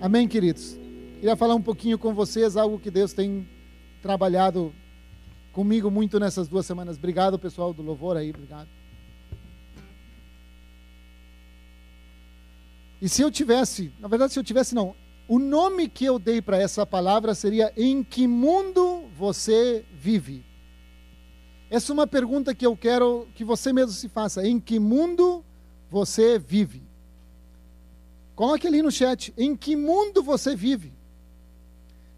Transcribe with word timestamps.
Amém, 0.00 0.28
queridos? 0.28 0.76
Queria 1.14 1.36
falar 1.36 1.54
um 1.54 1.62
pouquinho 1.62 1.98
com 1.98 2.12
vocês, 2.12 2.56
algo 2.56 2.78
que 2.78 2.90
Deus 2.90 3.12
tem 3.12 3.48
trabalhado 4.02 4.74
comigo 5.52 5.90
muito 5.90 6.18
nessas 6.20 6.48
duas 6.48 6.66
semanas. 6.66 6.96
Obrigado, 6.96 7.38
pessoal 7.38 7.72
do 7.72 7.82
louvor 7.82 8.16
aí, 8.16 8.30
obrigado. 8.30 8.68
E 13.00 13.08
se 13.08 13.22
eu 13.22 13.30
tivesse, 13.30 13.92
na 14.00 14.08
verdade, 14.08 14.32
se 14.32 14.38
eu 14.38 14.44
tivesse, 14.44 14.74
não, 14.74 14.94
o 15.26 15.38
nome 15.38 15.88
que 15.88 16.04
eu 16.04 16.18
dei 16.18 16.42
para 16.42 16.58
essa 16.58 16.84
palavra 16.84 17.34
seria: 17.34 17.72
Em 17.76 18.02
que 18.02 18.26
mundo 18.26 19.04
você 19.16 19.84
vive? 19.92 20.44
Essa 21.70 21.92
é 21.92 21.94
uma 21.94 22.06
pergunta 22.06 22.54
que 22.54 22.66
eu 22.66 22.76
quero 22.76 23.26
que 23.34 23.44
você 23.44 23.72
mesmo 23.72 23.92
se 23.92 24.08
faça. 24.08 24.46
Em 24.46 24.60
que 24.60 24.78
mundo 24.78 25.42
você 25.90 26.38
vive? 26.38 26.82
Coloque 28.34 28.66
ali 28.66 28.82
no 28.82 28.90
chat. 28.90 29.32
Em 29.36 29.56
que 29.56 29.76
mundo 29.76 30.22
você 30.22 30.56
vive? 30.56 30.92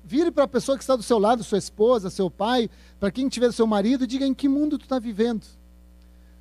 Vire 0.04 0.30
para 0.30 0.44
a 0.44 0.48
pessoa 0.48 0.78
que 0.78 0.84
está 0.84 0.94
do 0.94 1.02
seu 1.02 1.18
lado, 1.18 1.42
sua 1.42 1.58
esposa, 1.58 2.10
seu 2.10 2.30
pai, 2.30 2.70
para 3.00 3.10
quem 3.10 3.28
tiver 3.28 3.52
seu 3.52 3.66
marido, 3.66 4.04
e 4.04 4.06
diga 4.06 4.24
em 4.24 4.32
que 4.32 4.48
mundo 4.48 4.78
tu 4.78 4.84
está 4.84 4.98
vivendo. 4.98 5.44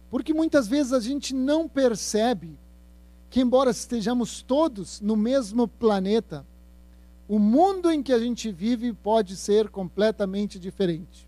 Porque 0.09 0.33
muitas 0.33 0.67
vezes 0.67 0.93
a 0.93 0.99
gente 0.99 1.33
não 1.33 1.67
percebe 1.67 2.57
que, 3.29 3.41
embora 3.41 3.71
estejamos 3.71 4.41
todos 4.41 5.01
no 5.01 5.15
mesmo 5.15 5.67
planeta, 5.67 6.45
o 7.27 7.39
mundo 7.39 7.89
em 7.89 8.03
que 8.03 8.13
a 8.13 8.19
gente 8.19 8.51
vive 8.51 8.93
pode 8.93 9.35
ser 9.35 9.69
completamente 9.69 10.59
diferente. 10.59 11.27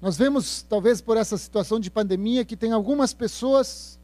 Nós 0.00 0.16
vemos, 0.18 0.62
talvez 0.62 1.00
por 1.00 1.16
essa 1.16 1.38
situação 1.38 1.80
de 1.80 1.90
pandemia, 1.90 2.44
que 2.44 2.56
tem 2.56 2.72
algumas 2.72 3.14
pessoas 3.14 3.98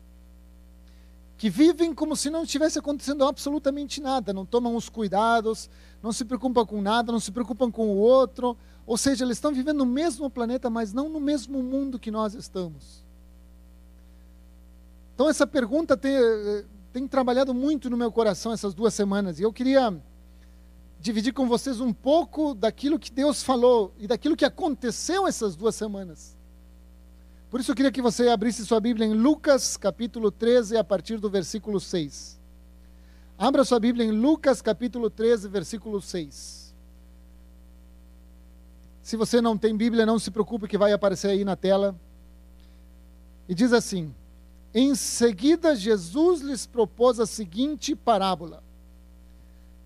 que 1.38 1.48
vivem 1.48 1.95
como 1.95 2.16
se 2.16 2.28
não 2.28 2.42
estivesse 2.42 2.80
acontecendo 2.80 3.24
absolutamente 3.24 4.01
nada, 4.01 4.33
não 4.33 4.45
tomam 4.45 4.74
os 4.74 4.88
cuidados, 4.88 5.70
não 6.02 6.12
se 6.12 6.24
preocupam 6.24 6.66
com 6.66 6.83
nada, 6.83 7.12
não 7.12 7.20
se 7.20 7.30
preocupam 7.30 7.70
com 7.70 7.91
o 7.91 7.97
outro, 7.97 8.56
ou 8.84 8.98
seja, 8.98 9.25
eles 9.25 9.36
estão 9.36 9.55
vivendo 9.55 9.78
no 9.78 9.86
mesmo 9.86 10.28
planeta, 10.28 10.69
mas 10.69 10.92
não 10.92 11.08
no 11.08 11.20
mesmo 11.20 11.62
mundo 11.62 11.98
que 11.98 12.11
nós 12.11 12.34
estamos. 12.34 13.05
Então, 15.14 15.28
essa 15.28 15.47
pergunta 15.47 15.97
tem, 15.97 16.17
tem 16.92 17.06
trabalhado 17.06 17.55
muito 17.55 17.89
no 17.89 17.97
meu 17.97 18.11
coração 18.11 18.52
essas 18.52 18.75
duas 18.75 18.92
semanas, 18.92 19.39
e 19.39 19.42
eu 19.45 19.52
queria 19.52 19.97
dividir 21.00 21.33
com 21.33 21.47
vocês 21.47 21.80
um 21.80 21.92
pouco 21.92 22.52
daquilo 22.55 22.98
que 22.98 23.12
Deus 23.12 23.45
falou 23.45 23.95
e 23.98 24.08
daquilo 24.08 24.36
que 24.36 24.45
aconteceu 24.45 25.27
essas 25.27 25.55
duas 25.55 25.77
semanas. 25.77 26.38
Por 27.51 27.61
isso 27.61 27.71
eu 27.71 27.75
queria 27.75 27.91
que 27.91 28.03
você 28.03 28.29
abrisse 28.29 28.67
sua 28.67 28.79
Bíblia 28.79 29.07
em 29.07 29.15
Lucas 29.15 29.79
capítulo 29.79 30.31
13, 30.31 30.77
a 30.77 30.85
partir 30.85 31.17
do 31.17 31.31
versículo 31.31 31.81
6. 31.81 32.39
Abra 33.39 33.65
sua 33.65 33.81
Bíblia 33.81 34.05
em 34.05 34.11
Lucas 34.11 34.61
capítulo 34.61 35.09
13, 35.09 35.49
versículo 35.49 36.03
6. 36.03 36.75
Se 39.01 39.17
você 39.17 39.41
não 39.41 39.57
tem 39.57 39.75
Bíblia, 39.75 40.05
não 40.05 40.19
se 40.19 40.31
preocupe 40.31 40.69
que 40.69 40.77
vai 40.77 40.93
aparecer 40.93 41.29
aí 41.29 41.43
na 41.43 41.57
tela. 41.57 41.99
E 43.49 43.55
diz 43.55 43.73
assim: 43.73 44.15
Em 44.75 44.95
seguida, 44.95 45.75
Jesus 45.75 46.43
lhes 46.43 46.67
propôs 46.67 47.19
a 47.19 47.25
seguinte 47.25 47.97
parábola: 47.97 48.63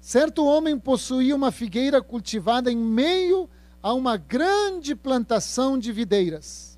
Certo 0.01 0.45
homem 0.45 0.77
possuía 0.77 1.37
uma 1.37 1.53
figueira 1.53 2.03
cultivada 2.03 2.73
em 2.73 2.77
meio 2.77 3.49
a 3.81 3.95
uma 3.95 4.17
grande 4.17 4.97
plantação 4.97 5.79
de 5.79 5.93
videiras 5.93 6.72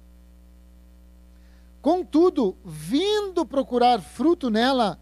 Contudo, 1.84 2.56
vindo 2.64 3.44
procurar 3.44 4.00
fruto 4.00 4.48
nela, 4.48 4.98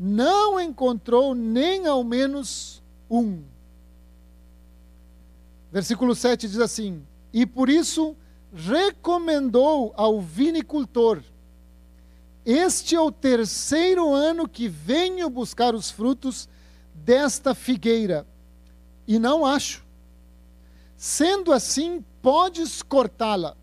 não 0.00 0.58
encontrou 0.58 1.34
nem 1.34 1.86
ao 1.86 2.02
menos 2.02 2.82
um. 3.10 3.42
Versículo 5.70 6.14
7 6.14 6.48
diz 6.48 6.58
assim: 6.58 7.06
E 7.34 7.44
por 7.44 7.68
isso 7.68 8.16
recomendou 8.50 9.92
ao 9.94 10.22
vinicultor: 10.22 11.22
Este 12.46 12.96
é 12.96 13.00
o 13.00 13.12
terceiro 13.12 14.14
ano 14.14 14.48
que 14.48 14.68
venho 14.68 15.28
buscar 15.28 15.74
os 15.74 15.90
frutos 15.90 16.48
desta 16.94 17.54
figueira, 17.54 18.26
e 19.06 19.18
não 19.18 19.44
acho. 19.44 19.84
Sendo 20.96 21.52
assim, 21.52 22.02
podes 22.22 22.80
cortá-la 22.80 23.54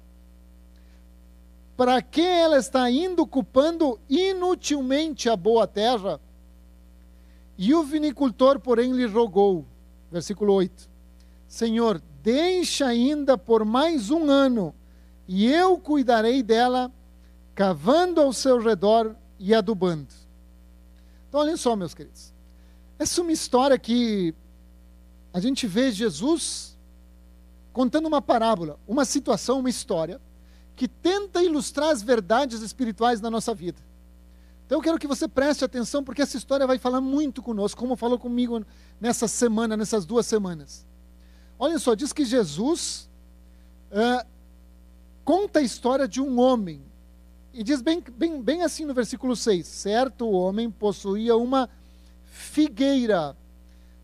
para 1.79 2.01
que 2.01 2.19
ela 2.19 2.57
está 2.57 2.91
indo 2.91 3.21
ocupando 3.21 3.97
inutilmente 4.09 5.29
a 5.29 5.37
boa 5.37 5.65
terra? 5.65 6.19
E 7.57 7.73
o 7.73 7.85
vinicultor, 7.85 8.59
porém, 8.59 8.91
lhe 8.91 9.05
rogou, 9.05 9.65
versículo 10.11 10.51
8: 10.51 10.89
Senhor, 11.47 12.01
deixa 12.21 12.85
ainda 12.85 13.37
por 13.37 13.63
mais 13.63 14.11
um 14.11 14.29
ano, 14.29 14.75
e 15.25 15.49
eu 15.49 15.77
cuidarei 15.77 16.43
dela, 16.43 16.91
cavando 17.55 18.19
ao 18.19 18.33
seu 18.33 18.59
redor 18.59 19.15
e 19.39 19.55
adubando. 19.55 20.13
Então, 21.29 21.39
olhem 21.39 21.55
só, 21.55 21.77
meus 21.77 21.93
queridos. 21.93 22.33
Essa 22.99 23.21
é 23.21 23.23
uma 23.23 23.31
história 23.31 23.79
que 23.79 24.35
a 25.31 25.39
gente 25.39 25.65
vê 25.65 25.93
Jesus 25.93 26.77
contando 27.71 28.05
uma 28.05 28.21
parábola, 28.21 28.77
uma 28.85 29.05
situação, 29.05 29.59
uma 29.59 29.69
história 29.69 30.19
que 30.79 30.87
tenta 30.87 31.43
ilustrar 31.43 31.89
as 31.89 32.01
verdades 32.01 32.61
espirituais 32.61 33.19
da 33.19 33.29
nossa 33.29 33.53
vida. 33.53 33.77
Então 34.65 34.77
eu 34.77 34.81
quero 34.81 34.97
que 34.97 35.07
você 35.07 35.27
preste 35.27 35.65
atenção, 35.65 36.01
porque 36.01 36.21
essa 36.21 36.37
história 36.37 36.65
vai 36.65 36.77
falar 36.77 37.01
muito 37.01 37.43
conosco, 37.43 37.77
como 37.77 37.97
falou 37.97 38.17
comigo 38.17 38.65
nessa 38.97 39.27
semana, 39.27 39.75
nessas 39.75 40.05
duas 40.05 40.25
semanas. 40.25 40.85
Olha 41.59 41.77
só, 41.79 41.95
diz 41.95 42.13
que 42.13 42.23
Jesus 42.23 43.09
uh, 43.91 44.25
conta 45.25 45.59
a 45.59 45.61
história 45.61 46.07
de 46.07 46.21
um 46.21 46.39
homem. 46.39 46.81
E 47.53 47.61
diz 47.61 47.81
bem, 47.81 48.01
bem, 48.15 48.41
bem 48.41 48.61
assim 48.61 48.85
no 48.85 48.93
versículo 48.93 49.35
6: 49.35 49.67
Certo 49.67 50.29
homem 50.29 50.71
possuía 50.71 51.35
uma 51.35 51.69
figueira 52.23 53.35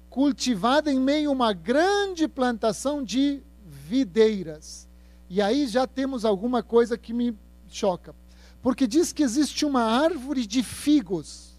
cultivada 0.10 0.92
em 0.92 1.00
meio 1.00 1.30
a 1.30 1.34
uma 1.34 1.54
grande 1.54 2.28
plantação 2.28 3.02
de 3.02 3.42
videiras. 3.66 4.85
E 5.30 5.42
aí 5.42 5.68
já 5.68 5.88
temos 5.88 6.24
alguma 6.24 6.62
coisa 6.62 6.98
que 6.98 7.14
me 7.14 7.38
choca. 7.68 8.16
Porque 8.62 8.88
diz 8.88 9.12
que 9.12 9.24
existe 9.24 9.66
uma 9.66 9.84
árvore 9.84 10.46
de 10.46 10.64
figos, 10.64 11.54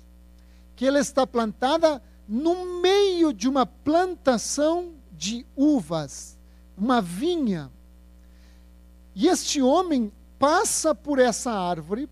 que 0.75 0.87
ela 0.87 0.99
está 0.99 1.27
plantada 1.27 2.03
no 2.29 2.81
meio 2.81 3.33
de 3.33 3.49
uma 3.49 3.65
plantação 3.65 4.95
de 5.13 5.47
uvas, 5.57 6.37
uma 6.77 7.01
vinha. 7.01 7.71
E 9.15 9.29
este 9.29 9.63
homem 9.63 10.13
passa 10.39 10.95
por 10.95 11.19
essa 11.19 11.53
árvore, 11.53 12.09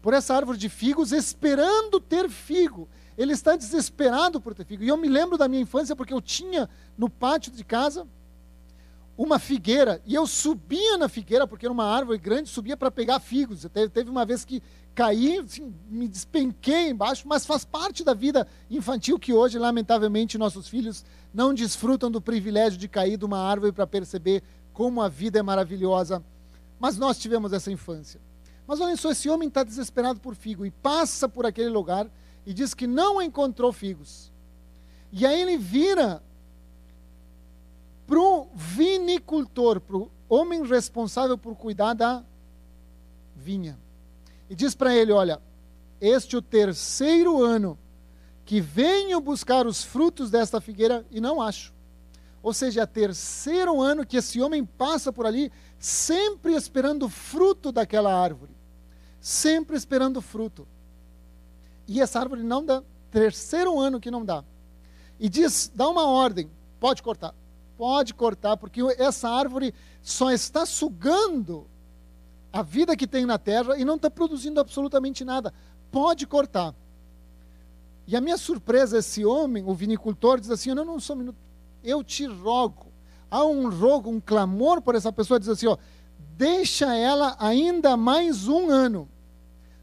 por 0.00 0.14
essa 0.14 0.34
árvore 0.34 0.56
de 0.56 0.68
figos, 0.68 1.12
esperando 1.12 2.00
ter 2.00 2.30
figo. 2.30 2.88
Ele 3.18 3.32
está 3.32 3.56
desesperado 3.56 4.40
por 4.40 4.54
ter 4.54 4.64
figo. 4.64 4.84
E 4.84 4.88
eu 4.88 4.96
me 4.96 5.08
lembro 5.08 5.36
da 5.36 5.48
minha 5.48 5.62
infância, 5.62 5.96
porque 5.96 6.14
eu 6.14 6.20
tinha 6.20 6.68
no 6.96 7.10
pátio 7.10 7.50
de 7.52 7.64
casa 7.64 8.06
uma 9.16 9.38
figueira, 9.38 10.00
e 10.04 10.14
eu 10.14 10.26
subia 10.26 10.98
na 10.98 11.08
figueira, 11.08 11.46
porque 11.46 11.64
era 11.64 11.72
uma 11.72 11.86
árvore 11.86 12.18
grande, 12.18 12.50
subia 12.50 12.76
para 12.76 12.90
pegar 12.90 13.18
figos. 13.18 13.66
Teve, 13.72 13.88
teve, 13.88 14.10
uma 14.10 14.26
vez 14.26 14.44
que 14.44 14.62
caí, 14.94 15.38
assim, 15.38 15.74
me 15.88 16.06
despenquei 16.06 16.90
embaixo, 16.90 17.26
mas 17.26 17.46
faz 17.46 17.64
parte 17.64 18.04
da 18.04 18.12
vida 18.12 18.46
infantil 18.70 19.18
que 19.18 19.32
hoje, 19.32 19.58
lamentavelmente, 19.58 20.36
nossos 20.36 20.68
filhos 20.68 21.02
não 21.32 21.54
desfrutam 21.54 22.10
do 22.10 22.20
privilégio 22.20 22.78
de 22.78 22.88
cair 22.88 23.16
de 23.16 23.24
uma 23.24 23.38
árvore 23.38 23.72
para 23.72 23.86
perceber 23.86 24.42
como 24.72 25.00
a 25.00 25.08
vida 25.08 25.38
é 25.38 25.42
maravilhosa. 25.42 26.22
Mas 26.78 26.98
nós 26.98 27.18
tivemos 27.18 27.54
essa 27.54 27.72
infância. 27.72 28.20
Mas 28.66 28.80
olha 28.80 28.96
só, 28.96 29.12
esse 29.12 29.30
homem 29.30 29.48
está 29.48 29.62
desesperado 29.62 30.20
por 30.20 30.34
figo 30.34 30.66
e 30.66 30.70
passa 30.70 31.26
por 31.26 31.46
aquele 31.46 31.70
lugar 31.70 32.06
e 32.44 32.52
diz 32.52 32.74
que 32.74 32.86
não 32.86 33.22
encontrou 33.22 33.72
figos. 33.72 34.30
E 35.10 35.24
aí 35.24 35.40
ele 35.40 35.56
vira 35.56 36.22
para 38.06 38.20
o 38.20 38.48
vinicultor, 38.54 39.80
para 39.80 39.96
o 39.96 40.10
homem 40.28 40.64
responsável 40.64 41.36
por 41.36 41.56
cuidar 41.56 41.94
da 41.94 42.24
vinha. 43.34 43.78
E 44.48 44.54
diz 44.54 44.74
para 44.74 44.94
ele: 44.94 45.12
Olha, 45.12 45.40
este 46.00 46.36
é 46.36 46.38
o 46.38 46.42
terceiro 46.42 47.42
ano 47.42 47.78
que 48.44 48.60
venho 48.60 49.20
buscar 49.20 49.66
os 49.66 49.82
frutos 49.82 50.30
desta 50.30 50.60
figueira 50.60 51.04
e 51.10 51.20
não 51.20 51.42
acho. 51.42 51.74
Ou 52.42 52.54
seja, 52.54 52.82
é 52.82 52.84
o 52.84 52.86
terceiro 52.86 53.80
ano 53.80 54.06
que 54.06 54.18
esse 54.18 54.40
homem 54.40 54.64
passa 54.64 55.12
por 55.12 55.26
ali, 55.26 55.50
sempre 55.80 56.54
esperando 56.54 57.08
fruto 57.08 57.72
daquela 57.72 58.14
árvore. 58.14 58.54
Sempre 59.20 59.76
esperando 59.76 60.22
fruto. 60.22 60.68
E 61.88 62.00
essa 62.00 62.20
árvore 62.20 62.44
não 62.44 62.64
dá. 62.64 62.84
Terceiro 63.10 63.80
ano 63.80 63.98
que 63.98 64.12
não 64.12 64.24
dá. 64.24 64.44
E 65.18 65.28
diz: 65.28 65.72
dá 65.74 65.88
uma 65.88 66.06
ordem, 66.06 66.48
pode 66.78 67.02
cortar 67.02 67.34
pode 67.76 68.14
cortar, 68.14 68.56
porque 68.56 68.80
essa 68.98 69.28
árvore 69.28 69.74
só 70.02 70.30
está 70.30 70.64
sugando 70.64 71.66
a 72.52 72.62
vida 72.62 72.96
que 72.96 73.06
tem 73.06 73.26
na 73.26 73.38
terra 73.38 73.76
e 73.78 73.84
não 73.84 73.96
está 73.96 74.10
produzindo 74.10 74.60
absolutamente 74.60 75.24
nada. 75.24 75.52
Pode 75.90 76.26
cortar. 76.26 76.74
E 78.06 78.16
a 78.16 78.20
minha 78.20 78.36
surpresa, 78.36 78.98
esse 78.98 79.24
homem, 79.24 79.64
o 79.66 79.74
vinicultor, 79.74 80.40
diz 80.40 80.50
assim: 80.50 80.72
Não, 80.74 80.84
não, 80.84 81.00
só 81.00 81.12
um 81.12 81.16
minuto, 81.16 81.36
eu 81.82 82.02
te 82.02 82.26
rogo. 82.26 82.86
Há 83.30 83.44
um 83.44 83.68
rogo, 83.68 84.10
um 84.10 84.20
clamor 84.20 84.80
por 84.80 84.94
essa 84.94 85.12
pessoa, 85.12 85.40
diz 85.40 85.48
assim: 85.48 85.66
ó, 85.66 85.76
deixa 86.36 86.94
ela 86.94 87.36
ainda 87.38 87.96
mais 87.96 88.46
um 88.46 88.70
ano, 88.70 89.08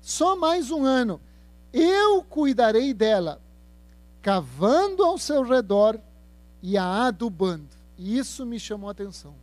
só 0.01 0.35
mais 0.35 0.71
um 0.71 0.85
ano. 0.85 1.19
Eu 1.71 2.23
cuidarei 2.23 2.93
dela, 2.93 3.41
cavando 4.21 5.03
ao 5.03 5.17
seu 5.17 5.43
redor 5.43 5.99
e 6.61 6.77
a 6.77 7.07
adubando. 7.07 7.82
E 8.03 8.17
isso 8.17 8.45
me 8.45 8.59
chamou 8.59 8.89
a 8.89 8.91
atenção. 8.91 9.33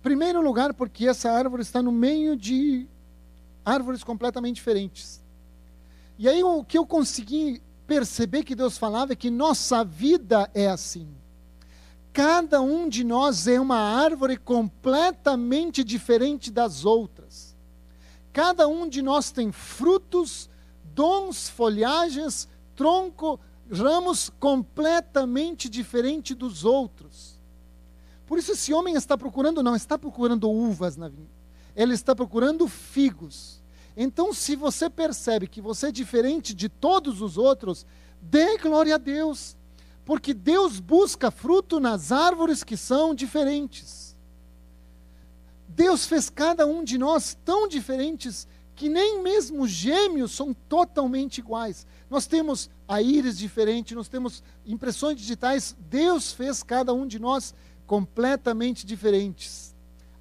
Primeiro 0.00 0.40
lugar, 0.40 0.72
porque 0.72 1.08
essa 1.08 1.28
árvore 1.28 1.62
está 1.62 1.82
no 1.82 1.90
meio 1.90 2.36
de 2.36 2.86
árvores 3.64 4.04
completamente 4.04 4.54
diferentes. 4.54 5.20
E 6.16 6.28
aí 6.28 6.40
o 6.44 6.62
que 6.62 6.78
eu 6.78 6.86
consegui 6.86 7.60
perceber 7.84 8.44
que 8.44 8.54
Deus 8.54 8.78
falava 8.78 9.12
é 9.12 9.16
que 9.16 9.28
nossa 9.28 9.82
vida 9.82 10.48
é 10.54 10.68
assim. 10.68 11.08
Cada 12.12 12.60
um 12.60 12.88
de 12.88 13.02
nós 13.02 13.48
é 13.48 13.60
uma 13.60 13.80
árvore 13.80 14.36
completamente 14.36 15.82
diferente 15.82 16.52
das 16.52 16.84
outras. 16.84 17.56
Cada 18.32 18.68
um 18.68 18.88
de 18.88 19.02
nós 19.02 19.32
tem 19.32 19.50
frutos, 19.50 20.48
dons, 20.94 21.48
folhagens, 21.48 22.48
tronco, 22.76 23.40
ramos 23.68 24.30
completamente 24.38 25.68
diferentes 25.68 26.36
dos 26.36 26.64
outros. 26.64 27.37
Por 28.28 28.38
isso 28.38 28.52
esse 28.52 28.72
homem 28.72 28.94
está 28.94 29.18
procurando, 29.18 29.60
não 29.60 29.74
está 29.74 29.98
procurando 29.98 30.48
uvas 30.48 30.96
na 30.96 31.08
vinha. 31.08 31.26
Ele 31.74 31.94
está 31.94 32.14
procurando 32.14 32.68
figos. 32.68 33.60
Então, 33.96 34.32
se 34.32 34.54
você 34.54 34.88
percebe 34.88 35.48
que 35.48 35.60
você 35.60 35.88
é 35.88 35.92
diferente 35.92 36.54
de 36.54 36.68
todos 36.68 37.20
os 37.20 37.36
outros, 37.36 37.84
dê 38.22 38.56
glória 38.58 38.94
a 38.94 38.98
Deus 38.98 39.56
porque 40.08 40.32
Deus 40.32 40.80
busca 40.80 41.30
fruto 41.30 41.78
nas 41.78 42.10
árvores 42.12 42.64
que 42.64 42.78
são 42.78 43.14
diferentes. 43.14 44.16
Deus 45.68 46.06
fez 46.06 46.30
cada 46.30 46.66
um 46.66 46.82
de 46.82 46.96
nós 46.96 47.36
tão 47.44 47.68
diferentes 47.68 48.48
que 48.74 48.88
nem 48.88 49.22
mesmo 49.22 49.68
gêmeos 49.68 50.32
são 50.32 50.54
totalmente 50.66 51.42
iguais. 51.42 51.86
Nós 52.08 52.26
temos 52.26 52.70
a 52.88 53.02
íris 53.02 53.36
diferente, 53.36 53.94
nós 53.94 54.08
temos 54.08 54.42
impressões 54.64 55.18
digitais. 55.18 55.76
Deus 55.90 56.32
fez 56.32 56.62
cada 56.62 56.94
um 56.94 57.06
de 57.06 57.18
nós 57.18 57.54
completamente 57.88 58.86
diferentes. 58.86 59.74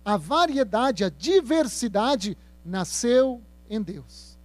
A 0.03 0.15
variedade, 0.15 1.03
a 1.03 1.09
diversidade 1.09 2.35
nasceu 2.63 3.41
em 3.69 3.81
Deus. 3.81 4.39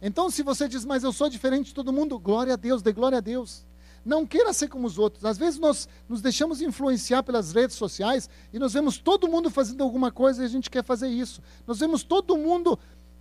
Então, 0.00 0.30
se 0.30 0.42
você 0.42 0.68
diz, 0.68 0.84
mas 0.84 1.02
eu 1.02 1.12
sou 1.12 1.30
diferente 1.30 1.68
de 1.68 1.74
todo 1.74 1.92
mundo, 1.92 2.18
glória 2.18 2.52
a 2.52 2.56
Deus, 2.56 2.82
dê 2.82 2.92
glória 2.92 3.18
a 3.18 3.22
Deus. 3.22 3.66
Não 4.04 4.26
queira 4.26 4.52
ser 4.52 4.68
como 4.68 4.86
os 4.86 4.98
outros. 4.98 5.24
Às 5.24 5.38
vezes 5.38 5.58
nós 5.58 5.88
nos 6.08 6.20
deixamos 6.20 6.60
influenciar 6.60 7.22
pelas 7.22 7.52
redes 7.52 7.74
sociais 7.74 8.28
e 8.52 8.58
nós 8.58 8.74
vemos 8.74 8.98
todo 8.98 9.26
mundo 9.26 9.50
fazendo 9.50 9.82
alguma 9.82 10.12
coisa 10.12 10.42
e 10.42 10.44
a 10.46 10.48
gente 10.48 10.70
quer 10.70 10.84
fazer 10.84 11.08
isso. 11.08 11.42
Nós 11.66 11.80
vemos 11.80 12.02
todo 12.02 12.36
mundo, 12.36 12.78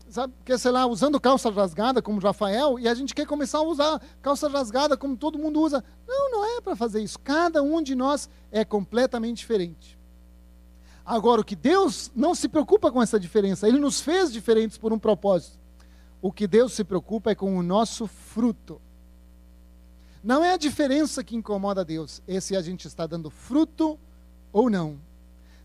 sabe, 0.10 0.34
quer, 0.46 0.58
sei 0.58 0.72
lá, 0.72 0.86
usando 0.86 1.20
calça 1.20 1.50
rasgada 1.50 2.02
como 2.02 2.20
Rafael 2.20 2.80
e 2.80 2.88
a 2.88 2.94
gente 2.94 3.14
quer 3.14 3.26
começar 3.26 3.60
a 3.60 3.64
usar 3.64 4.02
calça 4.22 4.48
rasgada 4.48 4.96
como 4.96 5.18
todo 5.18 5.38
mundo 5.38 5.62
usa. 5.62 5.84
Não, 6.08 6.32
não 6.32 6.58
é 6.58 6.62
para 6.62 6.76
fazer 6.76 7.02
isso. 7.02 7.20
Cada 7.20 7.62
um 7.62 7.82
de 7.82 7.96
nós 7.96 8.30
é 8.52 8.64
completamente 8.64 9.38
diferente. 9.38 9.98
Agora, 11.06 11.40
o 11.42 11.44
que 11.44 11.56
Deus 11.56 12.12
não 12.16 12.36
se 12.36 12.50
preocupa 12.50 12.92
com 12.92 13.02
essa 13.02 13.20
diferença, 13.20 13.68
Ele 13.68 13.80
nos 13.80 14.02
fez 14.02 14.32
diferentes 14.32 14.78
por 14.78 14.92
um 14.92 15.00
propósito. 15.00 15.58
O 16.22 16.32
que 16.32 16.48
Deus 16.48 16.74
se 16.74 16.84
preocupa 16.84 17.32
é 17.32 17.36
com 17.36 17.58
o 17.58 17.64
nosso 17.64 18.08
fruto. 18.08 18.82
Não 20.24 20.44
é 20.44 20.52
a 20.52 20.58
diferença 20.58 21.24
que 21.24 21.36
incomoda 21.36 21.86
Deus, 21.86 22.22
é 22.28 22.40
se 22.42 22.56
a 22.56 22.62
gente 22.62 22.88
está 22.88 23.08
dando 23.08 23.30
fruto 23.30 23.98
ou 24.52 24.70
não. 24.70 25.00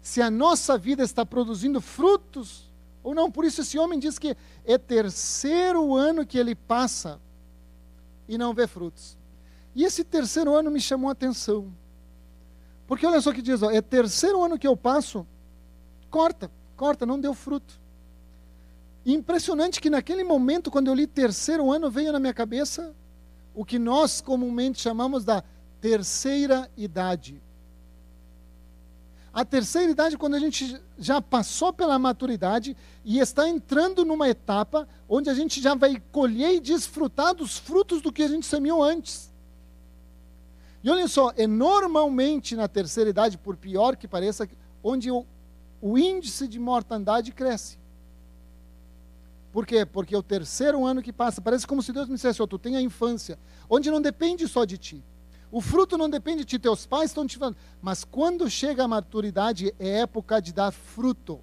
Se 0.01 0.23
a 0.23 0.31
nossa 0.31 0.79
vida 0.79 1.03
está 1.03 1.27
produzindo 1.27 1.81
frutos 1.81 2.72
ou 3.03 3.15
não. 3.15 3.31
Por 3.31 3.45
isso 3.45 3.61
esse 3.61 3.79
homem 3.79 3.99
diz 3.99 4.19
que 4.19 4.37
é 4.65 4.79
terceiro 4.79 5.95
ano 5.95 6.27
que 6.27 6.39
ele 6.39 6.55
passa 6.55 7.21
e 8.29 8.39
não 8.39 8.55
vê 8.55 8.67
frutos. 8.67 9.17
E 9.75 9.85
esse 9.85 10.05
terceiro 10.05 10.55
ano 10.55 10.71
me 10.71 10.81
chamou 10.81 11.09
a 11.09 11.13
atenção. 11.13 11.73
Porque 12.87 13.07
olha 13.07 13.21
só 13.21 13.31
o 13.31 13.35
que 13.35 13.43
diz, 13.43 13.63
ó, 13.63 13.71
é 13.71 13.81
terceiro 13.81 14.43
ano 14.43 14.59
que 14.59 14.67
eu 14.67 14.77
passo, 14.77 15.27
corta, 16.11 16.51
corta, 16.77 17.07
não 17.07 17.19
deu 17.19 17.33
fruto. 17.33 17.81
Impressionante 19.05 19.81
que 19.81 19.91
naquele 19.91 20.23
momento, 20.23 20.71
quando 20.71 20.89
eu 20.89 20.95
li 20.95 21.07
terceiro 21.07 21.73
ano, 21.73 21.91
veio 21.91 22.13
na 22.13 22.21
minha 22.21 22.35
cabeça 22.35 22.95
o 23.55 23.65
que 23.65 23.79
nós 23.79 24.21
comumente 24.21 24.81
chamamos 24.81 25.25
da 25.25 25.43
terceira 25.81 26.71
idade. 26.77 27.43
A 29.33 29.47
terceira 29.47 29.91
idade, 29.91 30.19
quando 30.19 30.35
a 30.35 30.39
gente 30.39 30.79
já 30.99 31.21
passou 31.23 31.73
pela 31.73 31.99
maturidade 31.99 32.77
e 33.03 33.19
está 33.19 33.49
entrando 33.49 34.05
numa 34.05 34.29
etapa 34.29 34.87
onde 35.09 35.31
a 35.31 35.35
gente 35.35 35.61
já 35.61 35.75
vai 35.75 36.03
colher 36.13 36.55
e 36.55 36.61
desfrutar 36.61 37.35
dos 37.35 37.57
frutos 37.57 38.03
do 38.03 38.13
que 38.13 38.23
a 38.23 38.29
gente 38.29 38.45
semeou 38.45 38.83
antes. 38.83 39.33
E 40.85 40.91
olhem 40.91 41.09
só, 41.09 41.33
é 41.37 41.47
normalmente 41.47 42.55
na 42.55 42.69
terceira 42.69 43.09
idade, 43.09 43.39
por 43.39 43.57
pior 43.57 43.97
que 43.97 44.07
pareça, 44.07 44.47
onde 44.85 45.11
o, 45.11 45.25
o 45.81 45.97
índice 45.97 46.47
de 46.47 46.59
mortandade 46.59 47.33
cresce. 47.33 47.79
Por 49.51 49.65
quê? 49.65 49.87
Porque 49.87 50.15
é 50.15 50.19
o 50.19 50.23
terceiro 50.23 50.85
ano 50.85 51.03
que 51.03 51.13
passa, 51.13 51.41
parece 51.41 51.67
como 51.67 51.83
se 51.83 51.93
Deus 51.93 52.09
me 52.09 52.17
dissesse, 52.17 52.43
oh, 52.43 52.47
tu 52.47 52.59
tem 52.59 52.77
a 52.77 52.83
infância, 52.83 53.39
onde 53.69 53.91
não 53.91 54.01
depende 54.01 54.47
só 54.47 54.65
de 54.65 54.77
ti. 54.77 55.05
O 55.53 55.61
fruto 55.61 55.99
não 55.99 56.09
depende 56.09 56.47
de 56.47 56.59
teus 56.59 56.87
pais 56.87 57.11
estão 57.11 57.27
te 57.27 57.37
falando. 57.37 57.59
Mas 57.83 58.05
quando 58.05 58.49
chega 58.49 58.85
a 58.85 58.89
maturidade, 58.89 59.75
é 59.79 60.01
época 60.01 60.41
de 60.41 60.51
dar 60.51 60.73
fruto. 60.73 61.39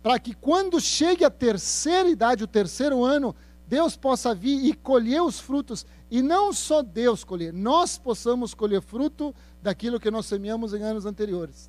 Para 0.00 0.16
que 0.20 0.32
quando 0.32 0.80
chegue 0.80 1.24
a 1.24 1.30
terceira 1.30 2.08
idade, 2.08 2.44
o 2.44 2.46
terceiro 2.46 3.02
ano, 3.02 3.34
Deus 3.66 3.96
possa 3.96 4.32
vir 4.32 4.64
e 4.64 4.72
colher 4.72 5.20
os 5.22 5.40
frutos. 5.40 5.84
E 6.08 6.22
não 6.22 6.52
só 6.52 6.82
Deus 6.82 7.24
colher, 7.24 7.52
nós 7.52 7.98
possamos 7.98 8.54
colher 8.54 8.80
fruto 8.80 9.34
daquilo 9.60 9.98
que 9.98 10.10
nós 10.10 10.26
semeamos 10.26 10.72
em 10.72 10.82
anos 10.82 11.04
anteriores. 11.04 11.68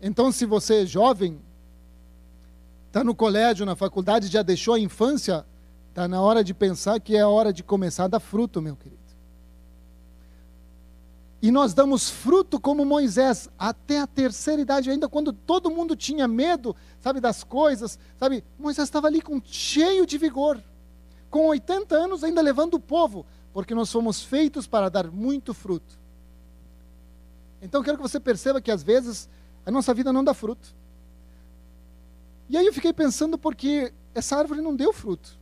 Então, 0.00 0.32
se 0.32 0.46
você 0.46 0.84
é 0.84 0.86
jovem, 0.86 1.38
está 2.86 3.04
no 3.04 3.14
colégio, 3.14 3.66
na 3.66 3.76
faculdade, 3.76 4.28
já 4.28 4.42
deixou 4.42 4.72
a 4.72 4.80
infância, 4.80 5.44
está 5.90 6.08
na 6.08 6.22
hora 6.22 6.42
de 6.42 6.54
pensar 6.54 6.98
que 7.00 7.16
é 7.16 7.20
a 7.20 7.28
hora 7.28 7.52
de 7.52 7.62
começar 7.62 8.04
a 8.04 8.08
dar 8.08 8.20
fruto, 8.20 8.62
meu 8.62 8.76
querido. 8.76 9.07
E 11.40 11.52
nós 11.52 11.72
damos 11.72 12.10
fruto 12.10 12.58
como 12.58 12.84
Moisés 12.84 13.48
até 13.56 14.00
a 14.00 14.06
terceira 14.06 14.60
idade, 14.60 14.90
ainda 14.90 15.08
quando 15.08 15.32
todo 15.32 15.70
mundo 15.70 15.94
tinha 15.94 16.26
medo, 16.26 16.74
sabe, 17.00 17.20
das 17.20 17.44
coisas, 17.44 17.98
sabe? 18.18 18.42
Moisés 18.58 18.88
estava 18.88 19.06
ali 19.06 19.20
com 19.20 19.40
cheio 19.44 20.04
de 20.04 20.18
vigor, 20.18 20.60
com 21.30 21.46
80 21.46 21.94
anos 21.94 22.24
ainda 22.24 22.40
levando 22.40 22.74
o 22.74 22.80
povo, 22.80 23.24
porque 23.52 23.74
nós 23.74 23.90
fomos 23.90 24.22
feitos 24.22 24.66
para 24.66 24.88
dar 24.88 25.06
muito 25.12 25.54
fruto. 25.54 25.96
Então 27.62 27.82
quero 27.82 27.96
que 27.96 28.02
você 28.02 28.18
perceba 28.18 28.60
que 28.60 28.70
às 28.70 28.82
vezes 28.82 29.28
a 29.64 29.70
nossa 29.70 29.94
vida 29.94 30.12
não 30.12 30.24
dá 30.24 30.34
fruto. 30.34 30.74
E 32.48 32.56
aí 32.56 32.66
eu 32.66 32.72
fiquei 32.72 32.92
pensando 32.92 33.38
porque 33.38 33.92
essa 34.14 34.36
árvore 34.36 34.60
não 34.60 34.74
deu 34.74 34.92
fruto. 34.92 35.38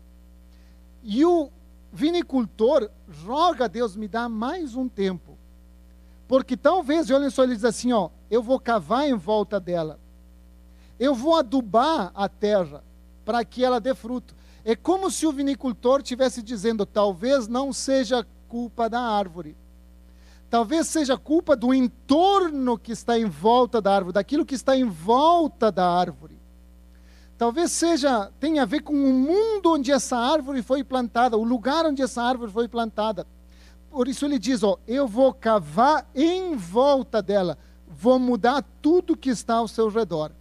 E 1.02 1.24
o 1.24 1.50
vinicultor 1.92 2.90
roga 3.24 3.64
a 3.64 3.68
Deus, 3.68 3.96
me 3.96 4.08
dá 4.08 4.28
mais 4.28 4.74
um 4.74 4.88
tempo. 4.88 5.35
Porque 6.28 6.56
talvez, 6.56 7.10
olhem 7.10 7.30
só, 7.30 7.44
ele 7.44 7.54
diz 7.54 7.64
assim, 7.64 7.92
ó, 7.92 8.10
eu 8.30 8.42
vou 8.42 8.58
cavar 8.58 9.08
em 9.08 9.14
volta 9.14 9.60
dela. 9.60 9.98
Eu 10.98 11.14
vou 11.14 11.36
adubar 11.36 12.10
a 12.14 12.28
terra 12.28 12.82
para 13.24 13.44
que 13.44 13.64
ela 13.64 13.80
dê 13.80 13.94
fruto. 13.94 14.34
É 14.64 14.74
como 14.74 15.10
se 15.10 15.26
o 15.26 15.32
vinicultor 15.32 16.02
tivesse 16.02 16.42
dizendo, 16.42 16.84
talvez 16.84 17.46
não 17.46 17.72
seja 17.72 18.26
culpa 18.48 18.88
da 18.88 19.00
árvore. 19.00 19.56
Talvez 20.48 20.86
seja 20.86 21.16
culpa 21.16 21.54
do 21.56 21.74
entorno 21.74 22.78
que 22.78 22.92
está 22.92 23.18
em 23.18 23.26
volta 23.26 23.80
da 23.80 23.94
árvore, 23.94 24.14
daquilo 24.14 24.46
que 24.46 24.54
está 24.54 24.76
em 24.76 24.84
volta 24.84 25.70
da 25.70 25.88
árvore. 25.88 26.38
Talvez 27.36 27.70
seja 27.72 28.30
tenha 28.40 28.62
a 28.62 28.66
ver 28.66 28.80
com 28.80 28.94
o 28.94 29.12
mundo 29.12 29.72
onde 29.72 29.92
essa 29.92 30.16
árvore 30.16 30.62
foi 30.62 30.82
plantada, 30.82 31.36
o 31.36 31.44
lugar 31.44 31.84
onde 31.84 32.00
essa 32.00 32.22
árvore 32.22 32.50
foi 32.50 32.66
plantada. 32.66 33.26
Por 33.96 34.08
isso 34.08 34.26
ele 34.26 34.38
diz, 34.38 34.62
ó, 34.62 34.78
eu 34.86 35.08
vou 35.08 35.32
cavar 35.32 36.06
em 36.14 36.54
volta 36.54 37.22
dela, 37.22 37.56
vou 37.88 38.18
mudar 38.18 38.62
tudo 38.82 39.16
que 39.16 39.30
está 39.30 39.54
ao 39.54 39.66
seu 39.66 39.88
redor. 39.88 40.32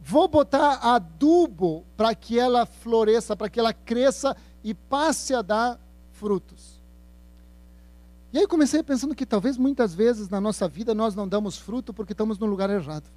Vou 0.00 0.28
botar 0.28 0.74
adubo 0.74 1.84
para 1.96 2.14
que 2.14 2.38
ela 2.38 2.64
floresça, 2.64 3.34
para 3.34 3.48
que 3.48 3.58
ela 3.58 3.72
cresça 3.72 4.36
e 4.62 4.72
passe 4.72 5.34
a 5.34 5.42
dar 5.42 5.80
frutos. 6.12 6.80
E 8.32 8.38
aí 8.38 8.46
comecei 8.46 8.84
pensando 8.84 9.16
que 9.16 9.26
talvez 9.26 9.56
muitas 9.56 9.92
vezes 9.92 10.28
na 10.28 10.40
nossa 10.40 10.68
vida 10.68 10.94
nós 10.94 11.16
não 11.16 11.26
damos 11.26 11.58
fruto 11.58 11.92
porque 11.92 12.12
estamos 12.12 12.38
no 12.38 12.46
lugar 12.46 12.70
errado. 12.70 13.10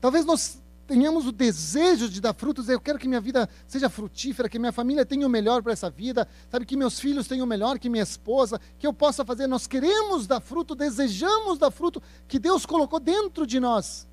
Talvez 0.00 0.24
nós 0.24 0.60
tenhamos 0.86 1.26
o 1.26 1.32
desejo 1.32 2.08
de 2.08 2.20
dar 2.20 2.34
frutos. 2.34 2.68
Eu 2.68 2.80
quero 2.80 2.98
que 2.98 3.08
minha 3.08 3.20
vida 3.20 3.48
seja 3.66 3.90
frutífera, 3.90 4.48
que 4.48 4.58
minha 4.58 4.72
família 4.72 5.04
tenha 5.04 5.26
o 5.26 5.30
melhor 5.30 5.62
para 5.62 5.72
essa 5.72 5.90
vida, 5.90 6.26
sabe? 6.50 6.64
Que 6.64 6.76
meus 6.76 7.00
filhos 7.00 7.26
tenham 7.26 7.44
o 7.44 7.48
melhor, 7.48 7.78
que 7.78 7.88
minha 7.88 8.02
esposa, 8.02 8.60
que 8.78 8.86
eu 8.86 8.92
possa 8.92 9.24
fazer. 9.24 9.46
Nós 9.46 9.66
queremos 9.66 10.26
dar 10.26 10.40
fruto, 10.40 10.74
desejamos 10.74 11.58
dar 11.58 11.70
fruto 11.70 12.02
que 12.28 12.38
Deus 12.38 12.64
colocou 12.64 13.00
dentro 13.00 13.46
de 13.46 13.58
nós. 13.58 14.06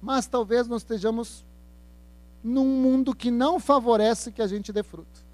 Mas 0.00 0.26
talvez 0.26 0.66
nós 0.66 0.82
estejamos 0.82 1.44
num 2.42 2.66
mundo 2.66 3.14
que 3.14 3.30
não 3.30 3.60
favorece 3.60 4.32
que 4.32 4.40
a 4.40 4.46
gente 4.46 4.72
dê 4.72 4.82
fruto. 4.82 5.26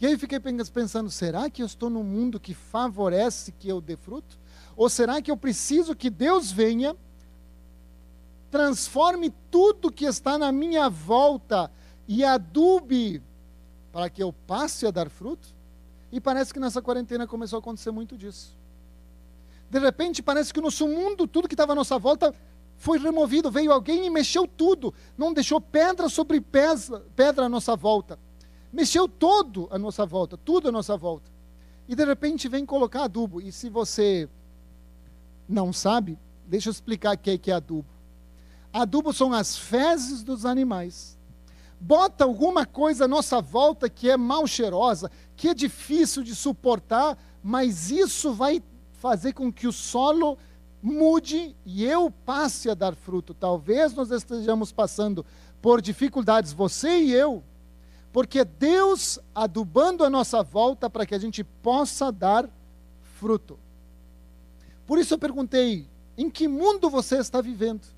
E 0.00 0.06
aí 0.06 0.16
fiquei 0.16 0.40
pensando: 0.40 1.10
será 1.10 1.50
que 1.50 1.62
eu 1.62 1.66
estou 1.66 1.90
num 1.90 2.04
mundo 2.04 2.40
que 2.40 2.54
favorece 2.54 3.52
que 3.52 3.68
eu 3.68 3.80
dê 3.80 3.96
fruto? 3.96 4.38
Ou 4.76 4.88
será 4.88 5.20
que 5.20 5.30
eu 5.30 5.36
preciso 5.36 5.94
que 5.94 6.08
Deus 6.08 6.52
venha, 6.52 6.96
transforme 8.50 9.32
tudo 9.50 9.92
que 9.92 10.04
está 10.04 10.38
na 10.38 10.50
minha 10.50 10.88
volta 10.88 11.70
e 12.06 12.24
adube 12.24 13.22
para 13.92 14.08
que 14.08 14.22
eu 14.22 14.32
passe 14.46 14.86
a 14.86 14.90
dar 14.90 15.08
fruto? 15.08 15.48
E 16.10 16.20
parece 16.20 16.52
que 16.52 16.60
nessa 16.60 16.80
quarentena 16.80 17.26
começou 17.26 17.58
a 17.58 17.60
acontecer 17.60 17.90
muito 17.90 18.16
disso. 18.16 18.56
De 19.70 19.78
repente, 19.78 20.22
parece 20.22 20.52
que 20.52 20.58
o 20.58 20.62
nosso 20.62 20.88
mundo, 20.88 21.26
tudo 21.26 21.46
que 21.46 21.54
estava 21.54 21.72
à 21.72 21.74
nossa 21.74 21.98
volta, 21.98 22.34
foi 22.76 22.98
removido. 22.98 23.50
Veio 23.50 23.70
alguém 23.70 24.06
e 24.06 24.10
mexeu 24.10 24.46
tudo. 24.46 24.94
Não 25.16 25.34
deixou 25.34 25.60
pedra 25.60 26.08
sobre 26.08 26.40
pedra 26.40 27.44
à 27.44 27.48
nossa 27.48 27.76
volta. 27.76 28.18
Mexeu 28.72 29.06
todo 29.06 29.68
à 29.70 29.78
nossa 29.78 30.06
volta, 30.06 30.36
tudo 30.36 30.68
à 30.68 30.72
nossa 30.72 30.96
volta. 30.96 31.30
E 31.86 31.94
de 31.94 32.04
repente 32.04 32.48
vem 32.48 32.64
colocar 32.64 33.04
adubo. 33.04 33.40
E 33.40 33.52
se 33.52 33.68
você 33.68 34.28
não 35.48 35.72
sabe, 35.72 36.18
deixa 36.46 36.68
eu 36.68 36.72
explicar 36.72 37.14
o 37.14 37.18
que 37.18 37.50
é, 37.50 37.54
adubo. 37.54 37.97
Adubo 38.78 39.12
são 39.12 39.32
as 39.32 39.58
fezes 39.58 40.22
dos 40.22 40.46
animais. 40.46 41.18
Bota 41.80 42.22
alguma 42.22 42.64
coisa 42.64 43.06
à 43.06 43.08
nossa 43.08 43.40
volta 43.40 43.90
que 43.90 44.08
é 44.08 44.16
mal 44.16 44.46
cheirosa, 44.46 45.10
que 45.36 45.48
é 45.48 45.54
difícil 45.54 46.22
de 46.22 46.32
suportar, 46.32 47.18
mas 47.42 47.90
isso 47.90 48.32
vai 48.32 48.62
fazer 48.92 49.32
com 49.32 49.52
que 49.52 49.66
o 49.66 49.72
solo 49.72 50.38
mude 50.80 51.56
e 51.66 51.84
eu 51.84 52.08
passe 52.24 52.70
a 52.70 52.74
dar 52.74 52.94
fruto. 52.94 53.34
Talvez 53.34 53.94
nós 53.94 54.12
estejamos 54.12 54.70
passando 54.70 55.26
por 55.60 55.82
dificuldades, 55.82 56.52
você 56.52 57.00
e 57.00 57.12
eu, 57.12 57.42
porque 58.12 58.44
Deus 58.44 59.18
adubando 59.34 60.04
a 60.04 60.10
nossa 60.10 60.40
volta 60.40 60.88
para 60.88 61.04
que 61.04 61.16
a 61.16 61.18
gente 61.18 61.42
possa 61.42 62.12
dar 62.12 62.48
fruto. 63.16 63.58
Por 64.86 65.00
isso 65.00 65.14
eu 65.14 65.18
perguntei: 65.18 65.88
em 66.16 66.30
que 66.30 66.46
mundo 66.46 66.88
você 66.88 67.18
está 67.18 67.40
vivendo? 67.40 67.97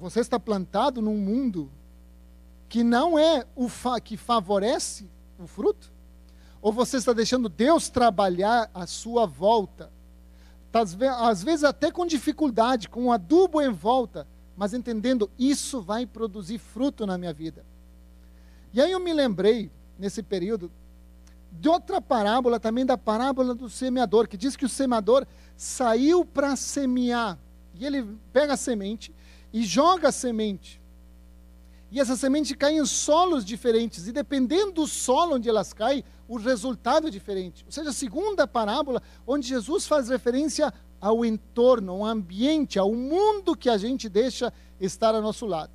Você 0.00 0.20
está 0.20 0.40
plantado 0.40 1.02
num 1.02 1.16
mundo 1.18 1.70
que 2.70 2.82
não 2.82 3.18
é 3.18 3.44
o 3.54 3.68
fa 3.68 4.00
que 4.00 4.16
favorece 4.16 5.06
o 5.38 5.46
fruto? 5.46 5.92
Ou 6.62 6.72
você 6.72 6.96
está 6.96 7.12
deixando 7.12 7.50
Deus 7.50 7.90
trabalhar 7.90 8.70
à 8.72 8.86
sua 8.86 9.26
volta? 9.26 9.92
Às 10.72 11.42
vezes 11.42 11.64
até 11.64 11.90
com 11.90 12.06
dificuldade, 12.06 12.88
com 12.88 13.04
um 13.04 13.12
adubo 13.12 13.60
em 13.60 13.70
volta, 13.70 14.26
mas 14.56 14.72
entendendo 14.72 15.30
isso 15.38 15.82
vai 15.82 16.06
produzir 16.06 16.58
fruto 16.58 17.04
na 17.06 17.18
minha 17.18 17.32
vida. 17.32 17.62
E 18.72 18.80
aí 18.80 18.92
eu 18.92 19.00
me 19.00 19.12
lembrei, 19.12 19.70
nesse 19.98 20.22
período, 20.22 20.70
de 21.52 21.68
outra 21.68 22.00
parábola 22.00 22.58
também, 22.58 22.86
da 22.86 22.96
parábola 22.96 23.54
do 23.54 23.68
semeador, 23.68 24.28
que 24.28 24.36
diz 24.36 24.56
que 24.56 24.64
o 24.64 24.68
semeador 24.68 25.26
saiu 25.56 26.24
para 26.24 26.56
semear. 26.56 27.36
E 27.74 27.84
ele 27.84 28.16
pega 28.32 28.54
a 28.54 28.56
semente 28.56 29.12
e 29.52 29.64
joga 29.64 30.08
a 30.08 30.12
semente. 30.12 30.80
E 31.90 31.98
essa 31.98 32.16
semente 32.16 32.56
cai 32.56 32.74
em 32.74 32.86
solos 32.86 33.44
diferentes, 33.44 34.06
e 34.06 34.12
dependendo 34.12 34.72
do 34.72 34.86
solo 34.86 35.34
onde 35.34 35.48
elas 35.48 35.72
caem, 35.72 36.04
o 36.28 36.36
resultado 36.36 37.08
é 37.08 37.10
diferente. 37.10 37.64
Ou 37.66 37.72
seja, 37.72 37.90
a 37.90 37.92
segunda 37.92 38.46
parábola, 38.46 39.02
onde 39.26 39.48
Jesus 39.48 39.86
faz 39.86 40.08
referência 40.08 40.72
ao 41.00 41.24
entorno, 41.24 41.92
ao 41.92 42.04
ambiente, 42.04 42.78
ao 42.78 42.94
mundo 42.94 43.56
que 43.56 43.68
a 43.68 43.76
gente 43.76 44.08
deixa 44.08 44.52
estar 44.80 45.14
ao 45.14 45.22
nosso 45.22 45.46
lado. 45.46 45.72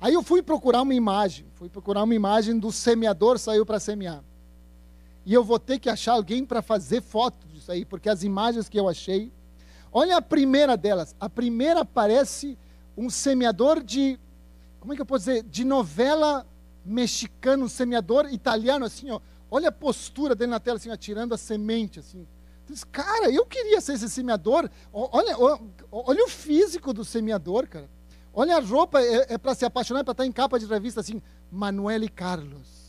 Aí 0.00 0.14
eu 0.14 0.22
fui 0.22 0.42
procurar 0.42 0.82
uma 0.82 0.94
imagem, 0.94 1.46
fui 1.54 1.68
procurar 1.68 2.02
uma 2.04 2.14
imagem 2.14 2.58
do 2.58 2.70
semeador 2.70 3.38
saiu 3.38 3.66
para 3.66 3.80
semear. 3.80 4.22
E 5.24 5.34
eu 5.34 5.42
vou 5.42 5.58
ter 5.58 5.78
que 5.78 5.90
achar 5.90 6.12
alguém 6.12 6.44
para 6.44 6.62
fazer 6.62 7.02
foto 7.02 7.46
disso 7.48 7.72
aí, 7.72 7.84
porque 7.84 8.08
as 8.08 8.22
imagens 8.22 8.68
que 8.68 8.78
eu 8.78 8.88
achei. 8.88 9.32
Olha 9.92 10.18
a 10.18 10.22
primeira 10.22 10.76
delas. 10.76 11.16
A 11.18 11.28
primeira 11.28 11.84
parece 11.84 12.56
um 12.96 13.10
semeador 13.10 13.82
de. 13.82 14.18
Como 14.80 14.92
é 14.92 14.96
que 14.96 15.02
eu 15.02 15.06
posso 15.06 15.26
dizer? 15.26 15.42
De 15.42 15.64
novela 15.64 16.46
mexicana, 16.84 17.64
um 17.64 17.68
semeador 17.68 18.32
italiano, 18.32 18.84
assim, 18.84 19.10
ó. 19.10 19.20
Olha 19.50 19.68
a 19.68 19.72
postura 19.72 20.34
dele 20.34 20.50
na 20.50 20.60
tela, 20.60 20.76
assim, 20.76 20.90
atirando 20.90 21.34
a 21.34 21.38
semente, 21.38 22.00
assim. 22.00 22.26
Diz, 22.66 22.82
cara, 22.82 23.30
eu 23.30 23.46
queria 23.46 23.80
ser 23.80 23.94
esse 23.94 24.08
semeador. 24.08 24.68
Olha, 24.92 25.38
olha, 25.38 25.60
olha 25.90 26.24
o 26.24 26.28
físico 26.28 26.92
do 26.92 27.04
semeador, 27.04 27.68
cara. 27.68 27.88
Olha 28.32 28.56
a 28.56 28.60
roupa, 28.60 29.00
é, 29.00 29.34
é 29.34 29.38
para 29.38 29.54
se 29.54 29.64
apaixonar, 29.64 30.04
para 30.04 30.12
estar 30.12 30.26
em 30.26 30.32
capa 30.32 30.58
de 30.58 30.66
revista, 30.66 31.00
assim, 31.00 31.22
Manuel 31.50 32.02
e 32.02 32.08
Carlos. 32.08 32.86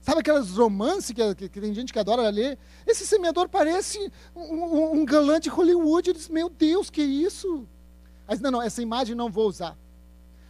Sabe 0.00 0.20
aquelas 0.20 0.50
romances 0.50 1.12
que, 1.12 1.34
que, 1.34 1.48
que, 1.48 1.60
tem 1.60 1.72
gente 1.72 1.92
que 1.92 1.98
adora 1.98 2.28
ler? 2.28 2.58
Esse 2.86 3.06
semeador 3.06 3.48
parece 3.48 4.12
um, 4.34 4.40
um, 4.40 4.92
um 5.00 5.04
galã 5.04 5.38
de 5.38 5.48
Hollywood. 5.48 6.08
Eu 6.08 6.14
disse, 6.14 6.32
meu 6.32 6.50
Deus, 6.50 6.90
que 6.90 7.02
isso? 7.02 7.66
Aí 8.26 8.38
não, 8.40 8.50
não, 8.50 8.62
essa 8.62 8.82
imagem 8.82 9.14
não 9.14 9.30
vou 9.30 9.48
usar. 9.48 9.76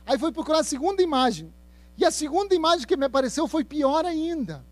Aí 0.06 0.18
foi 0.18 0.32
procurar 0.32 0.60
a 0.60 0.64
segunda 0.64 1.02
imagem. 1.02 1.52
E 1.96 2.04
a 2.04 2.10
segunda 2.10 2.54
imagem 2.54 2.86
que 2.86 2.96
me 2.96 3.06
apareceu 3.06 3.46
foi 3.48 3.64
pior 3.64 4.04
ainda. 4.04 4.64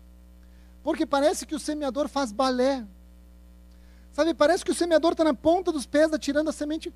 Porque 0.83 1.05
parece 1.05 1.45
que 1.45 1.55
o 1.55 1.59
semeador 1.59 2.07
faz 2.07 2.31
balé. 2.31 2.85
Sabe, 4.11 4.33
parece 4.33 4.63
que 4.63 4.71
o 4.71 4.75
semeador 4.75 5.13
está 5.13 5.23
na 5.23 5.33
ponta 5.33 5.71
dos 5.71 5.85
pés, 5.85 6.11
atirando 6.13 6.49
a 6.49 6.53
semente 6.53 6.93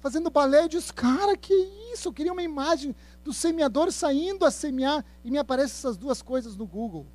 fazendo 0.00 0.30
balé. 0.30 0.64
Eu 0.64 0.68
disse, 0.68 0.92
cara, 0.92 1.36
que 1.36 1.54
isso? 1.92 2.08
Eu 2.08 2.12
queria 2.12 2.32
uma 2.32 2.42
imagem 2.42 2.94
do 3.24 3.32
semeador 3.32 3.90
saindo 3.90 4.44
a 4.44 4.50
semear 4.50 5.04
e 5.24 5.30
me 5.30 5.38
aparecem 5.38 5.76
essas 5.76 5.96
duas 5.96 6.20
coisas 6.20 6.56
no 6.56 6.66
Google. 6.66 7.06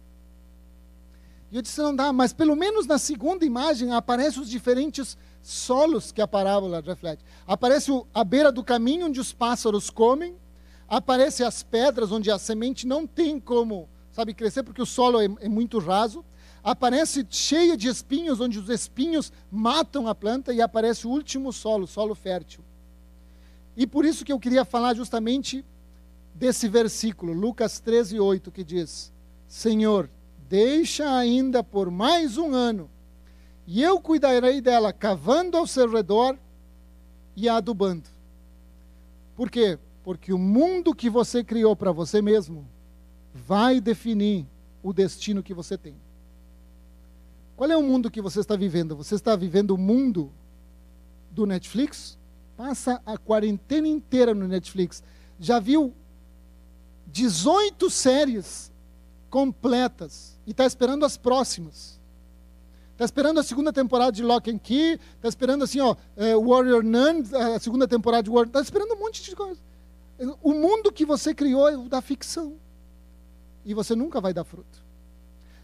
E 1.51 1.56
eu 1.56 1.62
disse, 1.62 1.82
não 1.82 1.96
dá, 1.96 2.12
mas 2.12 2.34
pelo 2.34 2.56
menos 2.56 2.86
na 2.86 2.98
segunda 2.98 3.46
imagem 3.46 3.94
aparecem 3.94 4.42
os 4.42 4.50
diferentes 4.50 5.18
solos 5.42 6.12
que 6.12 6.22
a 6.22 6.27
parábola 6.27 6.84
reflete. 6.86 7.24
Aparece 7.46 7.92
a 8.13 8.24
beira 8.24 8.51
do 8.51 8.63
caminho 8.63 9.08
onde 9.08 9.20
os 9.20 9.32
pássaros 9.32 9.89
comem, 9.89 10.36
aparece 10.88 11.44
as 11.44 11.63
pedras 11.63 12.12
onde 12.12 12.30
a 12.30 12.38
semente 12.38 12.86
não 12.86 13.08
tem 13.08 13.39
como, 13.39 13.88
sabe, 14.12 14.34
crescer 14.34 14.63
porque 14.63 14.82
o 14.82 14.86
solo 14.86 15.22
é, 15.22 15.25
é 15.39 15.50
muito 15.50 15.80
raso. 15.80 16.24
Aparece 16.62 17.25
cheia 17.30 17.77
de 17.77 17.88
espinhos, 17.88 18.42
onde 18.42 18.60
os 18.60 18.70
espinhos 18.70 19.32
matam 19.50 20.06
a 20.06 20.13
planta, 20.13 20.54
e 20.54 20.62
aparece 20.62 21.08
o 21.08 21.10
último 21.10 21.54
solo, 21.54 21.88
solo 21.88 22.13
fértil. 22.13 22.62
E 23.77 23.88
por 23.88 24.04
isso 24.04 24.25
que 24.25 24.34
eu 24.34 24.39
queria 24.39 24.66
falar 24.66 24.94
justamente 24.96 25.63
desse 26.36 26.68
versículo, 26.68 27.32
Lucas 27.32 27.80
13, 27.80 28.20
8, 28.20 28.51
que 28.51 28.66
diz: 28.66 29.13
Senhor, 29.48 30.10
deixa 30.50 31.18
ainda 31.18 31.63
por 31.63 31.92
mais 31.92 32.38
um 32.38 32.54
ano, 32.54 32.89
e 33.66 33.84
eu 33.84 34.00
cuidarei 34.00 34.62
dela, 34.62 34.94
cavando 34.94 35.58
ao 35.58 35.68
seu 35.68 35.89
redor 35.89 36.38
e 37.36 37.50
adubando. 37.50 38.10
Por 39.36 39.51
quê? 39.51 39.77
Porque 40.04 40.32
o 40.32 40.38
mundo 40.38 40.96
que 40.96 41.10
você 41.10 41.44
criou 41.44 41.75
para 41.75 41.92
você 41.92 42.22
mesmo 42.22 42.66
vai 43.34 43.82
definir 43.82 44.48
o 44.82 44.94
destino 44.94 45.44
que 45.44 45.54
você 45.54 45.77
tem. 45.77 45.96
Qual 47.58 47.70
é 47.70 47.75
o 47.75 47.84
mundo 47.84 48.10
que 48.10 48.22
você 48.22 48.39
está 48.39 48.56
vivendo? 48.56 48.96
Você 48.96 49.16
está 49.16 49.36
vivendo 49.36 49.72
o 49.72 49.77
mundo 49.77 50.32
do 51.30 51.46
Netflix? 51.46 52.18
Passa 52.56 53.01
a 53.06 53.18
quarentena 53.18 53.88
inteira 53.88 54.34
no 54.34 54.48
Netflix. 54.48 55.04
Já 55.39 55.60
viu 55.60 55.94
18 57.08 57.89
séries 57.89 58.72
completas 59.30 60.37
e 60.48 60.51
está 60.51 60.66
esperando 60.66 61.06
as 61.06 61.18
próximas. 61.18 62.00
Está 62.94 63.06
esperando 63.06 63.39
a 63.39 63.44
segunda 63.44 63.72
temporada 63.72 64.13
de 64.13 64.24
Lock 64.24 64.50
and 64.50 64.58
Key, 64.58 65.00
está 65.18 65.27
esperando 65.27 65.66
assim, 65.66 65.80
ó, 65.82 65.96
é, 66.16 66.36
Warrior 66.36 66.84
Nun, 66.84 67.22
a 67.56 67.60
segunda 67.60 67.88
temporada 67.88 68.24
de 68.24 68.30
Warrior, 68.30 68.48
está 68.48 68.62
esperando 68.62 68.96
um 68.96 69.00
monte 69.00 69.22
de 69.22 69.36
coisa. 69.36 69.60
O 70.42 70.54
mundo 70.54 70.92
que 70.92 71.06
você 71.06 71.36
criou 71.36 71.70
é 71.70 71.77
o 71.77 71.88
da 71.88 72.01
ficção. 72.01 72.56
E 73.63 73.74
você 73.74 73.94
nunca 73.94 74.20
vai 74.20 74.34
dar 74.34 74.46
fruto. 74.46 74.82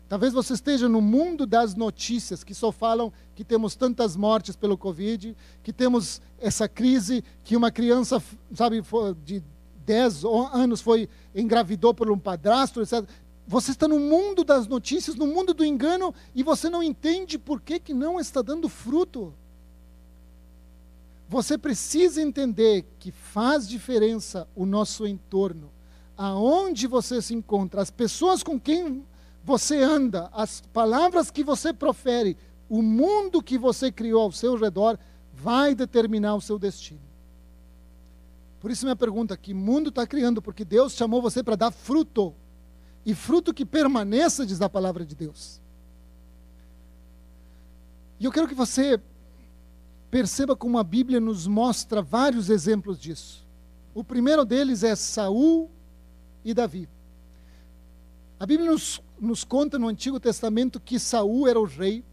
Talvez 0.07 0.31
você 0.31 0.53
esteja 0.53 0.87
no 0.87 1.01
mundo 1.01 1.47
das 1.47 1.73
notícias 1.73 2.43
que 2.43 2.53
só 2.53 2.71
falam 2.71 3.11
que 3.33 3.43
temos 3.43 3.75
tantas 3.75 4.15
mortes 4.15 4.55
pelo 4.55 4.77
Covid, 4.77 5.35
que 5.63 5.73
temos 5.73 6.21
essa 6.37 6.67
crise, 6.67 7.23
que 7.43 7.57
uma 7.57 7.71
criança, 7.71 8.21
sabe, 8.53 8.83
de 9.25 9.41
10 9.85 10.23
anos 10.53 10.81
foi 10.81 11.09
engravidou 11.33 11.93
por 11.93 12.11
um 12.11 12.17
padrasto, 12.17 12.81
etc. 12.81 13.07
Você 13.47 13.71
está 13.71 13.87
no 13.87 13.99
mundo 13.99 14.43
das 14.43 14.67
notícias, 14.67 15.15
no 15.15 15.27
mundo 15.27 15.53
do 15.53 15.65
engano, 15.65 16.13
e 16.33 16.41
você 16.43 16.69
não 16.69 16.81
entende 16.81 17.37
por 17.37 17.61
que, 17.61 17.79
que 17.79 17.93
não 17.93 18.19
está 18.19 18.41
dando 18.41 18.69
fruto. 18.69 19.33
você 21.27 21.57
precisa 21.57 22.21
entender 22.21 22.85
que 22.99 23.11
faz 23.11 23.67
diferença 23.67 24.47
o 24.55 24.65
nosso 24.65 25.07
entorno, 25.07 25.71
aonde 26.15 26.85
você 26.85 27.21
se 27.21 27.33
encontra, 27.33 27.81
as 27.81 27.89
pessoas 27.89 28.43
com 28.43 28.59
quem 28.59 29.03
você 29.43 29.81
anda, 29.81 30.29
as 30.31 30.61
palavras 30.61 31.31
que 31.31 31.43
você 31.43 31.73
profere, 31.73 32.37
o 32.69 32.81
mundo 32.81 33.41
que 33.41 33.57
você 33.57 33.91
criou 33.91 34.21
ao 34.21 34.31
seu 34.31 34.55
redor 34.55 34.97
vai 35.33 35.73
determinar 35.73 36.35
o 36.35 36.41
seu 36.41 36.59
destino. 36.59 37.01
Por 38.59 38.71
isso, 38.71 38.85
minha 38.85 38.95
pergunta: 38.95 39.35
que 39.35 39.53
mundo 39.53 39.89
está 39.89 40.07
criando? 40.07 40.41
Porque 40.41 40.63
Deus 40.63 40.93
chamou 40.93 41.21
você 41.21 41.43
para 41.43 41.55
dar 41.55 41.71
fruto. 41.71 42.33
E 43.05 43.13
fruto 43.13 43.53
que 43.53 43.65
permaneça, 43.65 44.45
diz 44.45 44.61
a 44.61 44.69
palavra 44.69 45.05
de 45.05 45.15
Deus. 45.15 45.61
E 48.19 48.25
eu 48.25 48.31
quero 48.31 48.47
que 48.47 48.53
você 48.53 49.01
perceba 50.09 50.55
como 50.55 50.77
a 50.77 50.83
Bíblia 50.83 51.19
nos 51.19 51.47
mostra 51.47 52.01
vários 52.01 52.49
exemplos 52.49 52.99
disso. 52.99 53.45
O 53.93 54.03
primeiro 54.03 54.45
deles 54.45 54.83
é 54.83 54.95
Saul 54.95 55.69
e 56.45 56.53
Davi. 56.53 56.87
A 58.39 58.45
Bíblia 58.45 58.71
nos, 58.71 59.01
nos 59.19 59.43
conta 59.43 59.77
no 59.77 59.87
Antigo 59.87 60.19
Testamento 60.19 60.79
que 60.79 60.99
Saul 60.99 61.47
era 61.47 61.59
o 61.59 61.65
rei. 61.65 62.03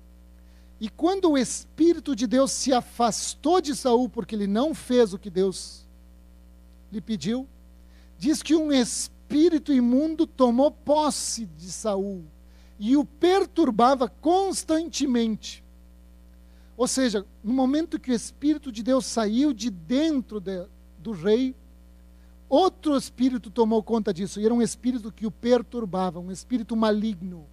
E 0.80 0.88
quando 0.88 1.30
o 1.30 1.38
Espírito 1.38 2.16
de 2.16 2.26
Deus 2.26 2.52
se 2.52 2.72
afastou 2.72 3.60
de 3.60 3.76
Saul 3.76 4.08
porque 4.08 4.34
ele 4.34 4.46
não 4.46 4.74
fez 4.74 5.12
o 5.12 5.18
que 5.18 5.30
Deus 5.30 5.86
lhe 6.90 7.00
pediu, 7.00 7.46
diz 8.18 8.42
que 8.42 8.56
um 8.56 8.72
espírito 8.72 9.19
imundo 9.72 10.26
tomou 10.26 10.70
posse 10.70 11.46
de 11.46 11.70
Saul 11.70 12.24
e 12.78 12.96
o 12.96 13.04
perturbava 13.04 14.08
constantemente. 14.08 15.62
Ou 16.76 16.88
seja, 16.88 17.26
no 17.44 17.52
momento 17.52 18.00
que 18.00 18.10
o 18.10 18.14
Espírito 18.14 18.72
de 18.72 18.82
Deus 18.82 19.04
saiu 19.04 19.52
de 19.52 19.68
dentro 19.68 20.40
de, 20.40 20.66
do 20.98 21.12
rei, 21.12 21.54
outro 22.48 22.96
espírito 22.96 23.50
tomou 23.50 23.82
conta 23.82 24.12
disso, 24.14 24.40
e 24.40 24.46
era 24.46 24.54
um 24.54 24.62
espírito 24.62 25.12
que 25.12 25.26
o 25.26 25.30
perturbava, 25.30 26.18
um 26.18 26.32
espírito 26.32 26.74
maligno. 26.74 27.46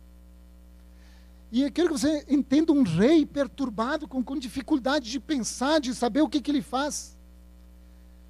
E 1.51 1.61
eu 1.61 1.71
quero 1.71 1.89
que 1.89 1.99
você 1.99 2.25
entenda 2.29 2.71
um 2.71 2.83
rei 2.83 3.25
perturbado, 3.25 4.07
com, 4.07 4.23
com 4.23 4.37
dificuldade 4.37 5.09
de 5.09 5.19
pensar, 5.19 5.79
de 5.79 5.93
saber 5.93 6.21
o 6.21 6.29
que, 6.29 6.41
que 6.41 6.51
ele 6.51 6.61
faz. 6.61 7.17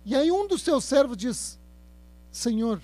E 0.06 0.16
aí 0.16 0.32
um 0.32 0.48
dos 0.48 0.62
seus 0.62 0.84
servos 0.84 1.18
diz: 1.18 1.60
Senhor, 2.32 2.82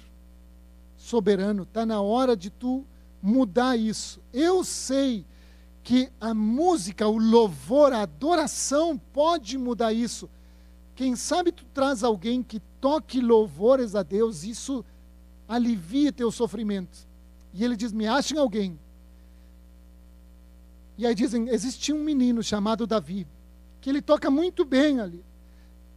soberano, 1.04 1.64
está 1.64 1.86
na 1.86 2.02
hora 2.02 2.36
de 2.36 2.50
tu 2.50 2.86
mudar 3.22 3.76
isso. 3.76 4.22
Eu 4.32 4.64
sei 4.64 5.26
que 5.84 6.10
a 6.20 6.34
música, 6.34 7.06
o 7.06 7.18
louvor, 7.18 7.92
a 7.92 8.04
adoração 8.04 8.98
pode 8.98 9.58
mudar 9.58 9.92
isso. 9.92 10.30
Quem 10.96 11.14
sabe 11.18 11.52
tu 11.52 11.66
traz 11.74 12.06
alguém 12.06 12.42
que 12.42 12.62
toque 12.80 13.20
louvores 13.20 13.96
a 13.96 14.02
Deus, 14.02 14.46
isso 14.46 14.86
alivia 15.46 16.14
teu 16.14 16.32
sofrimento. 16.32 17.06
E 17.54 17.66
ele 17.66 17.76
diz: 17.76 17.92
Me 17.92 18.08
achem 18.08 18.38
alguém. 18.38 18.80
E 20.98 21.06
aí 21.06 21.14
dizem: 21.14 21.50
Existia 21.50 21.94
um 21.94 22.04
menino 22.04 22.42
chamado 22.42 22.88
Davi, 22.88 23.28
que 23.82 23.90
ele 23.90 24.02
toca 24.02 24.32
muito 24.32 24.64
bem 24.64 25.02
ali. 25.02 25.22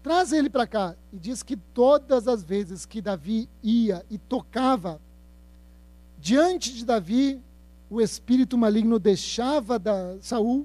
Traz 0.06 0.32
ele 0.32 0.48
para 0.48 0.68
cá. 0.68 0.94
E 1.12 1.18
diz 1.18 1.42
que 1.42 1.56
todas 1.56 2.28
as 2.28 2.44
vezes 2.44 2.86
que 2.86 3.02
Davi 3.02 3.48
ia 3.60 4.06
e 4.08 4.16
tocava, 4.16 5.00
diante 6.16 6.72
de 6.72 6.84
Davi, 6.84 7.42
o 7.90 8.00
espírito 8.00 8.56
maligno 8.56 9.00
deixava 9.00 9.80
da 9.80 10.16
Saul, 10.20 10.64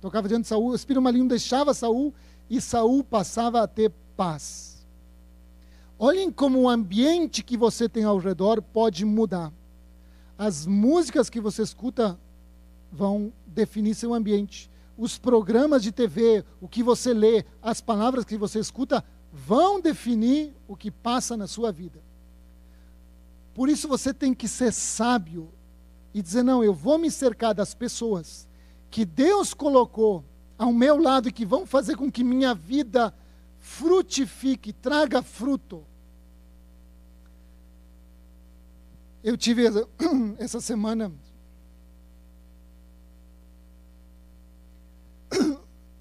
tocava 0.00 0.28
diante 0.28 0.44
de 0.44 0.48
Saul, 0.48 0.70
o 0.70 0.74
espírito 0.74 1.02
maligno 1.02 1.28
deixava 1.28 1.74
Saul 1.74 2.14
e 2.48 2.58
Saul 2.58 3.04
passava 3.04 3.62
a 3.62 3.66
ter 3.68 3.92
paz. 4.16 4.82
Olhem 5.98 6.32
como 6.32 6.60
o 6.60 6.70
ambiente 6.70 7.44
que 7.44 7.54
você 7.54 7.86
tem 7.86 8.04
ao 8.04 8.16
redor 8.16 8.62
pode 8.62 9.04
mudar. 9.04 9.52
As 10.38 10.64
músicas 10.64 11.28
que 11.28 11.38
você 11.38 11.60
escuta 11.60 12.18
vão 12.90 13.30
definir 13.46 13.94
seu 13.94 14.14
ambiente. 14.14 14.70
Os 14.98 15.16
programas 15.16 15.82
de 15.82 15.92
TV, 15.92 16.44
o 16.60 16.68
que 16.68 16.82
você 16.82 17.14
lê, 17.14 17.44
as 17.62 17.80
palavras 17.80 18.24
que 18.24 18.36
você 18.36 18.58
escuta 18.58 19.04
vão 19.32 19.80
definir 19.80 20.52
o 20.66 20.76
que 20.76 20.90
passa 20.90 21.36
na 21.36 21.46
sua 21.46 21.70
vida. 21.70 22.02
Por 23.54 23.68
isso 23.68 23.86
você 23.86 24.12
tem 24.12 24.34
que 24.34 24.48
ser 24.48 24.72
sábio 24.72 25.48
e 26.12 26.20
dizer: 26.20 26.42
não, 26.42 26.64
eu 26.64 26.74
vou 26.74 26.98
me 26.98 27.10
cercar 27.10 27.54
das 27.54 27.74
pessoas 27.74 28.48
que 28.90 29.04
Deus 29.04 29.54
colocou 29.54 30.24
ao 30.58 30.72
meu 30.72 31.00
lado 31.00 31.28
e 31.28 31.32
que 31.32 31.46
vão 31.46 31.64
fazer 31.64 31.96
com 31.96 32.10
que 32.10 32.24
minha 32.24 32.52
vida 32.52 33.14
frutifique, 33.58 34.72
traga 34.72 35.22
fruto. 35.22 35.84
Eu 39.22 39.36
tive 39.36 39.64
essa 40.38 40.60
semana 40.62 41.12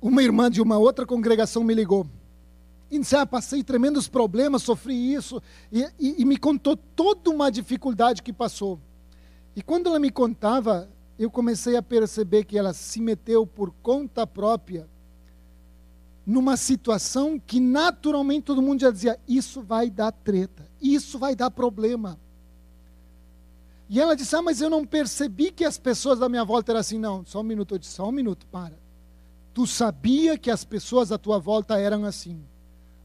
uma 0.02 0.24
irmã 0.24 0.50
de 0.50 0.62
uma 0.62 0.78
outra 0.78 1.06
congregação 1.06 1.64
me 1.64 1.74
ligou. 1.74 2.08
E 2.90 3.00
disse, 3.00 3.16
ah, 3.16 3.26
passei 3.26 3.64
tremendos 3.64 4.08
problemas, 4.08 4.64
sofri 4.64 5.14
isso, 5.14 5.42
e, 5.72 5.84
e, 6.00 6.22
e 6.22 6.26
me 6.26 6.38
contou 6.38 6.78
toda 6.78 7.30
uma 7.30 7.52
dificuldade 7.52 8.24
que 8.24 8.32
passou. 8.32 8.80
E 9.56 9.62
quando 9.62 9.88
ela 9.88 10.00
me 10.00 10.10
contava, 10.10 10.90
eu 11.20 11.30
comecei 11.30 11.76
a 11.76 11.82
perceber 11.82 12.46
que 12.46 12.58
ela 12.58 12.74
se 12.74 13.02
meteu 13.02 13.46
por 13.46 13.72
conta 13.82 14.26
própria 14.26 14.88
numa 16.26 16.58
situação 16.58 17.40
que 17.40 17.60
naturalmente 17.60 18.44
todo 18.44 18.62
mundo 18.62 18.82
já 18.82 18.92
dizia: 18.92 19.20
isso 19.28 19.62
vai 19.62 19.90
dar 19.90 20.12
treta, 20.12 20.70
isso 20.82 21.18
vai 21.18 21.36
dar 21.36 21.50
problema. 21.50 22.20
E 23.90 24.00
ela 24.00 24.16
disse: 24.16 24.36
Ah, 24.36 24.42
mas 24.42 24.62
eu 24.62 24.70
não 24.70 24.86
percebi 24.86 25.52
que 25.52 25.64
as 25.64 25.78
pessoas 25.78 26.20
da 26.20 26.28
minha 26.28 26.44
volta 26.44 26.72
eram 26.72 26.82
assim. 26.82 27.00
Não, 27.00 27.26
só 27.26 27.40
um 27.40 27.44
minuto. 27.44 27.76
Eu 27.76 27.80
disse: 27.80 27.94
Só 27.94 28.08
um 28.08 28.12
minuto, 28.12 28.46
para. 28.48 28.78
Tu 29.58 29.66
sabia 29.66 30.38
que 30.38 30.52
as 30.52 30.64
pessoas 30.64 31.12
à 31.12 31.18
tua 31.18 31.40
volta 31.40 31.80
eram 31.80 32.06
assim. 32.06 32.46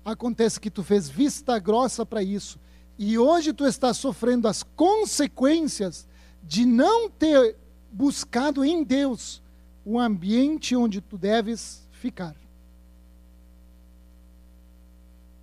Acontece 0.05 0.61
que 0.61 0.69
tu 0.69 0.85
fez 0.85 1.09
vista 1.09 1.59
grossa 1.59 2.05
para 2.05 2.23
isso. 2.23 2.61
E 2.99 3.17
hoje 3.17 3.55
tu 3.55 3.65
está 3.65 3.95
sofrendo 3.95 4.47
as 4.47 4.63
consequências 4.63 6.07
de 6.43 6.67
não 6.67 7.09
ter 7.09 7.57
buscado 7.91 8.63
em 8.63 8.85
Deus 8.85 9.43
o 9.83 9.99
ambiente 9.99 10.77
onde 10.77 11.01
tu 11.01 11.17
deves 11.17 11.89
ficar. 11.91 12.37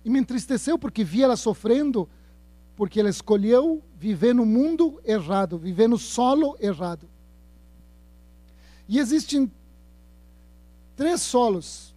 E 0.04 0.10
me 0.10 0.20
entristeceu 0.20 0.78
porque 0.78 1.02
vi 1.02 1.24
ela 1.24 1.36
sofrendo, 1.36 2.08
porque 2.76 3.00
ela 3.00 3.10
escolheu 3.10 3.82
viver 3.98 4.32
no 4.32 4.46
mundo 4.46 5.00
errado, 5.04 5.58
viver 5.58 5.88
no 5.88 5.98
solo 5.98 6.56
errado. 6.60 7.10
E 8.88 9.00
existem 9.00 9.50
três 11.00 11.22
solos 11.22 11.94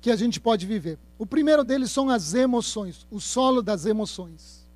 que 0.00 0.10
a 0.10 0.16
gente 0.16 0.40
pode 0.40 0.64
viver. 0.64 0.98
O 1.18 1.26
primeiro 1.26 1.62
deles 1.62 1.90
são 1.90 2.08
as 2.08 2.32
emoções, 2.32 3.06
o 3.10 3.20
solo 3.20 3.60
das 3.60 3.84
emoções. 3.84 4.66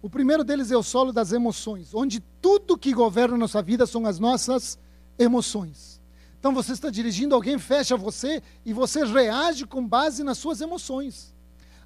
O 0.00 0.08
primeiro 0.08 0.44
deles 0.44 0.70
é 0.70 0.76
o 0.76 0.84
solo 0.84 1.12
das 1.12 1.32
emoções, 1.32 1.92
onde 1.92 2.20
tudo 2.40 2.78
que 2.78 2.92
governa 2.92 3.34
a 3.34 3.38
nossa 3.38 3.60
vida 3.60 3.86
são 3.86 4.06
as 4.06 4.20
nossas 4.20 4.78
emoções. 5.18 6.00
Então 6.38 6.54
você 6.54 6.74
está 6.74 6.90
dirigindo, 6.90 7.34
alguém 7.34 7.58
fecha 7.58 7.96
você 7.96 8.40
e 8.64 8.72
você 8.72 9.04
reage 9.04 9.66
com 9.66 9.84
base 9.84 10.22
nas 10.22 10.38
suas 10.38 10.60
emoções. 10.60 11.34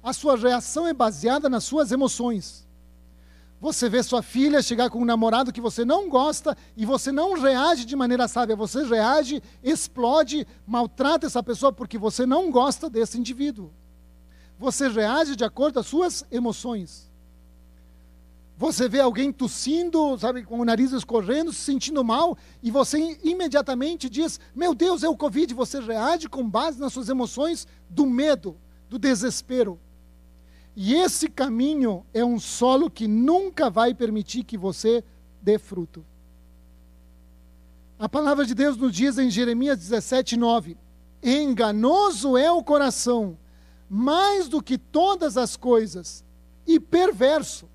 A 0.03 0.13
sua 0.13 0.37
reação 0.37 0.85
é 0.85 0.93
baseada 0.93 1.49
nas 1.49 1.63
suas 1.63 1.91
emoções. 1.91 2.68
Você 3.61 3.89
vê 3.89 4.01
sua 4.01 4.21
filha 4.21 4.61
chegar 4.61 4.89
com 4.89 5.01
um 5.01 5.05
namorado 5.05 5.51
que 5.51 5.59
você 5.59 5.83
não 5.83 6.07
gosta 6.07 6.55
e 6.77 6.85
você 6.85 7.11
não 7.11 7.33
reage 7.33 7.83
de 7.83 7.95
maneira 7.95 8.27
sábia, 8.27 8.55
você 8.55 8.83
reage, 8.83 9.43
explode, 9.61 10.47
maltrata 10.65 11.27
essa 11.27 11.43
pessoa 11.43 11.73
porque 11.73 11.97
você 11.97 12.25
não 12.25 12.49
gosta 12.51 12.89
desse 12.89 13.17
indivíduo. 13.17 13.69
Você 14.57 14.87
reage 14.87 15.35
de 15.35 15.43
acordo 15.43 15.73
com 15.73 15.79
as 15.81 15.87
suas 15.87 16.25
emoções. 16.31 17.09
Você 18.57 18.89
vê 18.89 18.99
alguém 18.99 19.31
tossindo, 19.31 20.17
sabe, 20.17 20.43
com 20.43 20.59
o 20.59 20.65
nariz 20.65 20.91
escorrendo, 20.91 21.53
se 21.53 21.59
sentindo 21.59 22.03
mal, 22.03 22.37
e 22.61 22.69
você 22.69 23.17
imediatamente 23.23 24.09
diz: 24.09 24.37
Meu 24.53 24.75
Deus, 24.75 25.01
é 25.01 25.07
o 25.07 25.15
Covid. 25.15 25.53
Você 25.53 25.79
reage 25.79 26.27
com 26.27 26.49
base 26.49 26.77
nas 26.77 26.91
suas 26.91 27.07
emoções 27.07 27.65
do 27.89 28.05
medo, 28.05 28.57
do 28.89 28.99
desespero. 28.99 29.79
E 30.75 30.95
esse 30.95 31.27
caminho 31.29 32.05
é 32.13 32.23
um 32.23 32.39
solo 32.39 32.89
que 32.89 33.07
nunca 33.07 33.69
vai 33.69 33.93
permitir 33.93 34.43
que 34.43 34.57
você 34.57 35.03
dê 35.41 35.57
fruto. 35.57 36.05
A 37.97 38.07
palavra 38.07 38.45
de 38.45 38.55
Deus 38.55 38.77
nos 38.77 38.93
diz 38.93 39.17
em 39.17 39.29
Jeremias 39.29 39.77
17, 39.77 40.37
9: 40.37 40.77
Enganoso 41.21 42.37
é 42.37 42.51
o 42.51 42.63
coração, 42.63 43.37
mais 43.89 44.47
do 44.47 44.63
que 44.63 44.77
todas 44.77 45.35
as 45.37 45.57
coisas, 45.57 46.23
e 46.65 46.79
perverso 46.79 47.67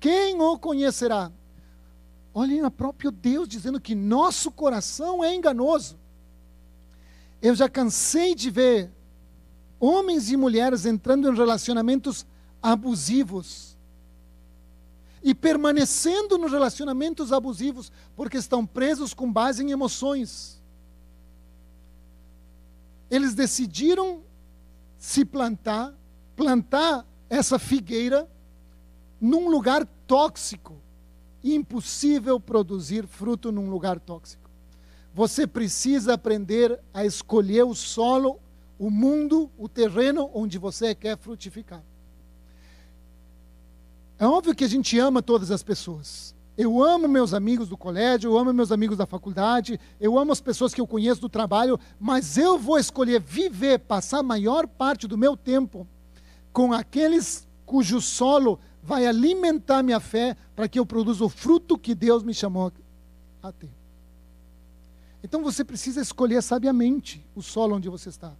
quem 0.00 0.40
o 0.40 0.58
conhecerá? 0.58 1.30
Olhem 2.32 2.62
a 2.62 2.70
próprio 2.70 3.10
Deus 3.10 3.46
dizendo 3.46 3.78
que 3.78 3.94
nosso 3.94 4.50
coração 4.50 5.22
é 5.22 5.34
enganoso. 5.34 5.98
Eu 7.42 7.54
já 7.54 7.68
cansei 7.68 8.34
de 8.34 8.50
ver 8.50 8.90
homens 9.80 10.30
e 10.30 10.36
mulheres 10.36 10.84
entrando 10.84 11.28
em 11.28 11.34
relacionamentos 11.34 12.26
abusivos 12.62 13.76
e 15.22 15.34
permanecendo 15.34 16.38
nos 16.38 16.52
relacionamentos 16.52 17.32
abusivos 17.32 17.90
porque 18.14 18.36
estão 18.36 18.64
presos 18.66 19.14
com 19.14 19.32
base 19.32 19.64
em 19.64 19.70
emoções. 19.70 20.60
Eles 23.10 23.34
decidiram 23.34 24.22
se 24.98 25.24
plantar, 25.24 25.94
plantar 26.36 27.06
essa 27.28 27.58
figueira 27.58 28.28
num 29.20 29.48
lugar 29.48 29.86
tóxico. 30.06 30.76
Impossível 31.42 32.38
produzir 32.38 33.06
fruto 33.06 33.50
num 33.50 33.70
lugar 33.70 33.98
tóxico. 33.98 34.50
Você 35.14 35.46
precisa 35.46 36.14
aprender 36.14 36.78
a 36.92 37.04
escolher 37.04 37.64
o 37.64 37.74
solo, 37.74 38.38
o 38.80 38.88
mundo, 38.88 39.50
o 39.58 39.68
terreno 39.68 40.30
onde 40.32 40.56
você 40.56 40.94
quer 40.94 41.18
frutificar. 41.18 41.82
É 44.18 44.26
óbvio 44.26 44.54
que 44.54 44.64
a 44.64 44.68
gente 44.68 44.98
ama 44.98 45.20
todas 45.20 45.50
as 45.50 45.62
pessoas. 45.62 46.34
Eu 46.56 46.82
amo 46.82 47.06
meus 47.06 47.34
amigos 47.34 47.68
do 47.68 47.76
colégio, 47.76 48.30
eu 48.30 48.38
amo 48.38 48.54
meus 48.54 48.72
amigos 48.72 48.96
da 48.96 49.04
faculdade, 49.04 49.78
eu 50.00 50.18
amo 50.18 50.32
as 50.32 50.40
pessoas 50.40 50.72
que 50.72 50.80
eu 50.80 50.86
conheço 50.86 51.20
do 51.20 51.28
trabalho, 51.28 51.78
mas 51.98 52.38
eu 52.38 52.58
vou 52.58 52.78
escolher 52.78 53.20
viver, 53.20 53.80
passar 53.80 54.20
a 54.20 54.22
maior 54.22 54.66
parte 54.66 55.06
do 55.06 55.18
meu 55.18 55.36
tempo 55.36 55.86
com 56.50 56.72
aqueles 56.72 57.46
cujo 57.66 58.00
solo 58.00 58.58
vai 58.82 59.06
alimentar 59.06 59.82
minha 59.82 60.00
fé 60.00 60.34
para 60.56 60.66
que 60.66 60.78
eu 60.78 60.86
produza 60.86 61.22
o 61.22 61.28
fruto 61.28 61.76
que 61.76 61.94
Deus 61.94 62.22
me 62.22 62.32
chamou 62.32 62.72
a 63.42 63.52
ter. 63.52 63.70
Então 65.22 65.42
você 65.42 65.62
precisa 65.62 66.00
escolher 66.00 66.42
sabiamente 66.42 67.22
o 67.34 67.42
solo 67.42 67.76
onde 67.76 67.90
você 67.90 68.08
está. 68.08 68.34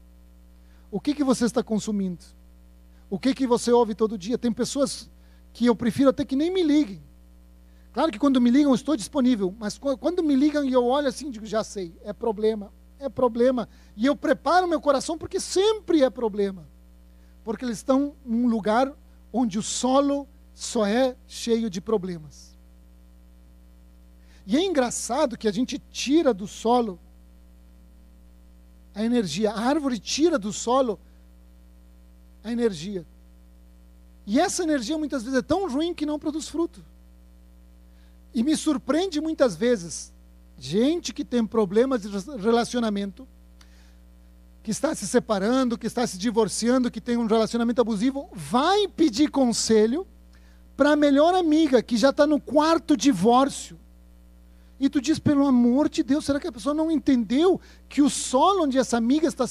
O 0.90 1.00
que, 1.00 1.14
que 1.14 1.24
você 1.24 1.44
está 1.44 1.62
consumindo? 1.62 2.24
O 3.08 3.18
que, 3.18 3.34
que 3.34 3.46
você 3.46 3.70
ouve 3.70 3.94
todo 3.94 4.18
dia? 4.18 4.38
Tem 4.38 4.52
pessoas 4.52 5.10
que 5.52 5.66
eu 5.66 5.74
prefiro 5.74 6.10
até 6.10 6.24
que 6.24 6.36
nem 6.36 6.50
me 6.50 6.62
liguem. 6.62 7.02
Claro 7.92 8.12
que 8.12 8.18
quando 8.18 8.40
me 8.40 8.50
ligam 8.50 8.70
eu 8.70 8.74
estou 8.76 8.96
disponível, 8.96 9.54
mas 9.58 9.78
quando 9.78 10.22
me 10.22 10.34
ligam 10.34 10.64
e 10.64 10.72
eu 10.72 10.84
olho 10.84 11.08
assim, 11.08 11.30
digo, 11.30 11.44
já 11.44 11.64
sei, 11.64 11.92
é 12.02 12.12
problema, 12.12 12.72
é 12.98 13.08
problema. 13.08 13.68
E 13.96 14.06
eu 14.06 14.14
preparo 14.14 14.68
meu 14.68 14.80
coração 14.80 15.18
porque 15.18 15.40
sempre 15.40 16.02
é 16.02 16.10
problema. 16.10 16.68
Porque 17.42 17.64
eles 17.64 17.78
estão 17.78 18.14
num 18.24 18.46
lugar 18.46 18.92
onde 19.32 19.58
o 19.58 19.62
solo 19.62 20.28
só 20.54 20.86
é 20.86 21.16
cheio 21.26 21.68
de 21.68 21.80
problemas. 21.80 22.56
E 24.46 24.56
é 24.56 24.64
engraçado 24.64 25.38
que 25.38 25.48
a 25.48 25.52
gente 25.52 25.78
tira 25.78 26.32
do 26.34 26.46
solo 26.46 26.98
a 28.94 29.04
energia, 29.04 29.50
a 29.50 29.60
árvore 29.60 29.98
tira 29.98 30.38
do 30.38 30.52
solo 30.52 30.98
a 32.42 32.50
energia. 32.50 33.06
E 34.26 34.38
essa 34.38 34.62
energia 34.62 34.96
muitas 34.96 35.22
vezes 35.22 35.38
é 35.38 35.42
tão 35.42 35.68
ruim 35.68 35.94
que 35.94 36.06
não 36.06 36.18
produz 36.18 36.48
fruto. 36.48 36.84
E 38.34 38.42
me 38.42 38.56
surpreende 38.56 39.20
muitas 39.20 39.56
vezes 39.56 40.12
gente 40.56 41.12
que 41.12 41.24
tem 41.24 41.44
problemas 41.44 42.02
de 42.02 42.08
relacionamento, 42.38 43.26
que 44.62 44.70
está 44.70 44.94
se 44.94 45.06
separando, 45.06 45.78
que 45.78 45.86
está 45.86 46.06
se 46.06 46.18
divorciando, 46.18 46.90
que 46.90 47.00
tem 47.00 47.16
um 47.16 47.26
relacionamento 47.26 47.80
abusivo, 47.80 48.28
vai 48.32 48.86
pedir 48.86 49.30
conselho 49.30 50.06
para 50.76 50.92
a 50.92 50.96
melhor 50.96 51.34
amiga 51.34 51.82
que 51.82 51.96
já 51.96 52.10
está 52.10 52.26
no 52.26 52.40
quarto 52.40 52.96
divórcio. 52.96 53.78
E 54.80 54.88
tu 54.88 54.98
diz, 54.98 55.18
pelo 55.18 55.46
amor 55.46 55.90
de 55.90 56.02
Deus, 56.02 56.24
será 56.24 56.40
que 56.40 56.48
a 56.48 56.52
pessoa 56.52 56.74
não 56.74 56.90
entendeu 56.90 57.60
que 57.86 58.00
o 58.00 58.08
solo 58.08 58.64
onde 58.64 58.78
essa 58.78 58.96
amiga 58.96 59.28
está 59.28 59.44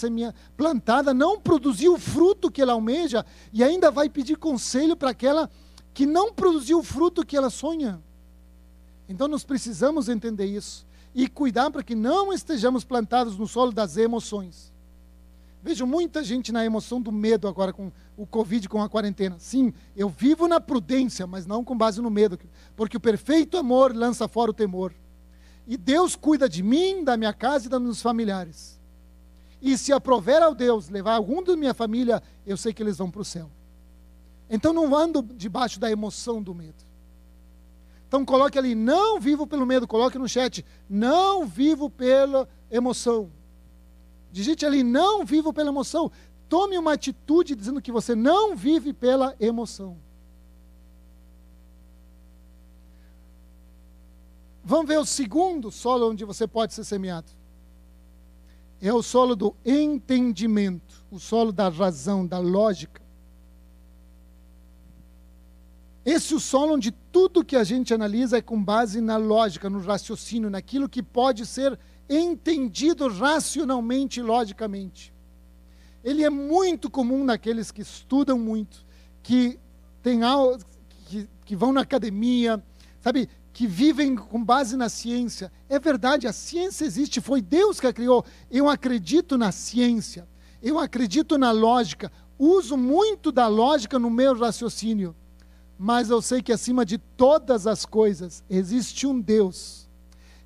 plantada 0.57 1.13
não 1.13 1.39
produziu 1.39 1.93
o 1.93 1.99
fruto 1.99 2.49
que 2.49 2.59
ela 2.59 2.73
almeja 2.73 3.23
e 3.53 3.63
ainda 3.63 3.91
vai 3.91 4.09
pedir 4.09 4.37
conselho 4.37 4.97
para 4.97 5.11
aquela 5.11 5.47
que 5.93 6.07
não 6.07 6.33
produziu 6.33 6.79
o 6.79 6.83
fruto 6.83 7.23
que 7.23 7.37
ela 7.37 7.51
sonha? 7.51 8.01
Então 9.07 9.27
nós 9.27 9.43
precisamos 9.43 10.09
entender 10.09 10.45
isso 10.45 10.87
e 11.13 11.27
cuidar 11.27 11.69
para 11.69 11.83
que 11.83 11.93
não 11.93 12.33
estejamos 12.33 12.83
plantados 12.83 13.37
no 13.37 13.47
solo 13.47 13.71
das 13.71 13.97
emoções. 13.97 14.73
Vejo 15.61 15.85
muita 15.85 16.23
gente 16.23 16.51
na 16.51 16.65
emoção 16.65 16.99
do 16.99 17.11
medo 17.11 17.47
agora 17.47 17.71
com 17.71 17.91
o 18.17 18.25
Covid, 18.25 18.67
com 18.67 18.81
a 18.81 18.89
quarentena. 18.89 19.35
Sim, 19.37 19.73
eu 19.95 20.09
vivo 20.09 20.47
na 20.47 20.59
prudência, 20.59 21.27
mas 21.27 21.45
não 21.45 21.63
com 21.63 21.77
base 21.77 22.01
no 22.01 22.09
medo, 22.09 22.39
porque 22.75 22.97
o 22.97 22.99
perfeito 22.99 23.57
amor 23.57 23.95
lança 23.95 24.27
fora 24.27 24.49
o 24.49 24.53
temor. 24.53 24.91
E 25.69 25.77
Deus 25.77 26.15
cuida 26.15 26.49
de 26.49 26.63
mim, 26.63 27.03
da 27.03 27.15
minha 27.15 27.31
casa 27.31 27.67
e 27.67 27.69
dos 27.69 27.79
meus 27.79 28.01
familiares. 28.01 28.81
E 29.61 29.77
se 29.77 29.93
aprover 29.93 30.41
ao 30.41 30.55
Deus 30.55 30.89
levar 30.89 31.13
algum 31.13 31.43
da 31.43 31.55
minha 31.55 31.75
família, 31.75 32.23
eu 32.43 32.57
sei 32.57 32.73
que 32.73 32.81
eles 32.81 32.97
vão 32.97 33.11
para 33.11 33.21
o 33.21 33.25
céu. 33.25 33.51
Então 34.49 34.73
não 34.73 34.95
ando 34.95 35.21
debaixo 35.21 35.79
da 35.79 35.91
emoção 35.91 36.41
do 36.41 36.55
medo. 36.55 36.83
Então 38.07 38.25
coloque 38.25 38.57
ali, 38.57 38.73
não 38.73 39.19
vivo 39.19 39.45
pelo 39.45 39.63
medo, 39.63 39.87
coloque 39.87 40.17
no 40.17 40.27
chat, 40.27 40.65
não 40.89 41.45
vivo 41.45 41.87
pela 41.87 42.49
emoção. 42.71 43.29
Digite 44.31 44.65
ali, 44.65 44.81
não 44.81 45.23
vivo 45.23 45.53
pela 45.53 45.69
emoção. 45.69 46.11
Tome 46.47 46.79
uma 46.79 46.93
atitude 46.93 47.53
dizendo 47.53 47.79
que 47.79 47.91
você 47.91 48.15
não 48.15 48.55
vive 48.55 48.91
pela 48.91 49.35
emoção. 49.39 49.97
Vamos 54.69 54.87
ver 54.87 54.99
o 54.99 55.05
segundo 55.05 55.71
solo 55.71 56.11
onde 56.11 56.23
você 56.23 56.47
pode 56.47 56.75
ser 56.75 56.83
semeado. 56.83 57.31
É 58.79 58.93
o 58.93 59.01
solo 59.01 59.35
do 59.35 59.55
entendimento, 59.65 61.03
o 61.09 61.17
solo 61.17 61.51
da 61.51 61.69
razão, 61.69 62.23
da 62.23 62.37
lógica. 62.37 63.01
Esse 66.05 66.33
é 66.33 66.37
o 66.37 66.39
solo 66.39 66.75
onde 66.75 66.91
tudo 66.91 67.43
que 67.43 67.55
a 67.55 67.63
gente 67.63 67.95
analisa 67.95 68.37
é 68.37 68.43
com 68.43 68.63
base 68.63 69.01
na 69.01 69.17
lógica, 69.17 69.71
no 69.71 69.79
raciocínio, 69.79 70.51
naquilo 70.51 70.87
que 70.87 71.01
pode 71.01 71.47
ser 71.47 71.79
entendido 72.07 73.07
racionalmente 73.07 74.19
e 74.19 74.23
logicamente. 74.23 75.11
Ele 76.03 76.23
é 76.23 76.29
muito 76.29 76.91
comum 76.91 77.23
naqueles 77.23 77.71
que 77.71 77.81
estudam 77.81 78.37
muito, 78.37 78.85
que, 79.23 79.59
tem, 80.03 80.19
que, 81.07 81.27
que 81.43 81.55
vão 81.55 81.73
na 81.73 81.81
academia, 81.81 82.63
sabe, 83.01 83.27
que 83.59 83.67
vivem 83.67 84.15
com 84.15 84.41
base 84.41 84.77
na 84.77 84.87
ciência. 84.87 85.51
É 85.67 85.77
verdade, 85.77 86.25
a 86.25 86.31
ciência 86.31 86.85
existe, 86.85 87.19
foi 87.19 87.41
Deus 87.41 87.77
que 87.77 87.87
a 87.87 87.91
criou. 87.91 88.23
Eu 88.49 88.69
acredito 88.69 89.37
na 89.37 89.51
ciência, 89.51 90.25
eu 90.63 90.79
acredito 90.79 91.37
na 91.37 91.51
lógica, 91.51 92.09
uso 92.37 92.77
muito 92.77 93.33
da 93.33 93.47
lógica 93.47 93.99
no 93.99 94.09
meu 94.09 94.33
raciocínio. 94.33 95.13
Mas 95.77 96.09
eu 96.09 96.21
sei 96.21 96.41
que 96.41 96.53
acima 96.53 96.85
de 96.85 96.97
todas 96.97 97.67
as 97.67 97.85
coisas 97.85 98.45
existe 98.49 99.05
um 99.05 99.19
Deus 99.19 99.89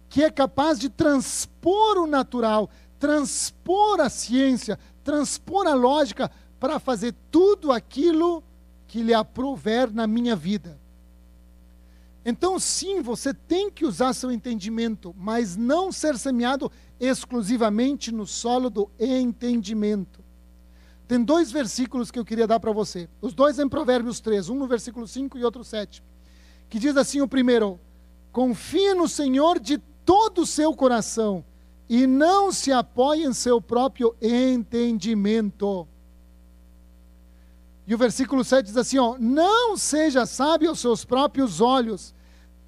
que 0.09 0.23
é 0.23 0.31
capaz 0.31 0.79
de 0.79 0.89
transpor 0.89 1.99
o 1.99 2.07
natural, 2.07 2.67
transpor 2.97 4.01
a 4.01 4.09
ciência, 4.09 4.79
transpor 5.03 5.67
a 5.67 5.75
lógica 5.75 6.31
para 6.59 6.79
fazer 6.79 7.13
tudo 7.29 7.71
aquilo 7.71 8.43
que 8.87 9.03
lhe 9.03 9.13
aprouver 9.13 9.93
na 9.93 10.07
minha 10.07 10.35
vida. 10.35 10.81
Então, 12.25 12.57
sim, 12.57 13.01
você 13.01 13.33
tem 13.33 13.69
que 13.69 13.85
usar 13.85 14.13
seu 14.13 14.31
entendimento, 14.31 15.13
mas 15.17 15.57
não 15.57 15.91
ser 15.91 16.17
semeado 16.17 16.71
exclusivamente 16.99 18.11
no 18.11 18.25
solo 18.25 18.69
do 18.69 18.89
entendimento. 18.97 20.23
Tem 21.05 21.21
dois 21.21 21.51
versículos 21.51 22.09
que 22.09 22.17
eu 22.17 22.23
queria 22.23 22.47
dar 22.47 22.59
para 22.59 22.71
você. 22.71 23.09
Os 23.21 23.33
dois 23.33 23.59
em 23.59 23.67
Provérbios 23.67 24.21
3, 24.21 24.49
um 24.49 24.55
no 24.55 24.67
versículo 24.67 25.05
5 25.05 25.37
e 25.37 25.43
outro 25.43 25.63
7. 25.63 26.01
Que 26.69 26.79
diz 26.79 26.95
assim: 26.95 27.19
o 27.19 27.27
primeiro, 27.27 27.77
confie 28.31 28.93
no 28.93 29.07
Senhor 29.07 29.59
de 29.59 29.77
todo 30.05 30.41
o 30.41 30.47
seu 30.47 30.73
coração 30.73 31.43
e 31.89 32.07
não 32.07 32.51
se 32.51 32.71
apoie 32.71 33.25
em 33.25 33.33
seu 33.33 33.61
próprio 33.61 34.15
entendimento. 34.21 35.87
E 37.85 37.93
o 37.93 37.97
versículo 37.97 38.43
7 38.43 38.65
diz 38.65 38.77
assim: 38.77 38.97
ó, 38.97 39.17
não 39.19 39.75
seja 39.75 40.25
sábio 40.25 40.69
aos 40.69 40.79
seus 40.79 41.03
próprios 41.03 41.59
olhos, 41.59 42.13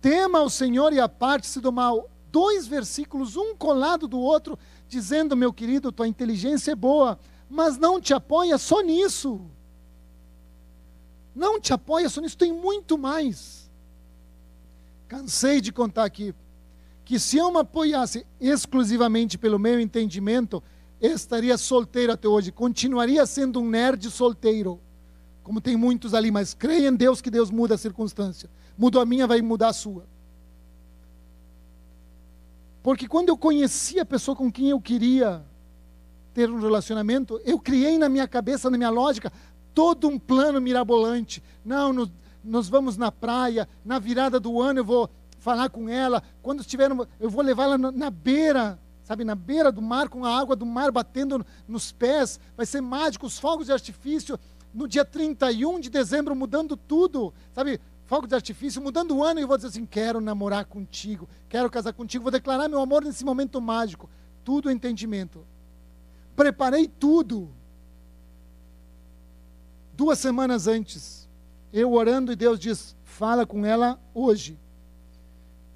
tema 0.01 0.41
o 0.41 0.49
Senhor 0.49 0.91
e 0.93 0.99
aparte-se 0.99 1.59
do 1.59 1.71
mal. 1.71 2.09
Dois 2.31 2.67
versículos, 2.67 3.37
um 3.37 3.55
colado 3.55 4.09
do 4.09 4.19
outro, 4.19 4.59
dizendo, 4.89 5.37
meu 5.37 5.53
querido, 5.53 5.91
tua 5.91 6.07
inteligência 6.07 6.73
é 6.73 6.75
boa, 6.75 7.17
mas 7.49 7.77
não 7.77 8.01
te 8.01 8.13
apoia 8.13 8.57
só 8.57 8.81
nisso. 8.81 9.39
Não 11.33 11.61
te 11.61 11.71
apoia 11.71 12.09
só 12.09 12.19
nisso, 12.19 12.37
tem 12.37 12.51
muito 12.51 12.97
mais. 12.97 13.69
Cansei 15.07 15.61
de 15.61 15.71
contar 15.71 16.03
aqui 16.03 16.35
que 17.05 17.19
se 17.19 17.37
eu 17.37 17.51
me 17.51 17.59
apoiasse 17.59 18.25
exclusivamente 18.41 19.37
pelo 19.37 19.59
meu 19.59 19.79
entendimento, 19.79 20.61
estaria 20.99 21.55
solteiro 21.57 22.11
até 22.11 22.27
hoje, 22.27 22.51
continuaria 22.51 23.25
sendo 23.27 23.61
um 23.61 23.69
nerd 23.69 24.09
solteiro 24.09 24.81
como 25.45 25.61
tem 25.61 25.77
muitos 25.77 26.15
ali, 26.15 26.31
mas 26.31 26.55
creia 26.55 26.87
em 26.87 26.95
Deus 26.95 27.21
que 27.21 27.29
Deus 27.29 27.51
muda 27.51 27.75
a 27.75 27.77
circunstância. 27.77 28.49
Mudou 28.75 28.99
a 28.99 29.05
minha, 29.05 29.27
vai 29.27 29.43
mudar 29.43 29.69
a 29.69 29.73
sua. 29.73 30.03
Porque 32.81 33.07
quando 33.07 33.29
eu 33.29 33.37
conheci 33.37 33.99
a 33.99 34.05
pessoa 34.05 34.35
com 34.35 34.51
quem 34.51 34.71
eu 34.71 34.81
queria, 34.81 35.45
ter 36.33 36.49
um 36.49 36.59
relacionamento, 36.59 37.39
eu 37.45 37.59
criei 37.59 37.99
na 37.99 38.09
minha 38.09 38.27
cabeça, 38.27 38.71
na 38.71 38.77
minha 38.77 38.89
lógica, 38.89 39.31
todo 39.71 40.07
um 40.07 40.17
plano 40.17 40.59
mirabolante. 40.59 41.43
Não, 41.63 41.93
no, 41.93 42.11
nós 42.43 42.67
vamos 42.67 42.97
na 42.97 43.11
praia, 43.11 43.69
na 43.85 43.99
virada 43.99 44.39
do 44.39 44.59
ano 44.59 44.79
eu 44.79 44.85
vou 44.85 45.09
falar 45.37 45.69
com 45.69 45.87
ela, 45.87 46.23
quando 46.41 46.61
estiver, 46.61 46.89
eu 47.19 47.29
vou 47.29 47.43
levá-la 47.43 47.77
na, 47.77 47.91
na 47.91 48.09
beira, 48.09 48.79
sabe, 49.03 49.23
na 49.23 49.35
beira 49.35 49.71
do 49.71 49.79
mar, 49.79 50.09
com 50.09 50.25
a 50.25 50.39
água 50.39 50.55
do 50.55 50.65
mar 50.65 50.91
batendo 50.91 51.45
nos 51.67 51.91
pés, 51.91 52.39
vai 52.57 52.65
ser 52.65 52.81
mágico, 52.81 53.27
os 53.27 53.37
fogos 53.37 53.67
de 53.67 53.71
artifício, 53.71 54.39
no 54.75 54.87
dia 54.87 55.05
31 55.05 55.79
de 55.79 55.89
dezembro, 55.89 56.35
mudando 56.35 56.75
tudo, 56.75 57.33
sabe, 57.53 57.79
fogos 58.05 58.27
de 58.27 58.35
artifício, 58.35 58.81
mudando 58.81 59.15
o 59.15 59.23
ano, 59.23 59.39
e 59.39 59.45
vou 59.45 59.55
dizer 59.55 59.69
assim: 59.69 59.85
quero 59.85 60.19
namorar 60.19 60.65
contigo, 60.65 61.29
quero 61.47 61.69
casar 61.69 61.93
contigo, 61.93 62.23
vou 62.23 62.31
declarar 62.31 62.67
meu 62.67 62.81
amor 62.81 63.03
nesse 63.03 63.23
momento 63.23 63.61
mágico. 63.61 64.09
Tudo 64.43 64.69
entendimento. 64.69 65.45
Preparei 66.35 66.87
tudo. 66.87 67.49
Duas 69.93 70.19
semanas 70.19 70.67
antes, 70.67 71.27
eu 71.71 71.93
orando 71.93 72.33
e 72.33 72.35
Deus 72.35 72.59
diz: 72.59 72.95
fala 73.03 73.45
com 73.45 73.65
ela 73.65 73.97
hoje. 74.13 74.59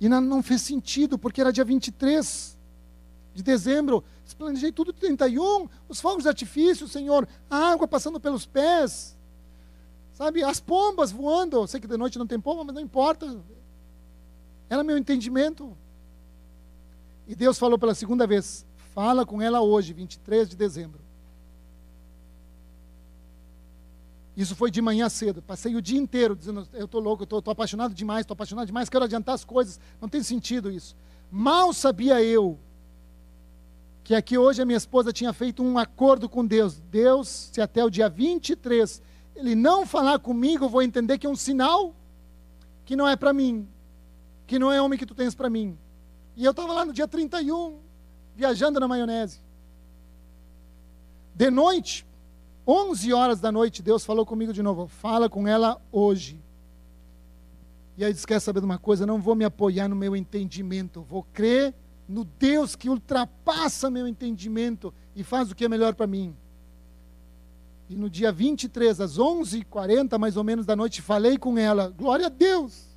E 0.01 0.07
não 0.07 0.43
fez 0.43 0.61
sentido, 0.61 1.17
porque 1.17 1.41
era 1.41 1.51
dia 1.51 1.63
23 1.63 2.57
de 3.33 3.43
dezembro. 3.43 4.03
Planejei 4.33 4.71
tudo 4.71 4.93
31, 4.93 5.67
os 5.87 5.99
fogos 5.99 6.23
de 6.23 6.29
artifício, 6.29 6.87
Senhor, 6.87 7.27
a 7.49 7.57
água 7.71 7.87
passando 7.87 8.19
pelos 8.19 8.45
pés. 8.45 9.17
Sabe, 10.13 10.43
as 10.43 10.59
pombas 10.59 11.11
voando. 11.11 11.65
Sei 11.67 11.79
que 11.79 11.87
de 11.87 11.97
noite 11.97 12.19
não 12.19 12.27
tem 12.27 12.39
pomba, 12.39 12.63
mas 12.63 12.75
não 12.75 12.81
importa. 12.81 13.41
Era 14.69 14.83
meu 14.83 14.97
entendimento. 14.97 15.77
E 17.27 17.35
Deus 17.35 17.57
falou 17.57 17.79
pela 17.79 17.95
segunda 17.95 18.27
vez: 18.27 18.65
fala 18.93 19.25
com 19.25 19.41
ela 19.41 19.61
hoje, 19.61 19.93
23 19.93 20.49
de 20.49 20.55
dezembro. 20.57 20.99
Isso 24.35 24.55
foi 24.55 24.71
de 24.71 24.81
manhã 24.81 25.09
cedo. 25.09 25.41
Passei 25.41 25.75
o 25.75 25.81
dia 25.81 25.99
inteiro 25.99 26.35
dizendo: 26.35 26.67
eu 26.73 26.85
estou 26.85 27.01
louco, 27.01 27.23
estou 27.23 27.41
apaixonado 27.45 27.93
demais, 27.93 28.21
estou 28.21 28.33
apaixonado 28.33 28.67
demais, 28.67 28.89
quero 28.89 29.05
adiantar 29.05 29.35
as 29.35 29.43
coisas. 29.43 29.79
Não 30.01 30.09
tem 30.09 30.23
sentido 30.23 30.71
isso. 30.71 30.95
Mal 31.31 31.73
sabia 31.73 32.21
eu 32.21 32.57
que 34.09 34.15
aqui 34.15 34.39
hoje 34.39 34.59
a 34.59 34.65
minha 34.65 34.75
esposa 34.75 35.13
tinha 35.13 35.31
feito 35.31 35.61
um 35.61 35.77
acordo 35.77 36.27
com 36.27 36.43
Deus. 36.43 36.79
Deus, 36.89 37.51
se 37.53 37.61
até 37.61 37.85
o 37.85 37.91
dia 37.91 38.09
23 38.09 39.03
ele 39.35 39.53
não 39.53 39.85
falar 39.85 40.17
comigo, 40.17 40.65
eu 40.65 40.69
vou 40.69 40.81
entender 40.81 41.19
que 41.19 41.27
é 41.27 41.29
um 41.29 41.35
sinal 41.35 41.93
que 42.85 42.95
não 42.95 43.07
é 43.07 43.15
para 43.15 43.31
mim, 43.31 43.67
que 44.47 44.57
não 44.57 44.71
é 44.71 44.81
homem 44.81 44.97
que 44.97 45.05
tu 45.05 45.13
tens 45.13 45.35
para 45.35 45.47
mim. 45.47 45.77
E 46.35 46.43
eu 46.43 46.49
estava 46.49 46.73
lá 46.73 46.83
no 46.83 46.91
dia 46.91 47.07
31, 47.07 47.77
viajando 48.35 48.79
na 48.79 48.87
maionese. 48.87 49.41
De 51.35 51.51
noite, 51.51 52.03
11 52.65 53.13
horas 53.13 53.39
da 53.39 53.51
noite, 53.51 53.83
Deus 53.83 54.03
falou 54.03 54.25
comigo 54.25 54.51
de 54.51 54.63
novo: 54.63 54.87
fala 54.87 55.29
com 55.29 55.47
ela 55.47 55.79
hoje. 55.91 56.41
E 57.95 58.03
aí 58.03 58.11
diz: 58.11 58.25
quer 58.25 58.39
saber 58.39 58.59
de 58.59 58.65
uma 58.65 58.79
coisa? 58.79 59.05
Não 59.05 59.21
vou 59.21 59.35
me 59.35 59.45
apoiar 59.45 59.87
no 59.87 59.95
meu 59.95 60.15
entendimento, 60.15 61.03
vou 61.03 61.21
crer 61.31 61.75
no 62.09 62.25
Deus 62.25 62.75
que 62.75 62.89
ultrapassa 62.89 63.87
meu 63.91 64.07
entendimento 64.07 64.91
e 65.15 65.23
faz 65.23 65.51
o 65.51 65.55
que 65.55 65.63
é 65.63 65.69
melhor 65.69 65.93
para 65.93 66.07
mim. 66.07 66.35
E 67.87 67.95
no 67.95 68.09
dia 68.09 68.31
23, 68.31 68.99
às 68.99 69.19
11h40 69.19 70.17
mais 70.17 70.35
ou 70.35 70.43
menos 70.43 70.65
da 70.65 70.75
noite, 70.75 71.03
falei 71.03 71.37
com 71.37 71.55
ela. 71.55 71.93
Glória 71.95 72.25
a 72.25 72.29
Deus! 72.29 72.89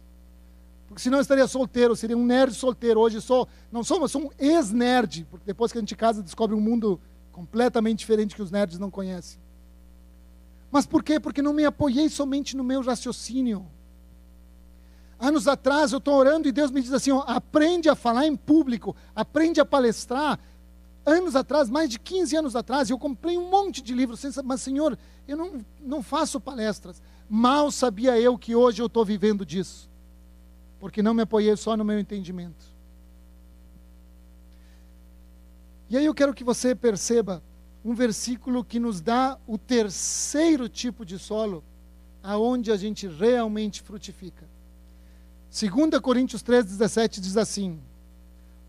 Porque 0.88 1.02
senão 1.02 1.18
eu 1.18 1.22
estaria 1.22 1.46
solteiro, 1.46 1.94
seria 1.94 2.16
um 2.16 2.24
nerd 2.24 2.54
solteiro. 2.54 3.00
Hoje 3.00 3.20
sou, 3.20 3.46
não 3.70 3.84
sou, 3.84 4.00
mas 4.00 4.10
sou 4.10 4.26
um 4.26 4.30
ex-nerd, 4.38 5.26
porque 5.30 5.44
depois 5.46 5.72
que 5.72 5.78
a 5.78 5.80
gente 5.80 5.94
casa 5.94 6.22
descobre 6.22 6.56
um 6.56 6.60
mundo 6.60 6.98
completamente 7.30 8.00
diferente 8.00 8.34
que 8.34 8.42
os 8.42 8.50
nerds 8.50 8.78
não 8.78 8.90
conhecem. 8.90 9.38
Mas 10.70 10.86
por 10.86 11.02
quê? 11.02 11.20
Porque 11.20 11.42
não 11.42 11.52
me 11.52 11.66
apoiei 11.66 12.08
somente 12.08 12.56
no 12.56 12.64
meu 12.64 12.80
raciocínio. 12.82 13.66
Anos 15.22 15.46
atrás 15.46 15.92
eu 15.92 15.98
estou 15.98 16.14
orando 16.14 16.48
e 16.48 16.52
Deus 16.52 16.72
me 16.72 16.82
diz 16.82 16.92
assim: 16.92 17.12
ó, 17.12 17.20
aprende 17.20 17.88
a 17.88 17.94
falar 17.94 18.26
em 18.26 18.34
público, 18.34 18.96
aprende 19.14 19.60
a 19.60 19.64
palestrar, 19.64 20.36
anos 21.06 21.36
atrás, 21.36 21.70
mais 21.70 21.88
de 21.88 21.96
15 21.96 22.36
anos 22.36 22.56
atrás, 22.56 22.90
eu 22.90 22.98
comprei 22.98 23.38
um 23.38 23.48
monte 23.48 23.80
de 23.80 23.94
livros, 23.94 24.20
mas 24.44 24.62
Senhor, 24.62 24.98
eu 25.28 25.36
não, 25.36 25.64
não 25.80 26.02
faço 26.02 26.40
palestras. 26.40 27.00
Mal 27.28 27.70
sabia 27.70 28.18
eu 28.18 28.36
que 28.36 28.56
hoje 28.56 28.82
eu 28.82 28.86
estou 28.86 29.04
vivendo 29.04 29.46
disso, 29.46 29.88
porque 30.80 31.04
não 31.04 31.14
me 31.14 31.22
apoiei 31.22 31.56
só 31.56 31.76
no 31.76 31.84
meu 31.84 32.00
entendimento. 32.00 32.72
E 35.88 35.96
aí 35.96 36.04
eu 36.04 36.14
quero 36.14 36.34
que 36.34 36.42
você 36.42 36.74
perceba 36.74 37.40
um 37.84 37.94
versículo 37.94 38.64
que 38.64 38.80
nos 38.80 39.00
dá 39.00 39.38
o 39.46 39.56
terceiro 39.56 40.68
tipo 40.68 41.06
de 41.06 41.16
solo, 41.16 41.62
aonde 42.24 42.72
a 42.72 42.76
gente 42.76 43.06
realmente 43.06 43.80
frutifica. 43.82 44.50
2 45.52 46.00
Coríntios 46.00 46.42
3,17 46.42 47.20
diz 47.20 47.36
assim: 47.36 47.78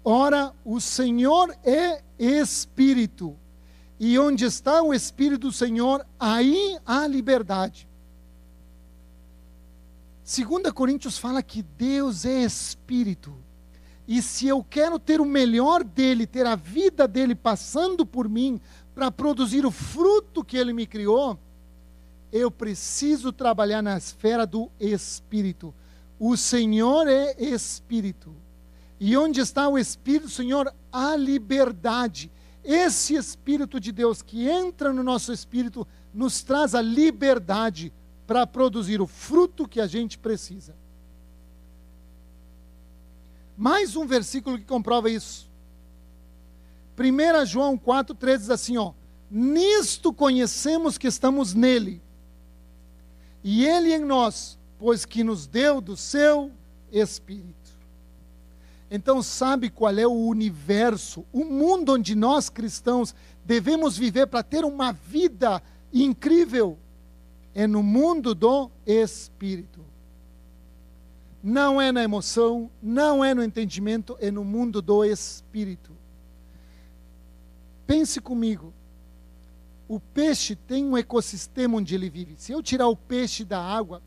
Ora, 0.04 0.54
o 0.66 0.82
Senhor 0.82 1.56
é 1.64 2.04
Espírito, 2.20 3.38
e 3.98 4.20
onde 4.20 4.44
está 4.44 4.84
o 4.84 4.94
Espírito 4.94 5.48
do 5.48 5.54
Senhor, 5.54 6.06
aí 6.20 6.78
há 6.86 7.08
liberdade. 7.08 7.88
2 10.26 10.74
Coríntios 10.74 11.18
fala 11.18 11.42
que 11.42 11.64
Deus 11.64 12.26
é 12.26 12.44
Espírito. 12.44 13.34
E 14.06 14.22
se 14.22 14.50
eu 14.50 14.62
quero 14.62 15.00
ter 15.00 15.22
o 15.22 15.26
melhor 15.26 15.86
dele, 15.86 16.28
ter 16.28 16.46
a 16.46 16.58
vida 16.58 17.08
dele 17.08 17.34
passando 17.34 18.06
por 18.06 18.28
mim, 18.28 18.60
para 18.94 19.10
produzir 19.10 19.66
o 19.66 19.72
fruto 19.72 20.44
que 20.44 20.58
ele 20.58 20.74
me 20.74 20.86
criou, 20.86 21.40
eu 22.30 22.52
preciso 22.52 23.32
trabalhar 23.32 23.82
na 23.82 23.98
esfera 23.98 24.46
do 24.46 24.70
Espírito. 24.82 25.74
O 26.26 26.38
Senhor 26.38 27.06
é 27.06 27.36
Espírito. 27.38 28.34
E 28.98 29.18
onde 29.18 29.42
está 29.42 29.68
o 29.68 29.78
Espírito, 29.78 30.30
Senhor, 30.30 30.74
a 30.90 31.18
liberdade. 31.18 32.32
Esse 32.64 33.14
Espírito 33.14 33.78
de 33.78 33.92
Deus 33.92 34.22
que 34.22 34.48
entra 34.48 34.94
no 34.94 35.04
nosso 35.04 35.34
espírito 35.34 35.86
nos 36.14 36.42
traz 36.42 36.76
a 36.76 36.82
liberdade 36.82 37.92
para 38.26 38.48
produzir 38.48 39.02
o 39.02 39.06
fruto 39.06 39.68
que 39.68 39.82
a 39.82 39.86
gente 39.86 40.18
precisa. 40.18 40.74
Mais 43.58 43.98
um 43.98 44.08
versículo 44.08 44.58
que 44.58 44.64
comprova 44.64 45.10
isso. 45.10 45.52
1 46.98 47.46
João 47.46 47.78
4,3 47.78 48.38
diz 48.38 48.50
assim: 48.50 48.78
ó, 48.78 48.94
Nisto 49.30 50.14
conhecemos 50.14 50.98
que 50.98 51.08
estamos 51.08 51.54
nele, 51.54 52.02
e 53.44 53.66
ele 53.66 53.94
em 53.94 54.06
nós, 54.06 54.58
pois 54.84 55.06
que 55.06 55.24
nos 55.24 55.48
deu 55.48 55.80
do 55.80 55.96
seu 55.96 56.52
Espírito. 56.92 57.72
Então, 58.92 59.24
sabe 59.24 59.70
qual 59.70 59.98
é 59.98 60.06
o 60.06 60.12
universo, 60.12 61.26
o 61.32 61.46
mundo 61.46 61.94
onde 61.94 62.14
nós 62.14 62.50
cristãos 62.50 63.16
devemos 63.46 63.98
viver 63.98 64.28
para 64.28 64.44
ter 64.44 64.66
uma 64.66 64.92
vida 64.92 65.64
incrível? 65.94 66.78
É 67.56 67.66
no 67.66 67.82
mundo 67.82 68.36
do 68.36 68.70
Espírito. 68.86 69.80
Não 71.42 71.82
é 71.82 71.90
na 71.90 72.04
emoção, 72.04 72.70
não 72.82 73.24
é 73.24 73.34
no 73.34 73.42
entendimento, 73.42 74.18
é 74.20 74.30
no 74.30 74.44
mundo 74.44 74.82
do 74.82 75.06
Espírito. 75.06 75.94
Pense 77.88 78.20
comigo. 78.20 78.74
O 79.88 79.98
peixe 79.98 80.58
tem 80.58 80.84
um 80.84 80.98
ecossistema 80.98 81.78
onde 81.78 81.96
ele 81.96 82.10
vive. 82.10 82.36
Se 82.38 82.52
eu 82.52 82.62
tirar 82.62 82.90
o 82.90 82.98
peixe 82.98 83.46
da 83.46 83.62
água, 83.62 84.02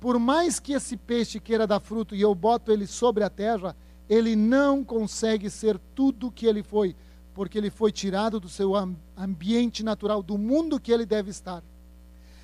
por 0.00 0.18
mais 0.18 0.58
que 0.58 0.72
esse 0.72 0.96
peixe 0.96 1.38
queira 1.38 1.66
dar 1.66 1.78
fruto 1.78 2.16
e 2.16 2.22
eu 2.22 2.34
boto 2.34 2.72
ele 2.72 2.86
sobre 2.86 3.22
a 3.22 3.28
terra, 3.28 3.76
ele 4.08 4.34
não 4.34 4.82
consegue 4.82 5.50
ser 5.50 5.78
tudo 5.94 6.28
o 6.28 6.32
que 6.32 6.46
ele 6.46 6.62
foi, 6.62 6.96
porque 7.34 7.58
ele 7.58 7.70
foi 7.70 7.92
tirado 7.92 8.40
do 8.40 8.48
seu 8.48 8.72
ambiente 9.16 9.84
natural, 9.84 10.22
do 10.22 10.38
mundo 10.38 10.80
que 10.80 10.90
ele 10.90 11.04
deve 11.04 11.30
estar. 11.30 11.62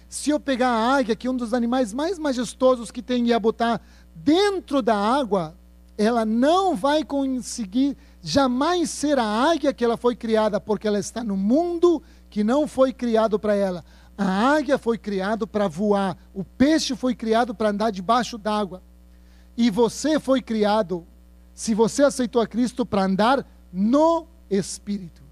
Se 0.09 0.31
eu 0.31 0.39
pegar 0.39 0.69
a 0.69 0.97
águia, 0.97 1.17
que 1.17 1.27
é 1.27 1.31
um 1.31 1.37
dos 1.37 1.55
animais 1.55 1.93
mais 1.93 2.19
majestosos 2.19 2.91
que 2.91 3.03
tem, 3.03 3.27
e 3.27 3.33
a 3.33 3.41
botar 3.41 3.81
dentro 4.15 4.83
da 4.83 4.95
água, 4.95 5.57
ela 5.99 6.25
não 6.25 6.77
vai 6.77 7.03
conseguir 7.03 7.97
jamais 8.23 8.91
ser 8.91 9.19
a 9.19 9.25
águia 9.25 9.73
que 9.73 9.85
ela 9.85 9.97
foi 9.97 10.15
criada, 10.15 10.61
porque 10.61 10.87
ela 10.87 10.99
está 10.99 11.25
no 11.25 11.37
mundo 11.37 12.03
que 12.29 12.45
não 12.45 12.69
foi 12.69 12.93
criado 12.93 13.39
para 13.39 13.57
ela. 13.57 13.83
A 14.19 14.57
águia 14.57 14.79
foi 14.79 14.97
criado 14.97 15.47
para 15.47 15.69
voar, 15.69 16.17
o 16.33 16.43
peixe 16.43 16.97
foi 16.97 17.15
criado 17.15 17.55
para 17.55 17.69
andar 17.69 17.91
debaixo 17.91 18.39
d'água. 18.39 18.83
E 19.57 19.71
você 19.71 20.19
foi 20.19 20.41
criado 20.41 21.07
se 21.53 21.75
você 21.75 22.03
aceitou 22.03 22.41
a 22.41 22.47
Cristo 22.47 22.87
para 22.87 23.05
andar 23.05 23.47
no 23.73 24.27
Espírito. 24.51 25.23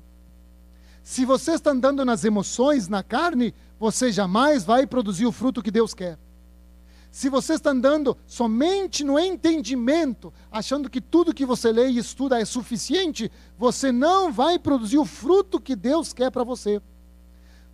Se 1.03 1.25
você 1.25 1.53
está 1.53 1.71
andando 1.71 2.05
nas 2.05 2.25
emoções, 2.25 2.89
na 2.89 3.03
carne, 3.03 3.55
você 3.79 4.11
jamais 4.11 4.65
vai 4.65 4.87
produzir 4.87 5.27
o 5.27 5.33
fruto 5.33 5.63
que 5.63 5.71
Deus 5.71 5.93
quer. 5.95 6.19
se 7.11 7.29
você 7.29 7.55
está 7.55 7.71
andando 7.71 8.17
somente 8.27 9.05
no 9.05 9.17
entendimento, 9.21 10.33
achando 10.51 10.91
que 10.91 11.01
tudo 11.01 11.33
que 11.33 11.47
você 11.47 11.71
lê 11.71 11.89
e 11.89 11.99
estuda 11.99 12.41
é 12.41 12.45
suficiente, 12.45 13.31
você 13.57 13.93
não 13.93 14.33
vai 14.33 14.59
produzir 14.59 14.99
o 14.99 15.05
fruto 15.05 15.61
que 15.61 15.77
Deus 15.77 16.13
quer 16.13 16.31
para 16.31 16.43
você. 16.43 16.83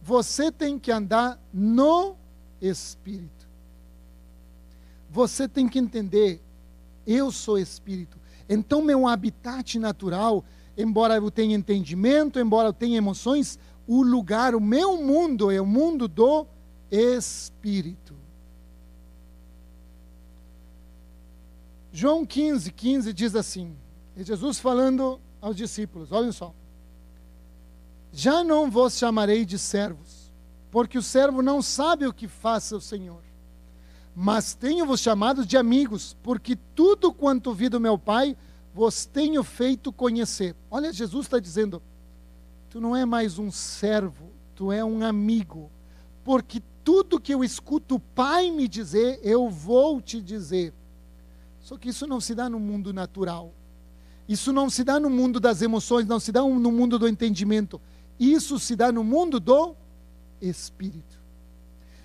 Você 0.03 0.51
tem 0.51 0.79
que 0.79 0.91
andar 0.91 1.39
no 1.53 2.17
Espírito. 2.61 3.49
Você 5.11 5.49
tem 5.49 5.69
que 5.69 5.79
entender, 5.79 6.41
eu 7.07 7.33
sou 7.33 7.59
Espírito. 7.59 8.19
Então, 8.49 8.83
meu 8.83 9.07
habitat 9.07 9.79
natural, 9.79 10.45
embora 10.77 11.17
eu 11.17 11.31
tenha 11.31 11.57
entendimento, 11.57 12.39
embora 12.39 12.69
eu 12.69 12.73
tenha 12.73 12.99
emoções, 12.99 13.59
o 13.87 14.03
lugar, 14.03 14.55
o 14.55 14.61
meu 14.61 14.97
mundo 15.03 15.51
é 15.51 15.61
o 15.61 15.67
mundo 15.67 16.07
do 16.07 16.47
Espírito. 16.91 18.15
João 21.93 22.25
15, 22.25 22.71
15 22.73 23.13
diz 23.13 23.35
assim: 23.35 23.77
é 24.17 24.25
Jesus 24.25 24.59
falando 24.59 25.21
aos 25.41 25.57
discípulos, 25.57 26.13
olhem 26.13 26.33
só. 26.33 26.55
Já 28.13 28.43
não 28.43 28.71
vos 28.71 28.97
chamarei 28.97 29.45
de 29.45 29.59
servos, 29.59 30.33
porque 30.71 30.99
o 30.99 31.03
servo 31.03 31.43
não 31.43 31.63
sabe 31.63 32.07
o 32.07 32.13
que 32.13 32.27
faz 32.27 32.65
seu 32.65 32.81
senhor. 32.81 33.23
Mas 34.15 34.55
tenho-vos 34.55 35.01
chamado 35.01 35.47
de 35.47 35.57
amigos, 35.57 36.17
porque 36.23 36.57
tudo 36.75 37.13
quanto 37.13 37.55
vi 37.55 37.69
do 37.69 37.81
meu 37.81 37.97
Pai 37.97 38.37
vos 38.75 39.07
tenho 39.07 39.43
feito 39.43 39.93
conhecer. 39.93 40.55
Olha, 40.71 40.93
Jesus 40.93 41.27
está 41.27 41.39
dizendo: 41.39 41.81
tu 42.69 42.81
não 42.81 42.97
é 42.97 43.05
mais 43.05 43.39
um 43.39 43.51
servo, 43.51 44.31
tu 44.55 44.73
é 44.73 44.85
um 44.85 45.05
amigo, 45.05 45.71
porque 46.25 46.63
tudo 46.83 47.21
que 47.21 47.33
eu 47.33 47.45
escuto 47.45 47.97
o 47.97 48.01
Pai 48.01 48.51
me 48.51 48.67
dizer, 48.67 49.21
eu 49.23 49.49
vou 49.49 50.01
te 50.01 50.21
dizer. 50.21 50.75
Só 51.61 51.77
que 51.77 51.91
isso 51.91 52.07
não 52.07 52.21
se 52.21 52.35
dá 52.35 52.49
no 52.49 52.59
mundo 52.59 52.93
natural. 52.93 53.53
Isso 54.29 54.53
não 54.53 54.71
se 54.71 54.85
dá 54.85 54.99
no 54.99 55.11
mundo 55.11 55.41
das 55.41 55.61
emoções, 55.61 56.07
não 56.07 56.21
se 56.21 56.31
dá 56.33 56.41
no 56.41 56.73
mundo 56.73 56.99
do 56.99 57.09
entendimento. 57.09 57.81
Isso 58.21 58.59
se 58.59 58.77
dá 58.77 58.93
no 58.93 59.03
mundo 59.03 59.41
do 59.41 59.75
espírito. 60.43 61.19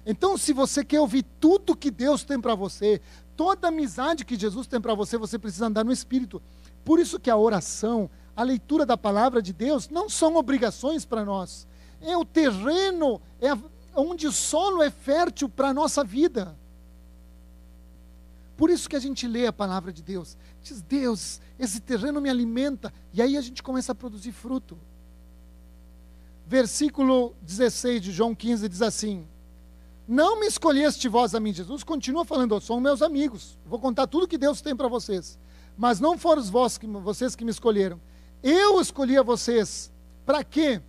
Então, 0.06 0.38
se 0.38 0.54
você 0.54 0.86
quer 0.86 1.02
ouvir 1.02 1.26
tudo 1.42 1.76
que 1.76 1.92
Deus 1.92 2.24
tem 2.24 2.40
para 2.40 2.56
você, 2.56 3.02
toda 3.36 3.68
amizade 3.68 4.24
que 4.24 4.38
Jesus 4.38 4.66
tem 4.66 4.80
para 4.80 4.94
você, 4.94 5.18
você 5.18 5.38
precisa 5.38 5.66
andar 5.66 5.84
no 5.84 5.92
espírito. 5.92 6.42
Por 6.86 7.00
isso 7.00 7.20
que 7.20 7.30
a 7.30 7.36
oração, 7.36 8.10
a 8.34 8.44
leitura 8.44 8.86
da 8.86 8.96
palavra 8.96 9.42
de 9.42 9.52
Deus 9.52 9.90
não 9.90 10.08
são 10.08 10.38
obrigações 10.38 11.04
para 11.04 11.26
nós. 11.26 11.68
É 12.00 12.16
o 12.16 12.24
terreno, 12.24 13.20
é 13.42 13.50
onde 13.94 14.26
o 14.26 14.32
solo 14.32 14.82
é 14.82 14.90
fértil 14.90 15.50
para 15.50 15.70
a 15.70 15.74
nossa 15.74 16.02
vida. 16.02 16.56
Por 18.56 18.70
isso 18.70 18.88
que 18.88 18.96
a 18.96 19.00
gente 19.00 19.28
lê 19.28 19.48
a 19.48 19.54
palavra 19.54 19.92
de 19.92 20.02
Deus. 20.02 20.38
Diz, 20.64 20.82
Deus, 20.82 21.42
esse 21.60 21.82
terreno 21.82 22.22
me 22.22 22.30
alimenta. 22.30 22.94
E 23.12 23.22
aí 23.22 23.36
a 23.36 23.42
gente 23.42 23.62
começa 23.62 23.92
a 23.92 23.96
produzir 23.96 24.32
fruto. 24.32 24.78
Versículo 26.46 27.36
16 27.42 28.02
de 28.02 28.12
João 28.12 28.36
15 28.36 28.70
diz 28.70 28.82
assim: 28.82 29.28
Não 30.08 30.40
me 30.40 30.46
escolheste 30.46 31.08
vós 31.08 31.34
a 31.34 31.40
mim. 31.40 31.54
Jesus 31.54 31.84
continua 31.84 32.24
falando, 32.24 32.60
são 32.62 32.80
meus 32.80 33.02
amigos. 33.02 33.58
Vou 33.66 33.80
contar 33.80 34.08
tudo 34.08 34.28
que 34.28 34.38
Deus 34.38 34.62
tem 34.62 34.76
para 34.76 34.88
vocês. 34.88 35.40
Mas 35.78 36.00
não 36.00 36.18
foram 36.18 36.44
vós 36.44 36.78
que, 36.78 36.86
vocês 36.88 37.36
que 37.36 37.44
me 37.44 37.52
escolheram. 37.52 38.00
Eu 38.44 38.80
escolhi 38.80 39.18
a 39.18 39.24
vocês. 39.24 39.92
Para 40.26 40.44
quê? 40.44 40.82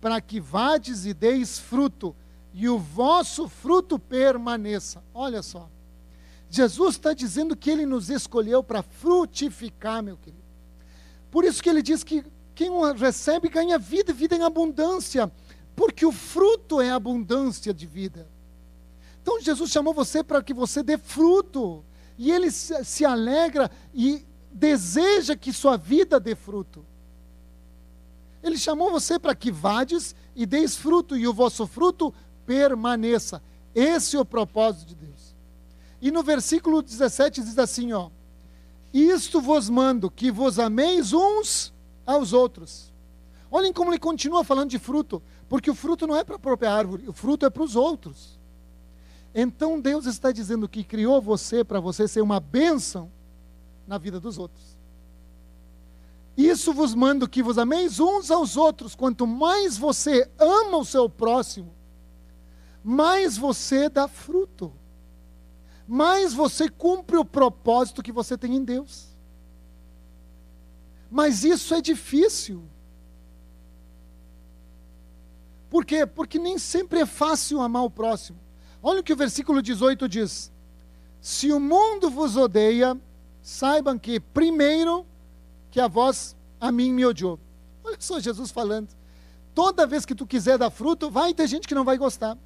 Para 0.00 0.20
que 0.20 0.40
vades 0.40 1.06
e 1.06 1.14
deis 1.14 1.58
fruto, 1.58 2.14
e 2.52 2.68
o 2.68 2.78
vosso 2.78 3.48
fruto 3.48 3.98
permaneça. 3.98 5.02
Olha 5.14 5.42
só. 5.42 5.70
Jesus 6.50 6.96
está 6.96 7.14
dizendo 7.14 7.56
que 7.56 7.70
ele 7.70 7.86
nos 7.86 8.10
escolheu 8.10 8.62
para 8.62 8.82
frutificar, 8.82 10.02
meu 10.02 10.16
querido. 10.16 10.42
Por 11.30 11.44
isso 11.44 11.62
que 11.62 11.70
ele 11.70 11.80
diz 11.80 12.04
que 12.04 12.22
quem 12.54 12.70
o 12.70 12.92
recebe 12.92 13.48
ganha 13.48 13.78
vida, 13.78 14.12
vida 14.12 14.36
em 14.36 14.42
abundância, 14.42 15.30
porque 15.74 16.04
o 16.04 16.12
fruto 16.12 16.80
é 16.80 16.90
abundância 16.90 17.72
de 17.72 17.86
vida. 17.86 18.28
Então 19.22 19.40
Jesus 19.40 19.70
chamou 19.70 19.94
você 19.94 20.22
para 20.22 20.42
que 20.42 20.52
você 20.52 20.82
dê 20.82 20.98
fruto, 20.98 21.84
e 22.18 22.30
ele 22.30 22.50
se 22.50 23.04
alegra 23.04 23.70
e 23.94 24.24
deseja 24.52 25.34
que 25.34 25.52
sua 25.52 25.76
vida 25.76 26.20
dê 26.20 26.34
fruto. 26.34 26.84
Ele 28.42 28.58
chamou 28.58 28.90
você 28.90 29.18
para 29.18 29.34
que 29.34 29.50
vades 29.50 30.14
e 30.34 30.44
deis 30.44 30.76
fruto, 30.76 31.16
e 31.16 31.26
o 31.26 31.32
vosso 31.32 31.66
fruto 31.66 32.12
permaneça. 32.44 33.42
Esse 33.74 34.16
é 34.16 34.20
o 34.20 34.24
propósito 34.24 34.88
de 34.88 34.94
Deus. 34.96 35.34
E 36.00 36.10
no 36.10 36.22
versículo 36.22 36.82
17 36.82 37.42
diz 37.42 37.58
assim, 37.58 37.92
ó: 37.92 38.10
Isto 38.92 39.40
vos 39.40 39.70
mando 39.70 40.10
que 40.10 40.30
vos 40.30 40.58
ameis 40.58 41.12
uns 41.12 41.72
aos 42.06 42.32
outros. 42.32 42.92
Olhem 43.50 43.72
como 43.72 43.90
ele 43.90 43.98
continua 43.98 44.44
falando 44.44 44.70
de 44.70 44.78
fruto, 44.78 45.22
porque 45.48 45.70
o 45.70 45.74
fruto 45.74 46.06
não 46.06 46.16
é 46.16 46.24
para 46.24 46.36
a 46.36 46.38
própria 46.38 46.72
árvore, 46.72 47.08
o 47.08 47.12
fruto 47.12 47.44
é 47.44 47.50
para 47.50 47.62
os 47.62 47.76
outros. 47.76 48.38
Então 49.34 49.80
Deus 49.80 50.06
está 50.06 50.30
dizendo 50.30 50.68
que 50.68 50.84
criou 50.84 51.20
você 51.20 51.64
para 51.64 51.80
você 51.80 52.06
ser 52.06 52.20
uma 52.20 52.40
bênção 52.40 53.10
na 53.86 53.98
vida 53.98 54.18
dos 54.18 54.38
outros. 54.38 54.76
Isso 56.36 56.72
vos 56.72 56.94
mando 56.94 57.28
que 57.28 57.42
vos 57.42 57.58
ameis 57.58 58.00
uns 58.00 58.30
aos 58.30 58.56
outros. 58.56 58.94
Quanto 58.94 59.26
mais 59.26 59.76
você 59.76 60.30
ama 60.38 60.78
o 60.78 60.84
seu 60.84 61.08
próximo, 61.08 61.72
mais 62.82 63.36
você 63.36 63.88
dá 63.88 64.08
fruto 64.08 64.72
mais 65.86 66.32
você 66.32 66.70
cumpre 66.70 67.18
o 67.18 67.24
propósito 67.24 68.02
que 68.02 68.10
você 68.10 68.36
tem 68.38 68.56
em 68.56 68.64
Deus. 68.64 69.11
Mas 71.12 71.44
isso 71.44 71.74
é 71.74 71.82
difícil. 71.82 72.64
Por 75.68 75.84
quê? 75.84 76.06
Porque 76.06 76.38
nem 76.38 76.56
sempre 76.56 77.00
é 77.00 77.06
fácil 77.06 77.60
amar 77.60 77.84
o 77.84 77.90
próximo. 77.90 78.38
Olha 78.82 79.00
o 79.00 79.02
que 79.02 79.12
o 79.12 79.16
versículo 79.16 79.60
18 79.60 80.08
diz: 80.08 80.50
Se 81.20 81.52
o 81.52 81.60
mundo 81.60 82.08
vos 82.08 82.34
odeia, 82.38 82.98
saibam 83.42 83.98
que, 83.98 84.18
primeiro, 84.18 85.04
que 85.70 85.78
a 85.78 85.86
vós 85.86 86.34
a 86.58 86.72
mim 86.72 86.94
me 86.94 87.04
odiou. 87.04 87.38
Olha 87.84 87.98
só 88.00 88.18
Jesus 88.18 88.50
falando. 88.50 88.88
Toda 89.54 89.86
vez 89.86 90.06
que 90.06 90.14
tu 90.14 90.26
quiser 90.26 90.56
dar 90.56 90.70
fruto, 90.70 91.10
vai 91.10 91.34
ter 91.34 91.46
gente 91.46 91.68
que 91.68 91.74
não 91.74 91.84
vai 91.84 91.98
gostar. 91.98 92.38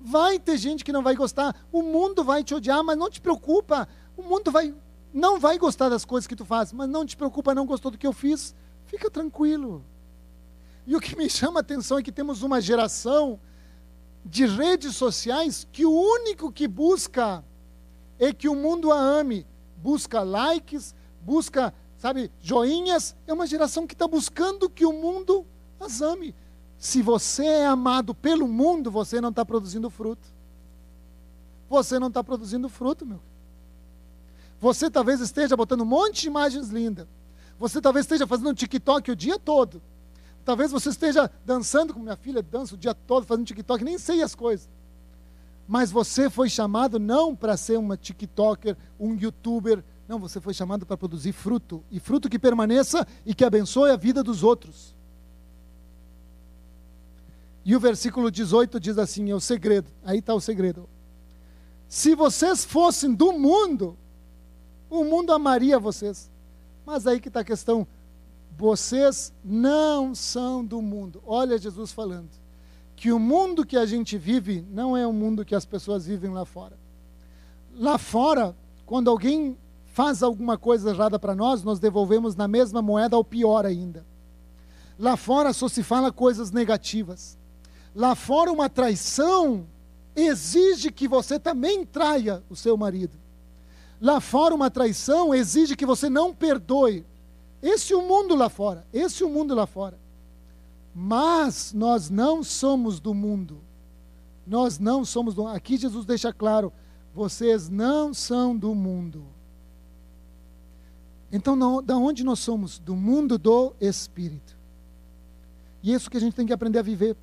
Vai 0.00 0.38
ter 0.38 0.56
gente 0.56 0.82
que 0.82 0.92
não 0.92 1.02
vai 1.02 1.14
gostar. 1.14 1.54
O 1.70 1.82
mundo 1.82 2.24
vai 2.24 2.42
te 2.42 2.54
odiar, 2.54 2.82
mas 2.82 2.96
não 2.96 3.10
te 3.10 3.20
preocupa. 3.20 3.86
O 4.16 4.22
mundo 4.22 4.50
vai 4.50 4.74
não 5.18 5.38
vai 5.38 5.58
gostar 5.58 5.88
das 5.88 6.04
coisas 6.04 6.26
que 6.26 6.36
tu 6.36 6.44
faz, 6.44 6.72
mas 6.72 6.88
não 6.88 7.04
te 7.04 7.16
preocupa, 7.16 7.54
não 7.54 7.66
gostou 7.66 7.90
do 7.90 7.98
que 7.98 8.06
eu 8.06 8.12
fiz. 8.12 8.54
Fica 8.86 9.10
tranquilo. 9.10 9.84
E 10.86 10.94
o 10.96 11.00
que 11.00 11.16
me 11.16 11.28
chama 11.28 11.58
a 11.58 11.62
atenção 11.62 11.98
é 11.98 12.02
que 12.02 12.12
temos 12.12 12.42
uma 12.42 12.60
geração 12.60 13.38
de 14.24 14.46
redes 14.46 14.96
sociais 14.96 15.66
que 15.70 15.84
o 15.84 15.90
único 15.90 16.52
que 16.52 16.66
busca 16.68 17.44
é 18.18 18.32
que 18.32 18.48
o 18.48 18.54
mundo 18.54 18.92
a 18.92 18.98
ame. 18.98 19.46
Busca 19.76 20.22
likes, 20.22 20.94
busca, 21.20 21.74
sabe, 21.96 22.30
joinhas. 22.40 23.14
É 23.26 23.32
uma 23.32 23.46
geração 23.46 23.86
que 23.86 23.94
está 23.94 24.08
buscando 24.08 24.70
que 24.70 24.86
o 24.86 24.92
mundo 24.92 25.44
as 25.80 26.00
ame. 26.00 26.34
Se 26.78 27.02
você 27.02 27.44
é 27.44 27.66
amado 27.66 28.14
pelo 28.14 28.46
mundo, 28.46 28.90
você 28.90 29.20
não 29.20 29.30
está 29.30 29.44
produzindo 29.44 29.90
fruto. 29.90 30.26
Você 31.68 31.98
não 31.98 32.08
está 32.08 32.22
produzindo 32.22 32.68
fruto, 32.68 33.04
meu. 33.04 33.20
Você 34.60 34.90
talvez 34.90 35.20
esteja 35.20 35.56
botando 35.56 35.82
um 35.82 35.86
monte 35.86 36.22
de 36.22 36.26
imagens 36.28 36.68
lindas. 36.68 37.06
Você 37.58 37.80
talvez 37.80 38.04
esteja 38.04 38.26
fazendo 38.26 38.50
um 38.50 38.54
TikTok 38.54 39.10
o 39.10 39.16
dia 39.16 39.38
todo. 39.38 39.82
Talvez 40.44 40.70
você 40.70 40.88
esteja 40.88 41.30
dançando, 41.44 41.92
como 41.92 42.04
minha 42.04 42.16
filha 42.16 42.42
dança 42.42 42.74
o 42.74 42.78
dia 42.78 42.94
todo, 42.94 43.26
fazendo 43.26 43.46
TikTok, 43.46 43.84
nem 43.84 43.98
sei 43.98 44.22
as 44.22 44.34
coisas. 44.34 44.68
Mas 45.66 45.90
você 45.90 46.30
foi 46.30 46.48
chamado 46.48 46.98
não 46.98 47.36
para 47.36 47.56
ser 47.56 47.78
uma 47.78 47.96
TikToker, 47.96 48.76
um 48.98 49.14
YouTuber. 49.14 49.84
Não, 50.08 50.18
você 50.18 50.40
foi 50.40 50.54
chamado 50.54 50.86
para 50.86 50.96
produzir 50.96 51.32
fruto. 51.32 51.84
E 51.90 52.00
fruto 52.00 52.30
que 52.30 52.38
permaneça 52.38 53.06
e 53.26 53.34
que 53.34 53.44
abençoe 53.44 53.90
a 53.90 53.96
vida 53.96 54.22
dos 54.22 54.42
outros. 54.42 54.96
E 57.62 57.76
o 57.76 57.80
versículo 57.80 58.30
18 58.30 58.80
diz 58.80 58.96
assim: 58.96 59.30
é 59.30 59.34
o 59.34 59.40
segredo. 59.40 59.90
Aí 60.02 60.20
está 60.20 60.32
o 60.32 60.40
segredo. 60.40 60.88
Se 61.86 62.14
vocês 62.14 62.64
fossem 62.64 63.12
do 63.12 63.34
mundo, 63.34 63.98
o 64.90 65.04
mundo 65.04 65.32
amaria 65.32 65.78
vocês. 65.78 66.30
Mas 66.84 67.06
aí 67.06 67.20
que 67.20 67.28
está 67.28 67.40
a 67.40 67.44
questão. 67.44 67.86
Vocês 68.56 69.32
não 69.44 70.14
são 70.14 70.64
do 70.64 70.82
mundo. 70.82 71.22
Olha 71.26 71.58
Jesus 71.58 71.92
falando. 71.92 72.30
Que 72.96 73.12
o 73.12 73.18
mundo 73.18 73.64
que 73.64 73.76
a 73.76 73.86
gente 73.86 74.18
vive 74.18 74.66
não 74.70 74.96
é 74.96 75.06
o 75.06 75.12
mundo 75.12 75.44
que 75.44 75.54
as 75.54 75.64
pessoas 75.64 76.06
vivem 76.06 76.30
lá 76.30 76.44
fora. 76.44 76.76
Lá 77.74 77.98
fora, 77.98 78.56
quando 78.84 79.08
alguém 79.08 79.56
faz 79.92 80.22
alguma 80.22 80.58
coisa 80.58 80.90
errada 80.90 81.18
para 81.18 81.34
nós, 81.34 81.62
nós 81.62 81.78
devolvemos 81.78 82.34
na 82.34 82.48
mesma 82.48 82.82
moeda 82.82 83.16
ou 83.16 83.22
pior 83.22 83.64
ainda. 83.64 84.04
Lá 84.98 85.16
fora 85.16 85.52
só 85.52 85.68
se 85.68 85.82
fala 85.82 86.10
coisas 86.10 86.50
negativas. 86.50 87.38
Lá 87.94 88.14
fora, 88.14 88.50
uma 88.50 88.68
traição 88.68 89.66
exige 90.16 90.90
que 90.90 91.06
você 91.06 91.38
também 91.38 91.84
traia 91.84 92.42
o 92.50 92.56
seu 92.56 92.76
marido. 92.76 93.16
Lá 94.00 94.20
fora, 94.20 94.54
uma 94.54 94.70
traição 94.70 95.34
exige 95.34 95.76
que 95.76 95.86
você 95.86 96.08
não 96.08 96.32
perdoe. 96.34 97.04
Esse 97.60 97.92
é 97.92 97.96
o 97.96 98.06
mundo 98.06 98.34
lá 98.34 98.48
fora. 98.48 98.86
Esse 98.92 99.22
é 99.22 99.26
o 99.26 99.30
mundo 99.30 99.54
lá 99.54 99.66
fora. 99.66 99.98
Mas 100.94 101.72
nós 101.72 102.08
não 102.08 102.42
somos 102.42 103.00
do 103.00 103.12
mundo. 103.12 103.60
Nós 104.46 104.78
não 104.78 105.04
somos 105.04 105.34
do 105.34 105.46
Aqui 105.46 105.76
Jesus 105.76 106.06
deixa 106.06 106.32
claro: 106.32 106.72
vocês 107.14 107.68
não 107.68 108.14
são 108.14 108.56
do 108.56 108.74
mundo. 108.74 109.24
Então, 111.30 111.54
não, 111.54 111.82
da 111.82 111.96
onde 111.96 112.24
nós 112.24 112.38
somos? 112.38 112.78
Do 112.78 112.96
mundo 112.96 113.36
do 113.36 113.74
Espírito. 113.80 114.56
E 115.82 115.92
é 115.92 115.96
isso 115.96 116.10
que 116.10 116.16
a 116.16 116.20
gente 116.20 116.34
tem 116.34 116.46
que 116.46 116.52
aprender 116.52 116.78
a 116.78 116.82
viver. 116.82 117.16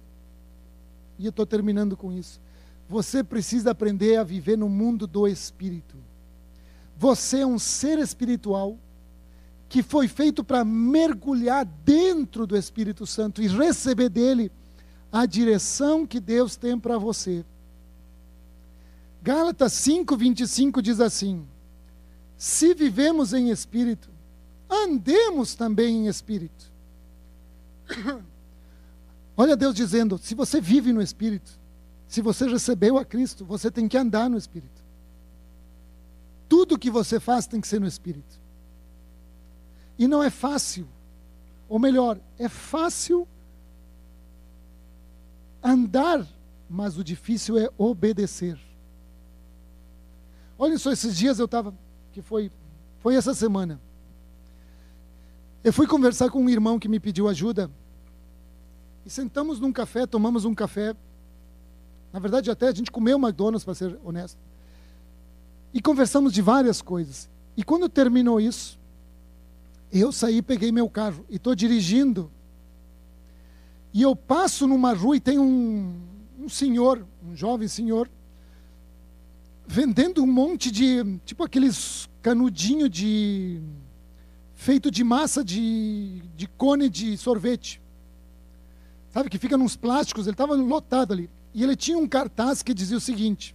E 1.17 1.25
eu 1.25 1.29
estou 1.29 1.45
terminando 1.45 1.97
com 1.97 2.11
isso. 2.11 2.39
Você 2.87 3.23
precisa 3.23 3.71
aprender 3.71 4.17
a 4.17 4.23
viver 4.23 4.57
no 4.57 4.69
mundo 4.69 5.07
do 5.07 5.27
Espírito. 5.27 5.97
Você 6.97 7.39
é 7.39 7.45
um 7.45 7.59
ser 7.59 7.99
espiritual 7.99 8.77
que 9.67 9.83
foi 9.83 10.07
feito 10.07 10.43
para 10.43 10.63
mergulhar 10.63 11.65
dentro 11.65 12.47
do 12.47 12.55
Espírito 12.55 13.05
Santo 13.05 13.41
e 13.41 13.47
receber 13.47 14.09
dele 14.09 14.51
a 15.11 15.25
direção 15.25 16.05
que 16.05 16.19
Deus 16.19 16.55
tem 16.55 16.79
para 16.79 16.97
você. 16.97 17.43
Gálatas 19.21 19.73
5:25 19.73 20.81
diz 20.81 20.99
assim: 20.99 21.45
Se 22.37 22.73
vivemos 22.73 23.33
em 23.33 23.49
espírito, 23.49 24.09
andemos 24.69 25.55
também 25.55 26.05
em 26.05 26.07
espírito. 26.07 26.71
Olha 29.35 29.57
Deus 29.57 29.73
dizendo: 29.73 30.17
se 30.17 30.35
você 30.35 30.61
vive 30.61 30.93
no 30.93 31.01
espírito, 31.01 31.59
se 32.07 32.21
você 32.21 32.47
recebeu 32.47 32.97
a 32.97 33.03
Cristo, 33.03 33.43
você 33.43 33.71
tem 33.71 33.87
que 33.87 33.97
andar 33.97 34.29
no 34.29 34.37
espírito. 34.37 34.84
Tudo 36.47 36.77
que 36.77 36.89
você 36.89 37.19
faz 37.19 37.47
tem 37.47 37.59
que 37.59 37.67
ser 37.67 37.79
no 37.79 37.87
espírito. 37.87 38.39
E 39.97 40.07
não 40.07 40.21
é 40.21 40.29
fácil. 40.29 40.87
Ou 41.67 41.79
melhor, 41.79 42.19
é 42.37 42.47
fácil 42.47 43.27
andar, 45.63 46.27
mas 46.69 46.97
o 46.97 47.03
difícil 47.03 47.57
é 47.57 47.69
obedecer. 47.77 48.59
Olha 50.57 50.77
só, 50.77 50.91
esses 50.91 51.17
dias 51.17 51.39
eu 51.39 51.45
estava, 51.45 51.73
que 52.11 52.21
foi, 52.21 52.51
foi 52.99 53.15
essa 53.15 53.33
semana. 53.33 53.81
Eu 55.63 55.73
fui 55.73 55.87
conversar 55.87 56.29
com 56.29 56.39
um 56.39 56.49
irmão 56.49 56.77
que 56.77 56.87
me 56.87 56.99
pediu 56.99 57.27
ajuda. 57.27 57.71
E 59.05 59.09
sentamos 59.09 59.59
num 59.59 59.73
café, 59.73 60.05
tomamos 60.05 60.45
um 60.45 60.53
café. 60.53 60.95
Na 62.13 62.19
verdade, 62.19 62.51
até 62.51 62.67
a 62.67 62.73
gente 62.73 62.91
comeu 62.91 63.17
McDonald's, 63.17 63.65
para 63.65 63.73
ser 63.73 63.99
honesto. 64.03 64.39
E 65.75 65.81
conversamos 65.81 66.31
de 66.31 66.41
várias 66.41 66.81
coisas. 66.81 67.29
E 67.57 67.61
quando 67.61 67.89
terminou 67.89 68.39
isso, 68.39 68.79
eu 69.91 70.09
saí, 70.09 70.41
peguei 70.41 70.71
meu 70.71 70.89
carro 70.89 71.25
e 71.29 71.35
estou 71.35 71.53
dirigindo. 71.53 72.31
E 73.93 74.01
eu 74.01 74.15
passo 74.15 74.65
numa 74.67 74.93
rua 74.93 75.17
e 75.17 75.19
tem 75.19 75.37
um, 75.37 76.01
um 76.39 76.47
senhor, 76.47 77.05
um 77.21 77.35
jovem 77.35 77.67
senhor, 77.67 78.09
vendendo 79.67 80.23
um 80.23 80.27
monte 80.27 80.71
de, 80.71 81.19
tipo 81.25 81.43
aqueles 81.43 82.09
canudinho 82.21 82.87
de, 82.87 83.59
feito 84.53 84.89
de 84.89 85.03
massa 85.03 85.43
de, 85.43 86.21
de 86.37 86.47
cone 86.47 86.89
de 86.89 87.17
sorvete. 87.17 87.81
Sabe, 89.09 89.29
que 89.29 89.37
fica 89.37 89.57
nos 89.57 89.75
plásticos, 89.75 90.25
ele 90.25 90.33
estava 90.33 90.55
lotado 90.55 91.11
ali. 91.11 91.29
E 91.53 91.63
ele 91.63 91.75
tinha 91.75 91.97
um 91.97 92.07
cartaz 92.07 92.63
que 92.63 92.73
dizia 92.73 92.97
o 92.97 93.01
seguinte: 93.01 93.54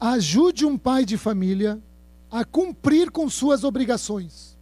Ajude 0.00 0.64
um 0.64 0.78
pai 0.78 1.04
de 1.04 1.16
família 1.16 1.82
a 2.30 2.44
cumprir 2.44 3.10
com 3.10 3.28
suas 3.28 3.64
obrigações. 3.64 4.56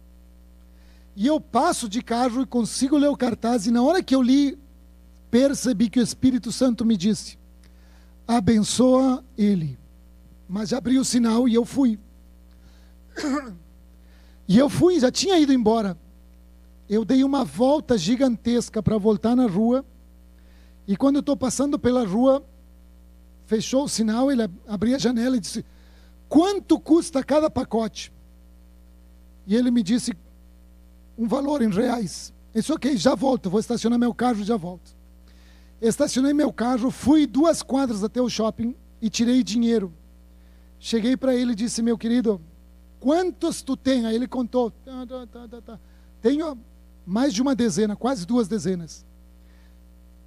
E 1.15 1.25
eu 1.27 1.39
passo 1.39 1.89
de 1.89 2.01
carro 2.01 2.41
e 2.41 2.45
consigo 2.45 2.97
ler 2.97 3.09
o 3.09 3.17
cartaz, 3.17 3.65
e 3.65 3.71
na 3.71 3.81
hora 3.81 4.03
que 4.03 4.15
eu 4.15 4.21
li, 4.21 4.57
percebi 5.29 5.89
que 5.89 5.99
o 5.99 6.03
Espírito 6.03 6.51
Santo 6.51 6.85
me 6.85 6.95
disse: 6.95 7.37
abençoa 8.27 9.23
ele. 9.37 9.77
Mas 10.47 10.73
abri 10.73 10.97
o 10.97 11.05
sinal 11.05 11.47
e 11.47 11.53
eu 11.53 11.65
fui. 11.65 11.99
E 14.47 14.57
eu 14.57 14.69
fui, 14.69 14.99
já 14.99 15.11
tinha 15.11 15.37
ido 15.37 15.51
embora. 15.51 15.97
Eu 16.87 17.03
dei 17.03 17.23
uma 17.23 17.43
volta 17.43 17.97
gigantesca 17.97 18.81
para 18.81 18.97
voltar 18.97 19.35
na 19.35 19.45
rua. 19.45 19.83
E 20.87 20.95
quando 20.95 21.15
eu 21.15 21.19
estou 21.19 21.35
passando 21.35 21.77
pela 21.77 22.05
rua, 22.05 22.45
fechou 23.47 23.85
o 23.85 23.89
sinal, 23.89 24.31
ele 24.31 24.43
abriu 24.67 24.95
a 24.95 24.99
janela 24.99 25.37
e 25.37 25.39
disse: 25.39 25.65
Quanto 26.29 26.79
custa 26.79 27.23
cada 27.23 27.49
pacote? 27.49 28.13
E 29.47 29.55
ele 29.55 29.71
me 29.71 29.81
disse 29.81 30.11
um 31.17 31.27
valor 31.27 31.61
em 31.61 31.71
reais. 31.71 32.33
Eu 32.53 32.61
disse, 32.61 32.73
ok, 32.73 32.97
já 32.97 33.15
volto, 33.15 33.49
vou 33.49 33.59
estacionar 33.59 33.97
meu 33.97 34.13
carro 34.13 34.41
e 34.41 34.43
já 34.43 34.57
volto. 34.57 34.95
Estacionei 35.81 36.33
meu 36.33 36.51
carro, 36.51 36.91
fui 36.91 37.25
duas 37.25 37.63
quadras 37.63 38.03
até 38.03 38.21
o 38.21 38.29
shopping 38.29 38.75
e 39.01 39.09
tirei 39.09 39.41
dinheiro. 39.43 39.93
Cheguei 40.79 41.15
para 41.15 41.33
ele 41.33 41.53
e 41.53 41.55
disse, 41.55 41.81
meu 41.81 41.97
querido, 41.97 42.41
quantos 42.99 43.61
tu 43.61 43.77
tem? 43.77 44.05
Aí 44.05 44.15
ele 44.15 44.27
contou, 44.27 44.71
tá, 44.71 45.05
tá, 45.31 45.61
tá, 45.61 45.79
tenho 46.21 46.57
mais 47.05 47.33
de 47.33 47.41
uma 47.41 47.55
dezena, 47.55 47.95
quase 47.95 48.25
duas 48.25 48.47
dezenas. 48.47 49.05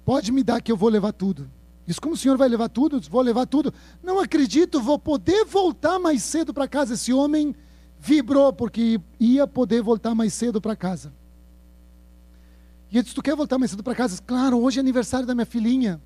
Pode 0.03 0.31
me 0.31 0.43
dar 0.43 0.61
que 0.61 0.71
eu 0.71 0.77
vou 0.77 0.89
levar 0.89 1.13
tudo. 1.13 1.49
Diz, 1.85 1.99
como 1.99 2.13
o 2.13 2.17
senhor 2.17 2.37
vai 2.37 2.47
levar 2.47 2.69
tudo? 2.69 2.99
Diz, 2.99 3.09
vou 3.09 3.21
levar 3.21 3.45
tudo. 3.45 3.73
Não 4.03 4.19
acredito, 4.19 4.81
vou 4.81 4.99
poder 4.99 5.45
voltar 5.45 5.99
mais 5.99 6.23
cedo 6.23 6.53
para 6.53 6.67
casa. 6.67 6.93
Esse 6.93 7.11
homem 7.11 7.55
vibrou 7.99 8.53
porque 8.53 8.99
ia 9.19 9.47
poder 9.47 9.81
voltar 9.81 10.15
mais 10.15 10.33
cedo 10.33 10.61
para 10.61 10.75
casa. 10.75 11.13
E 12.91 12.97
ele 12.97 13.03
disse, 13.03 13.15
tu 13.15 13.21
quer 13.21 13.35
voltar 13.35 13.57
mais 13.57 13.71
cedo 13.71 13.83
para 13.83 13.95
casa? 13.95 14.15
Diz, 14.15 14.19
claro, 14.19 14.59
hoje 14.59 14.79
é 14.79 14.81
aniversário 14.81 15.25
da 15.25 15.33
minha 15.33 15.45
filhinha. 15.45 16.01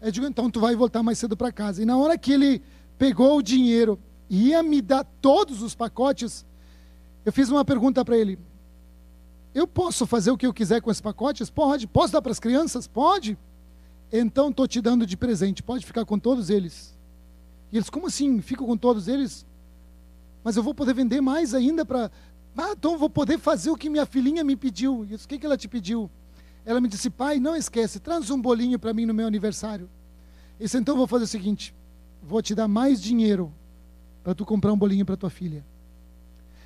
Eu 0.00 0.10
digo, 0.10 0.26
então 0.26 0.50
tu 0.50 0.60
vai 0.60 0.74
voltar 0.74 1.02
mais 1.02 1.18
cedo 1.18 1.36
para 1.36 1.52
casa. 1.52 1.82
E 1.82 1.84
na 1.84 1.96
hora 1.96 2.18
que 2.18 2.32
ele 2.32 2.62
pegou 2.98 3.38
o 3.38 3.42
dinheiro 3.42 3.98
e 4.28 4.48
ia 4.48 4.62
me 4.62 4.82
dar 4.82 5.04
todos 5.20 5.62
os 5.62 5.74
pacotes, 5.74 6.44
eu 7.24 7.32
fiz 7.32 7.48
uma 7.48 7.64
pergunta 7.64 8.04
para 8.04 8.16
ele. 8.16 8.38
Eu 9.54 9.66
posso 9.66 10.06
fazer 10.06 10.30
o 10.30 10.36
que 10.36 10.46
eu 10.46 10.52
quiser 10.52 10.80
com 10.80 10.90
esses 10.90 11.00
pacotes? 11.00 11.50
Pode. 11.50 11.86
Posso 11.86 12.12
dar 12.12 12.22
para 12.22 12.32
as 12.32 12.40
crianças? 12.40 12.86
Pode. 12.86 13.38
Então 14.12 14.50
estou 14.50 14.68
te 14.68 14.78
dando 14.82 15.06
de 15.06 15.16
presente, 15.16 15.62
pode 15.62 15.86
ficar 15.86 16.04
com 16.04 16.18
todos 16.18 16.50
eles. 16.50 16.94
E 17.72 17.78
eles, 17.78 17.88
como 17.88 18.08
assim? 18.08 18.42
Fico 18.42 18.66
com 18.66 18.76
todos 18.76 19.08
eles? 19.08 19.46
Mas 20.44 20.54
eu 20.54 20.62
vou 20.62 20.74
poder 20.74 20.92
vender 20.92 21.22
mais 21.22 21.54
ainda 21.54 21.82
para. 21.86 22.10
Ah, 22.54 22.72
então 22.72 22.98
vou 22.98 23.08
poder 23.08 23.38
fazer 23.38 23.70
o 23.70 23.76
que 23.76 23.88
minha 23.88 24.04
filhinha 24.04 24.44
me 24.44 24.54
pediu. 24.54 25.06
E 25.08 25.14
o 25.14 25.18
que, 25.18 25.38
que 25.38 25.46
ela 25.46 25.56
te 25.56 25.66
pediu? 25.66 26.10
Ela 26.66 26.78
me 26.78 26.88
disse, 26.88 27.08
pai, 27.08 27.40
não 27.40 27.56
esquece, 27.56 27.98
traz 27.98 28.30
um 28.30 28.40
bolinho 28.40 28.78
para 28.78 28.92
mim 28.92 29.06
no 29.06 29.14
meu 29.14 29.26
aniversário. 29.26 29.88
E 30.60 30.64
disse, 30.64 30.76
então 30.76 30.94
vou 30.94 31.06
fazer 31.06 31.24
o 31.24 31.28
seguinte: 31.28 31.74
vou 32.22 32.42
te 32.42 32.54
dar 32.54 32.68
mais 32.68 33.00
dinheiro 33.00 33.50
para 34.22 34.34
tu 34.34 34.44
comprar 34.44 34.74
um 34.74 34.76
bolinho 34.76 35.06
para 35.06 35.16
tua 35.16 35.30
filha. 35.30 35.64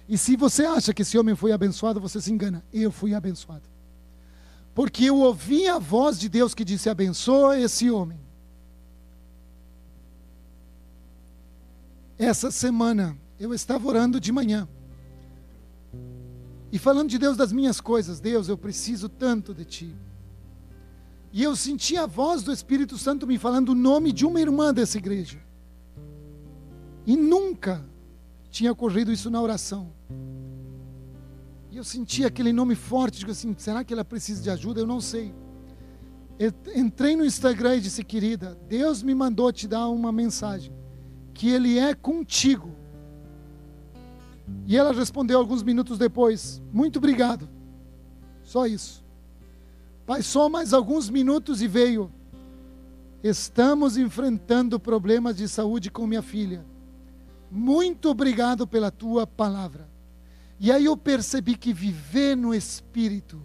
E 0.09 0.19
se 0.19 0.37
você 0.37 0.65
acha 0.65 0.93
que 0.93 1.03
esse 1.03 1.17
homem 1.17 1.37
foi 1.37 1.53
abençoado, 1.53 2.01
você 2.01 2.21
se 2.21 2.33
engana. 2.33 2.65
Eu 2.73 2.91
fui 2.91 3.15
abençoado 3.15 3.76
porque 4.77 5.07
eu 5.07 5.17
ouvi 5.21 5.67
a 5.67 5.79
voz 5.79 6.21
de 6.21 6.29
Deus 6.29 6.55
que 6.55 6.63
disse: 6.63 6.91
abençoa 6.91 7.59
esse 7.59 7.91
homem. 7.91 8.21
Essa 12.19 12.51
semana 12.51 13.17
eu 13.41 13.55
estava 13.55 13.89
orando 13.89 14.21
de 14.21 14.31
manhã 14.31 14.69
e 16.71 16.79
falando 16.79 17.09
de 17.09 17.17
Deus 17.17 17.39
das 17.39 17.53
minhas 17.53 17.81
coisas. 17.81 18.21
Deus, 18.21 18.49
eu 18.49 18.59
preciso 18.59 19.09
tanto 19.09 19.55
de 19.55 19.65
Ti. 19.65 19.97
E 21.33 21.43
eu 21.43 21.57
senti 21.57 21.97
a 21.97 22.05
voz 22.05 22.43
do 22.43 22.53
Espírito 22.53 22.99
Santo 22.99 23.27
me 23.27 23.39
falando 23.39 23.71
o 23.71 23.75
nome 23.75 24.13
de 24.13 24.27
uma 24.27 24.43
irmã 24.43 24.75
dessa 24.75 24.99
igreja. 24.99 25.41
E 27.07 27.17
nunca 27.17 27.83
tinha 28.51 28.73
ocorrido 28.73 29.11
isso 29.11 29.31
na 29.31 29.41
oração. 29.41 29.91
Eu 31.77 31.85
senti 31.85 32.25
aquele 32.25 32.55
nome 32.55 32.75
forte, 32.75 33.19
digo 33.19 33.33
assim, 33.33 33.55
será 33.59 33.85
que 33.85 33.93
ela 33.93 34.03
precisa 34.03 34.43
de 34.43 34.49
ajuda? 34.49 34.81
Eu 34.81 34.87
não 34.87 34.99
sei. 34.99 35.35
Eu 36.39 36.51
entrei 36.75 37.15
no 37.15 37.23
Instagram 37.23 37.77
e 37.77 37.81
disse, 37.83 38.03
querida, 38.03 38.59
Deus 38.67 39.03
me 39.03 39.15
mandou 39.15 39.53
te 39.53 39.69
dar 39.69 39.87
uma 39.89 40.11
mensagem, 40.11 40.73
que 41.35 41.51
Ele 41.51 41.79
é 41.79 41.93
contigo. 41.93 42.75
E 44.65 44.75
ela 44.75 44.91
respondeu 44.91 45.39
alguns 45.39 45.63
minutos 45.63 45.99
depois, 45.99 46.63
muito 46.73 46.97
obrigado. 46.97 47.47
Só 48.43 48.67
isso. 48.67 49.05
Pai, 50.07 50.23
só 50.23 50.49
mais 50.49 50.73
alguns 50.73 51.11
minutos 51.11 51.61
e 51.61 51.69
veio. 51.69 52.11
Estamos 53.23 53.99
enfrentando 53.99 54.81
problemas 54.81 55.37
de 55.37 55.47
saúde 55.47 55.91
com 55.91 56.07
minha 56.07 56.23
filha. 56.23 56.65
Muito 57.51 58.09
obrigado 58.09 58.67
pela 58.67 58.91
tua 58.91 59.27
palavra. 59.27 59.95
E 60.59 60.73
aí 60.73 60.87
eu 60.87 60.97
percebi 60.97 61.57
que 61.57 61.73
viver 61.73 62.37
no 62.37 62.55
Espírito 62.55 63.41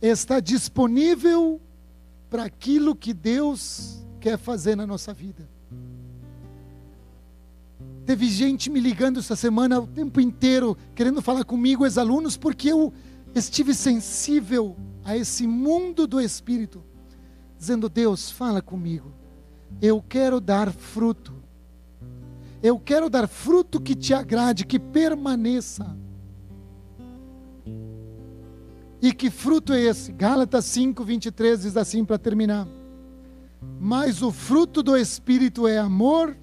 está 0.00 0.40
disponível 0.40 1.60
para 2.30 2.44
aquilo 2.44 2.96
que 2.96 3.12
Deus 3.12 4.04
quer 4.20 4.38
fazer 4.38 4.76
na 4.76 4.86
nossa 4.86 5.12
vida. 5.12 5.48
Teve 8.06 8.28
gente 8.28 8.70
me 8.70 8.80
ligando 8.80 9.20
essa 9.20 9.36
semana 9.36 9.78
o 9.78 9.86
tempo 9.86 10.20
inteiro, 10.20 10.76
querendo 10.94 11.20
falar 11.20 11.44
comigo, 11.44 11.84
ex-alunos, 11.84 12.36
porque 12.36 12.68
eu 12.72 12.92
estive 13.34 13.74
sensível 13.74 14.76
a 15.04 15.16
esse 15.16 15.46
mundo 15.46 16.06
do 16.06 16.20
Espírito, 16.20 16.82
dizendo: 17.58 17.88
Deus, 17.88 18.30
fala 18.30 18.62
comigo, 18.62 19.12
eu 19.80 20.02
quero 20.02 20.40
dar 20.40 20.72
fruto, 20.72 21.34
eu 22.62 22.78
quero 22.78 23.08
dar 23.08 23.26
fruto 23.26 23.80
que 23.80 23.94
te 23.94 24.12
agrade, 24.12 24.66
que 24.66 24.78
permaneça. 24.78 25.96
E 29.02 29.12
que 29.12 29.30
fruto 29.30 29.72
é 29.72 29.80
esse? 29.80 30.12
Gálatas 30.12 30.66
5, 30.66 31.02
23 31.02 31.62
diz 31.62 31.76
assim 31.76 32.04
para 32.04 32.18
terminar. 32.18 32.68
Mas 33.78 34.22
o 34.22 34.30
fruto 34.30 34.82
do 34.82 34.94
Espírito 34.96 35.66
é 35.66 35.78
amor, 35.78 36.36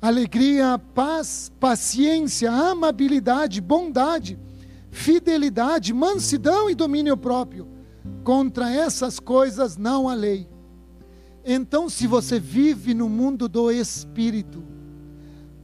alegria, 0.00 0.78
paz, 0.94 1.52
paciência, 1.60 2.50
amabilidade, 2.50 3.60
bondade, 3.60 4.38
fidelidade, 4.90 5.92
mansidão 5.92 6.70
e 6.70 6.74
domínio 6.74 7.16
próprio. 7.18 7.68
Contra 8.24 8.70
essas 8.70 9.20
coisas 9.20 9.76
não 9.76 10.08
há 10.08 10.14
lei. 10.14 10.48
Então, 11.44 11.90
se 11.90 12.06
você 12.06 12.38
vive 12.40 12.94
no 12.94 13.08
mundo 13.08 13.48
do 13.48 13.70
Espírito, 13.70 14.71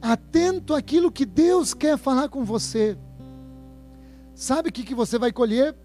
atento 0.01 0.73
àquilo 0.73 1.11
que 1.11 1.25
Deus 1.25 1.73
quer 1.73 1.97
falar 1.97 2.29
com 2.29 2.43
você, 2.43 2.97
sabe 4.33 4.69
o 4.69 4.71
que, 4.71 4.83
que 4.83 4.95
você 4.95 5.17
vai 5.17 5.31
colher? 5.31 5.75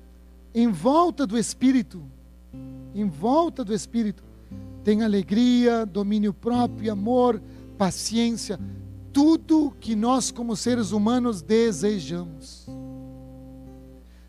Em 0.55 0.69
volta 0.71 1.27
do 1.27 1.37
Espírito, 1.37 2.03
em 2.95 3.09
volta 3.09 3.65
do 3.65 3.75
Espírito, 3.75 4.23
tem 4.85 5.03
alegria, 5.03 5.85
domínio 5.85 6.33
próprio, 6.33 6.93
amor, 6.93 7.43
paciência, 7.77 8.61
tudo 9.13 9.75
que 9.81 9.97
nós, 9.97 10.31
como 10.31 10.57
seres 10.57 10.93
humanos, 10.93 11.41
desejamos. 11.43 12.67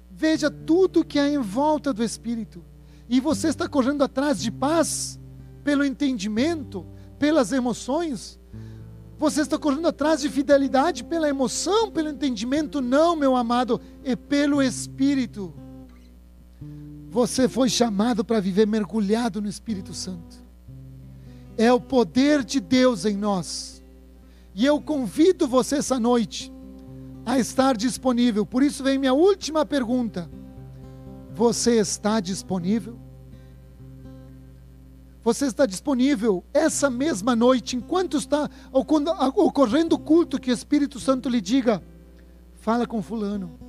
Veja 0.09 0.49
tudo 0.49 1.03
que 1.03 1.19
há 1.19 1.27
em 1.27 1.39
volta 1.39 1.93
do 1.93 2.03
Espírito. 2.03 2.63
E 3.09 3.19
você 3.19 3.49
está 3.49 3.67
correndo 3.67 4.03
atrás 4.03 4.41
de 4.41 4.49
paz, 4.49 5.19
pelo 5.63 5.83
entendimento, 5.83 6.85
pelas 7.19 7.51
emoções. 7.51 8.39
Você 9.17 9.41
está 9.41 9.57
correndo 9.57 9.87
atrás 9.87 10.21
de 10.21 10.29
fidelidade 10.29 11.03
pela 11.03 11.29
emoção, 11.29 11.89
pelo 11.89 12.09
entendimento. 12.09 12.81
Não, 12.81 13.15
meu 13.15 13.35
amado, 13.35 13.79
é 14.03 14.15
pelo 14.15 14.61
Espírito. 14.61 15.53
Você 17.09 17.47
foi 17.47 17.69
chamado 17.69 18.25
para 18.25 18.39
viver 18.39 18.67
mergulhado 18.67 19.41
no 19.41 19.47
Espírito 19.47 19.93
Santo 19.93 20.45
é 21.57 21.71
o 21.71 21.79
poder 21.79 22.43
de 22.43 22.59
Deus 22.59 23.05
em 23.05 23.15
nós. 23.15 23.81
E 24.53 24.65
eu 24.65 24.81
convido 24.81 25.47
você 25.47 25.77
essa 25.77 25.99
noite 25.99 26.51
a 27.25 27.39
estar 27.39 27.75
disponível. 27.75 28.45
Por 28.45 28.63
isso 28.63 28.83
vem 28.83 28.97
minha 28.97 29.13
última 29.13 29.65
pergunta: 29.65 30.29
Você 31.33 31.77
está 31.77 32.19
disponível? 32.19 32.97
Você 35.25 35.47
está 35.47 35.65
disponível 35.65 36.43
essa 36.53 36.87
mesma 36.87 37.35
noite, 37.35 37.75
enquanto 37.75 38.15
está 38.15 38.47
ocorrendo 38.71 39.95
o 39.95 39.99
culto, 39.99 40.39
que 40.39 40.51
o 40.51 40.53
Espírito 40.53 40.99
Santo 40.99 41.27
lhe 41.27 41.41
diga: 41.41 41.81
fala 42.53 42.85
com 42.85 43.01
Fulano, 43.01 43.59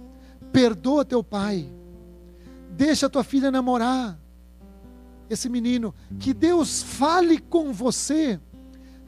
perdoa 0.53 1.03
teu 1.03 1.25
pai, 1.25 1.73
deixa 2.73 3.09
tua 3.09 3.25
filha 3.25 3.51
namorar, 3.51 4.21
esse 5.31 5.49
menino, 5.49 5.95
que 6.21 6.35
Deus 6.35 6.83
fale 6.83 7.39
com 7.39 7.73
você, 7.73 8.39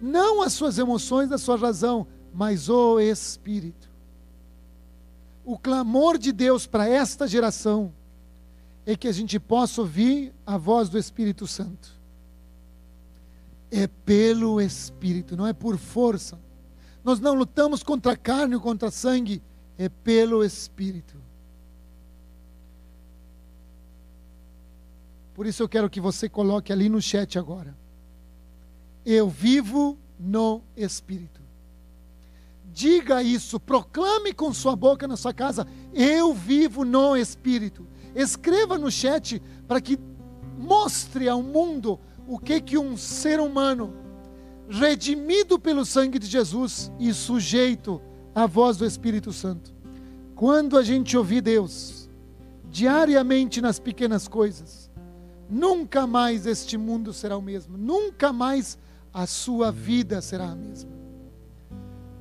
não 0.01 0.41
as 0.41 0.55
suas 0.55 0.79
emoções, 0.79 1.31
a 1.31 1.37
sua 1.37 1.59
razão, 1.59 2.07
mas 2.33 2.71
o 2.71 2.99
Espírito. 2.99 3.91
O 5.45 5.59
clamor 5.59 6.17
de 6.17 6.33
Deus 6.33 6.67
para 6.67 6.89
esta 6.89 7.29
geração 7.29 7.93
é 8.87 8.97
que 8.97 9.07
a 9.07 9.13
gente 9.13 9.39
possa 9.39 9.83
ouvir 9.83 10.33
a 10.47 10.57
voz 10.57 10.89
do 10.89 10.97
Espírito 10.97 11.47
Santo. 11.47 11.98
É 13.71 13.87
pelo 13.87 14.61
Espírito, 14.61 15.37
não 15.37 15.47
é 15.47 15.53
por 15.53 15.77
força. 15.77 16.39
Nós 17.05 17.21
não 17.21 17.35
lutamos 17.35 17.83
contra 17.83 18.13
a 18.13 18.17
carne 18.17 18.55
ou 18.55 18.61
contra 18.61 18.91
sangue, 18.91 19.43
é 19.77 19.89
pelo 19.89 20.45
Espírito. 20.45 21.17
Por 25.35 25.47
isso 25.47 25.63
eu 25.63 25.69
quero 25.69 25.89
que 25.89 26.01
você 26.01 26.29
coloque 26.29 26.73
ali 26.73 26.89
no 26.89 27.01
chat 27.01 27.39
agora. 27.39 27.77
Eu 29.07 29.29
vivo 29.29 29.97
no 30.19 30.63
Espírito. 30.77 31.41
Diga 32.73 33.23
isso, 33.23 33.59
proclame 33.61 34.33
com 34.33 34.53
sua 34.53 34.75
boca 34.75 35.07
na 35.07 35.17
sua 35.17 35.33
casa: 35.33 35.67
Eu 35.95 36.35
vivo 36.35 36.85
no 36.85 37.17
Espírito. 37.17 37.87
Escreva 38.15 38.77
no 38.77 38.91
chat 38.91 39.41
para 39.67 39.81
que 39.81 39.99
mostre 40.59 41.29
ao 41.29 41.43
mundo 41.43 42.01
o 42.29 42.39
que 42.39 42.61
que 42.61 42.79
um 42.79 42.97
ser 42.97 43.41
humano 43.41 43.93
redimido 44.69 45.59
pelo 45.59 45.85
sangue 45.85 46.19
de 46.19 46.27
Jesus 46.27 46.93
e 47.01 47.13
sujeito 47.13 48.01
à 48.33 48.47
voz 48.47 48.77
do 48.77 48.87
Espírito 48.87 49.33
Santo. 49.33 49.75
Quando 50.37 50.79
a 50.79 50.85
gente 50.85 51.17
ouvir 51.17 51.41
Deus 51.41 52.09
diariamente 52.71 53.61
nas 53.61 53.81
pequenas 53.81 54.29
coisas, 54.29 54.89
Nunca 55.49 56.07
mais 56.07 56.45
este 56.45 56.77
mundo 56.77 57.13
será 57.13 57.37
o 57.37 57.43
mesmo, 57.43 57.79
nunca 57.79 58.33
mais 58.33 58.79
a 59.13 59.27
sua 59.27 59.73
vida 59.73 60.21
será 60.21 60.51
a 60.51 60.55
mesma. 60.55 60.91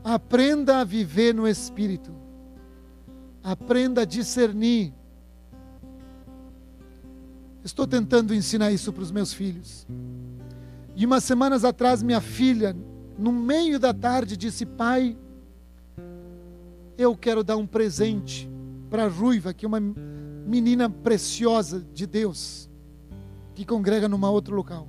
Aprenda 0.02 0.80
a 0.80 0.84
viver 0.86 1.36
no 1.36 1.46
Espírito, 1.46 2.12
aprenda 3.44 4.04
a 4.04 4.06
discernir. 4.06 4.94
Estou 7.68 7.86
tentando 7.86 8.34
ensinar 8.34 8.72
isso 8.72 8.94
para 8.94 9.04
os 9.04 9.12
meus 9.12 9.34
filhos. 9.34 9.86
E 10.96 11.06
umas 11.06 11.26
semanas 11.26 11.66
atrás, 11.66 12.02
minha 12.02 12.22
filha, 12.22 12.74
no 13.20 13.30
meio 13.30 13.78
da 13.78 13.94
tarde, 13.94 14.38
disse: 14.38 14.66
Pai, 14.66 15.18
eu 16.98 17.14
quero 17.18 17.44
dar 17.44 17.58
um 17.58 17.68
presente 17.68 18.50
para 18.90 19.04
a 19.04 19.08
Ruiva, 19.10 19.54
que 19.54 19.66
é 19.66 19.68
uma 19.68 19.82
menina 19.82 20.90
preciosa 20.90 21.86
de 21.94 22.08
Deus 22.08 22.70
que 23.54 23.66
congrega 23.66 24.08
numa 24.08 24.30
outro 24.32 24.56
local. 24.56 24.88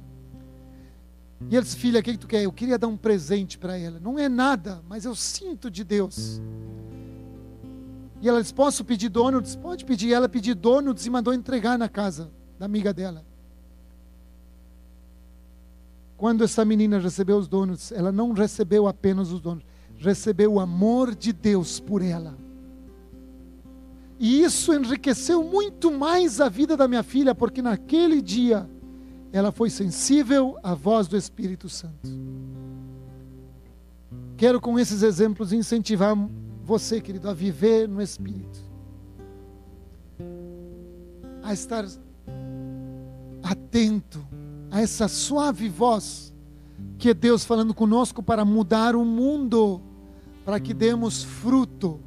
E 1.50 1.56
ele 1.56 1.62
disse, 1.62 1.76
filha, 1.76 1.98
o 1.98 2.02
que, 2.02 2.12
que 2.12 2.18
tu 2.18 2.28
quer? 2.28 2.44
Eu 2.44 2.52
queria 2.52 2.78
dar 2.78 2.86
um 2.86 2.96
presente 2.96 3.58
para 3.58 3.76
ela. 3.76 3.98
Não 3.98 4.16
é 4.20 4.28
nada, 4.28 4.84
mas 4.88 5.04
eu 5.04 5.16
sinto 5.16 5.68
de 5.68 5.82
Deus. 5.82 6.40
E 8.22 8.28
ela 8.28 8.40
disse, 8.40 8.54
posso 8.54 8.84
pedir 8.84 9.08
donuts? 9.08 9.56
Pode 9.56 9.84
pedir. 9.84 10.08
E 10.08 10.14
ela 10.14 10.28
pediu 10.28 10.54
donuts 10.54 11.06
e 11.06 11.10
mandou 11.10 11.34
entregar 11.34 11.76
na 11.76 11.88
casa 11.88 12.37
da 12.58 12.66
amiga 12.66 12.92
dela. 12.92 13.24
Quando 16.16 16.42
essa 16.42 16.64
menina 16.64 16.98
recebeu 16.98 17.38
os 17.38 17.46
donuts, 17.46 17.92
ela 17.92 18.10
não 18.10 18.32
recebeu 18.32 18.88
apenas 18.88 19.30
os 19.30 19.40
donuts, 19.40 19.66
recebeu 19.98 20.54
o 20.54 20.60
amor 20.60 21.14
de 21.14 21.32
Deus 21.32 21.78
por 21.78 22.02
ela. 22.02 22.36
E 24.18 24.42
isso 24.42 24.74
enriqueceu 24.74 25.44
muito 25.44 25.92
mais 25.92 26.40
a 26.40 26.48
vida 26.48 26.76
da 26.76 26.88
minha 26.88 27.04
filha, 27.04 27.36
porque 27.36 27.62
naquele 27.62 28.20
dia 28.20 28.68
ela 29.32 29.52
foi 29.52 29.70
sensível 29.70 30.58
à 30.60 30.74
voz 30.74 31.06
do 31.06 31.16
Espírito 31.16 31.68
Santo. 31.68 32.08
Quero 34.36 34.60
com 34.60 34.76
esses 34.76 35.02
exemplos 35.02 35.52
incentivar 35.52 36.16
você, 36.64 37.00
querido, 37.00 37.28
a 37.28 37.34
viver 37.34 37.88
no 37.88 38.02
Espírito, 38.02 38.58
a 41.42 41.52
estar 41.52 41.86
atento 43.42 44.26
a 44.70 44.80
essa 44.80 45.08
suave 45.08 45.68
voz 45.68 46.34
que 46.98 47.10
é 47.10 47.14
Deus 47.14 47.44
falando 47.44 47.74
conosco 47.74 48.22
para 48.22 48.44
mudar 48.44 48.94
o 48.94 49.04
mundo, 49.04 49.80
para 50.44 50.60
que 50.60 50.74
demos 50.74 51.22
fruto 51.22 52.00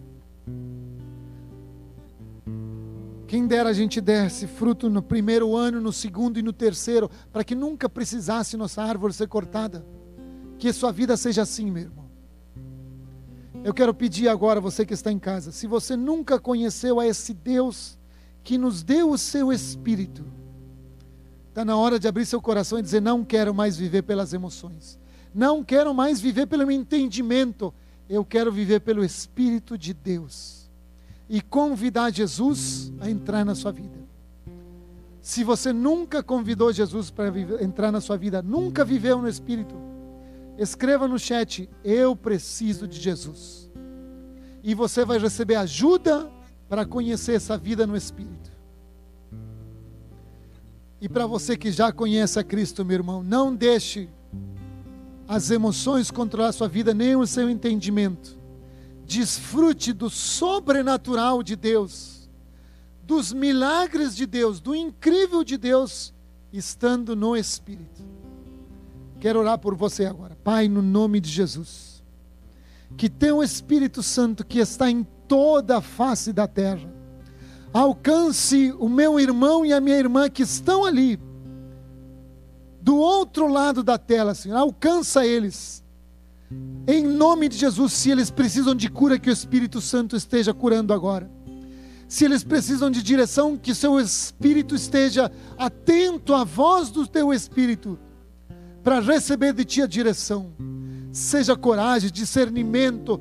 Quem 3.32 3.48
dera 3.48 3.70
a 3.70 3.74
gente 3.74 4.02
desse 4.02 4.46
fruto 4.46 4.90
no 4.90 5.02
primeiro 5.02 5.56
ano, 5.56 5.80
no 5.80 5.94
segundo 5.94 6.38
e 6.38 6.42
no 6.42 6.52
terceiro, 6.52 7.10
para 7.32 7.46
que 7.46 7.56
nunca 7.56 7.88
precisasse 7.88 8.58
nossa 8.58 8.84
árvore 8.84 9.14
ser 9.14 9.30
cortada. 9.30 9.86
Que 10.60 10.74
sua 10.74 10.92
vida 10.92 11.16
seja 11.16 11.44
assim, 11.44 11.72
meu 11.72 11.84
irmão. 11.84 12.12
Eu 13.64 13.74
quero 13.74 13.94
pedir 13.94 14.28
agora, 14.28 14.60
você 14.60 14.86
que 14.86 14.94
está 14.94 15.14
em 15.14 15.18
casa, 15.18 15.54
se 15.54 15.66
você 15.66 15.96
nunca 15.96 16.38
conheceu 16.38 17.00
a 17.00 17.08
esse 17.08 17.34
Deus 17.34 17.98
que 18.44 18.58
nos 18.58 18.84
deu 18.84 19.10
o 19.10 19.18
seu 19.18 19.50
Espírito, 19.50 20.26
está 21.52 21.66
na 21.66 21.76
hora 21.76 21.99
de 21.99 22.08
abrir 22.08 22.26
seu 22.26 22.41
coração 22.41 22.80
e 22.80 22.82
dizer: 22.82 23.02
Não 23.02 23.24
quero 23.24 23.54
mais 23.54 23.78
viver 23.78 24.02
pelas 24.04 24.34
emoções, 24.34 24.97
não 25.36 25.64
quero 25.64 25.93
mais 25.93 26.20
viver 26.20 26.47
pelo 26.47 26.72
entendimento, 26.72 27.74
eu 28.10 28.26
quero 28.26 28.52
viver 28.52 28.80
pelo 28.80 29.04
Espírito 29.04 29.78
de 29.78 29.93
Deus 29.93 30.70
e 31.30 31.41
convidar 31.41 32.12
Jesus 32.12 32.91
a 32.99 33.10
entrar 33.10 33.45
na 33.45 33.54
sua 33.54 33.72
vida. 33.72 33.99
Se 35.22 35.43
você 35.43 35.72
nunca 35.72 36.24
convidou 36.24 36.74
Jesus 36.74 37.12
para 37.12 37.28
entrar 37.62 37.91
na 37.91 38.02
sua 38.02 38.18
vida, 38.18 38.41
nunca 38.41 38.84
viveu 38.84 39.22
no 39.22 39.28
Espírito, 39.28 39.76
escreva 40.58 41.06
no 41.06 41.20
chat: 41.20 41.70
Eu 41.84 42.16
preciso 42.16 42.88
de 42.88 42.99
Jesus. 42.99 43.70
E 44.64 44.74
você 44.74 45.04
vai 45.04 45.18
receber 45.18 45.56
ajuda 45.56 46.32
para 46.70 46.86
conhecer 46.86 47.34
essa 47.34 47.58
vida 47.58 47.86
no 47.86 47.97
Espírito. 47.97 48.41
E 51.02 51.10
para 51.10 51.26
você 51.26 51.58
que 51.58 51.72
já 51.72 51.91
conhece 51.91 52.38
a 52.38 52.43
Cristo, 52.43 52.86
meu 52.86 52.97
irmão, 52.97 53.24
não 53.24 53.56
deixe 53.56 54.08
as 55.28 55.49
emoções 55.49 56.12
controlar 56.12 56.52
sua 56.52 56.68
vida, 56.68 56.93
nem 56.93 57.16
o 57.16 57.26
seu 57.26 57.49
entendimento. 57.49 58.38
Desfrute 59.04 59.93
do 59.93 60.12
sobrenatural 60.12 61.41
de 61.41 61.56
Deus, 61.56 62.30
dos 63.04 63.34
milagres 63.34 64.16
de 64.16 64.28
Deus, 64.28 64.60
do 64.60 64.76
incrível 64.76 65.43
de 65.43 65.58
Deus, 65.58 66.14
estando 66.54 67.16
no 67.16 67.36
Espírito. 67.36 68.04
Quero 69.20 69.39
orar 69.39 69.58
por 69.58 69.74
você 69.74 70.06
agora. 70.06 70.38
Pai, 70.43 70.68
no 70.68 70.84
nome 70.84 71.20
de 71.20 71.30
Jesus. 71.30 72.04
Que 72.95 73.10
teu 73.10 73.41
Espírito 73.41 74.04
Santo, 74.04 74.45
que 74.45 74.60
está 74.60 74.89
em 74.89 75.04
toda 75.28 75.78
a 75.78 75.82
face 75.82 76.32
da 76.32 76.47
terra, 76.47 77.01
alcance 77.74 78.74
o 78.80 78.89
meu 78.89 79.19
irmão 79.19 79.65
e 79.65 79.72
a 79.72 79.80
minha 79.80 79.97
irmã 79.97 80.30
que 80.30 80.43
estão 80.43 80.86
ali, 80.86 81.19
do 82.82 82.97
outro 82.97 83.47
lado 83.47 83.84
da 83.84 83.97
tela, 83.97 84.34
Senhor, 84.34 84.57
alcança 84.57 85.26
eles. 85.26 85.84
Em 86.88 87.05
nome 87.05 87.47
de 87.47 87.57
Jesus, 87.57 87.93
se 87.93 88.09
eles 88.09 88.30
precisam 88.30 88.76
de 88.76 88.89
cura, 88.89 89.19
que 89.19 89.30
o 89.30 89.34
Espírito 89.34 89.80
Santo 89.80 90.15
esteja 90.15 90.53
curando 90.53 90.93
agora. 90.93 91.30
Se 92.07 92.26
eles 92.26 92.43
precisam 92.43 92.91
de 92.91 93.01
direção, 93.01 93.55
que 93.55 93.74
seu 93.74 93.97
espírito 93.97 94.76
esteja 94.76 95.32
atento 95.57 96.34
à 96.34 96.43
voz 96.43 96.89
do 96.89 97.07
teu 97.07 97.32
espírito 97.32 97.97
para 98.84 98.99
receber 98.99 99.53
de 99.53 99.63
ti 99.63 99.82
a 99.82 99.88
direção. 99.88 100.51
Seja 101.13 101.55
coragem, 101.55 102.11
discernimento. 102.11 103.17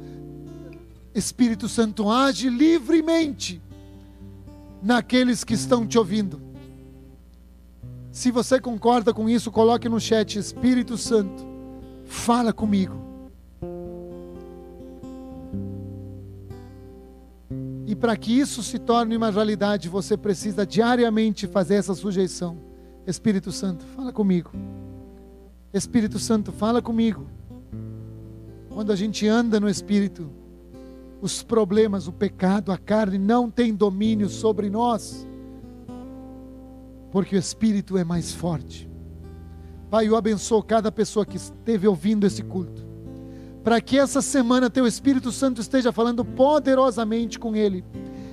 Espírito 1.14 1.68
Santo, 1.68 2.10
age 2.10 2.48
livremente 2.48 3.62
naqueles 4.82 5.44
que 5.44 5.54
estão 5.54 5.86
te 5.86 5.98
ouvindo. 5.98 6.40
Se 8.12 8.30
você 8.30 8.60
concorda 8.60 9.14
com 9.14 9.28
isso, 9.28 9.50
coloque 9.50 9.88
no 9.88 10.00
chat 10.00 10.38
Espírito 10.38 10.98
Santo, 10.98 11.46
fala 12.04 12.52
comigo. 12.52 13.10
E 17.86 17.94
para 17.94 18.16
que 18.16 18.38
isso 18.38 18.62
se 18.62 18.78
torne 18.78 19.16
uma 19.16 19.30
realidade, 19.30 19.88
você 19.88 20.16
precisa 20.16 20.66
diariamente 20.66 21.46
fazer 21.46 21.74
essa 21.74 21.94
sujeição. 21.94 22.56
Espírito 23.06 23.50
Santo, 23.50 23.84
fala 23.96 24.12
comigo. 24.12 24.50
Espírito 25.72 26.18
Santo, 26.18 26.52
fala 26.52 26.82
comigo. 26.82 27.26
Quando 28.68 28.92
a 28.92 28.96
gente 28.96 29.26
anda 29.26 29.58
no 29.58 29.68
Espírito, 29.68 30.30
os 31.20 31.42
problemas, 31.42 32.08
o 32.08 32.12
pecado, 32.12 32.72
a 32.72 32.78
carne 32.78 33.18
não 33.18 33.50
tem 33.50 33.74
domínio 33.74 34.28
sobre 34.28 34.70
nós, 34.70 35.26
porque 37.10 37.36
o 37.36 37.38
Espírito 37.38 37.98
é 37.98 38.04
mais 38.04 38.32
forte. 38.32 38.88
Pai, 39.90 40.08
eu 40.08 40.16
abençoo 40.16 40.62
cada 40.62 40.90
pessoa 40.90 41.26
que 41.26 41.36
esteve 41.36 41.86
ouvindo 41.86 42.26
esse 42.26 42.42
culto, 42.42 42.86
para 43.62 43.80
que 43.80 43.98
essa 43.98 44.22
semana 44.22 44.70
Teu 44.70 44.86
Espírito 44.86 45.30
Santo 45.30 45.60
esteja 45.60 45.92
falando 45.92 46.24
poderosamente 46.24 47.38
com 47.38 47.54
ele 47.54 47.84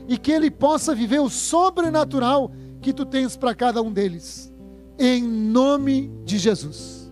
e 0.07 0.17
que 0.17 0.31
ele 0.31 0.49
possa 0.49 0.95
viver 0.95 1.19
o 1.19 1.29
sobrenatural 1.29 2.51
que 2.81 2.93
Tu 2.93 3.05
tens 3.05 3.35
para 3.35 3.53
cada 3.53 3.81
um 3.81 3.91
deles, 3.91 4.53
em 4.97 5.21
nome 5.23 6.11
de 6.23 6.37
Jesus. 6.37 7.11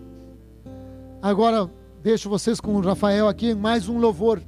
Agora, 1.20 1.70
deixo 2.02 2.30
vocês 2.30 2.60
com 2.60 2.74
o 2.76 2.80
Rafael 2.80 3.28
aqui 3.28 3.48
em 3.48 3.54
mais 3.54 3.88
um 3.88 3.98
louvor. 3.98 4.40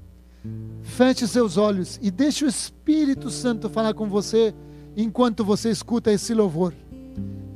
Feche 0.82 1.26
seus 1.26 1.57
olhos 1.57 1.99
e 2.03 2.11
deixe 2.11 2.45
o 2.45 2.49
Espírito 2.49 3.30
Santo 3.30 3.68
falar 3.68 3.95
com 3.95 4.09
você 4.09 4.55
enquanto 4.97 5.45
você 5.45 5.70
escuta 5.70 6.12
esse 6.12 6.34
louvor. 6.34 6.74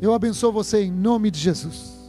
Eu 0.01 0.13
abençoo 0.13 0.53
você 0.53 0.83
em 0.83 0.91
nome 0.91 1.31
de 1.31 1.39
Jesus. 1.39 2.02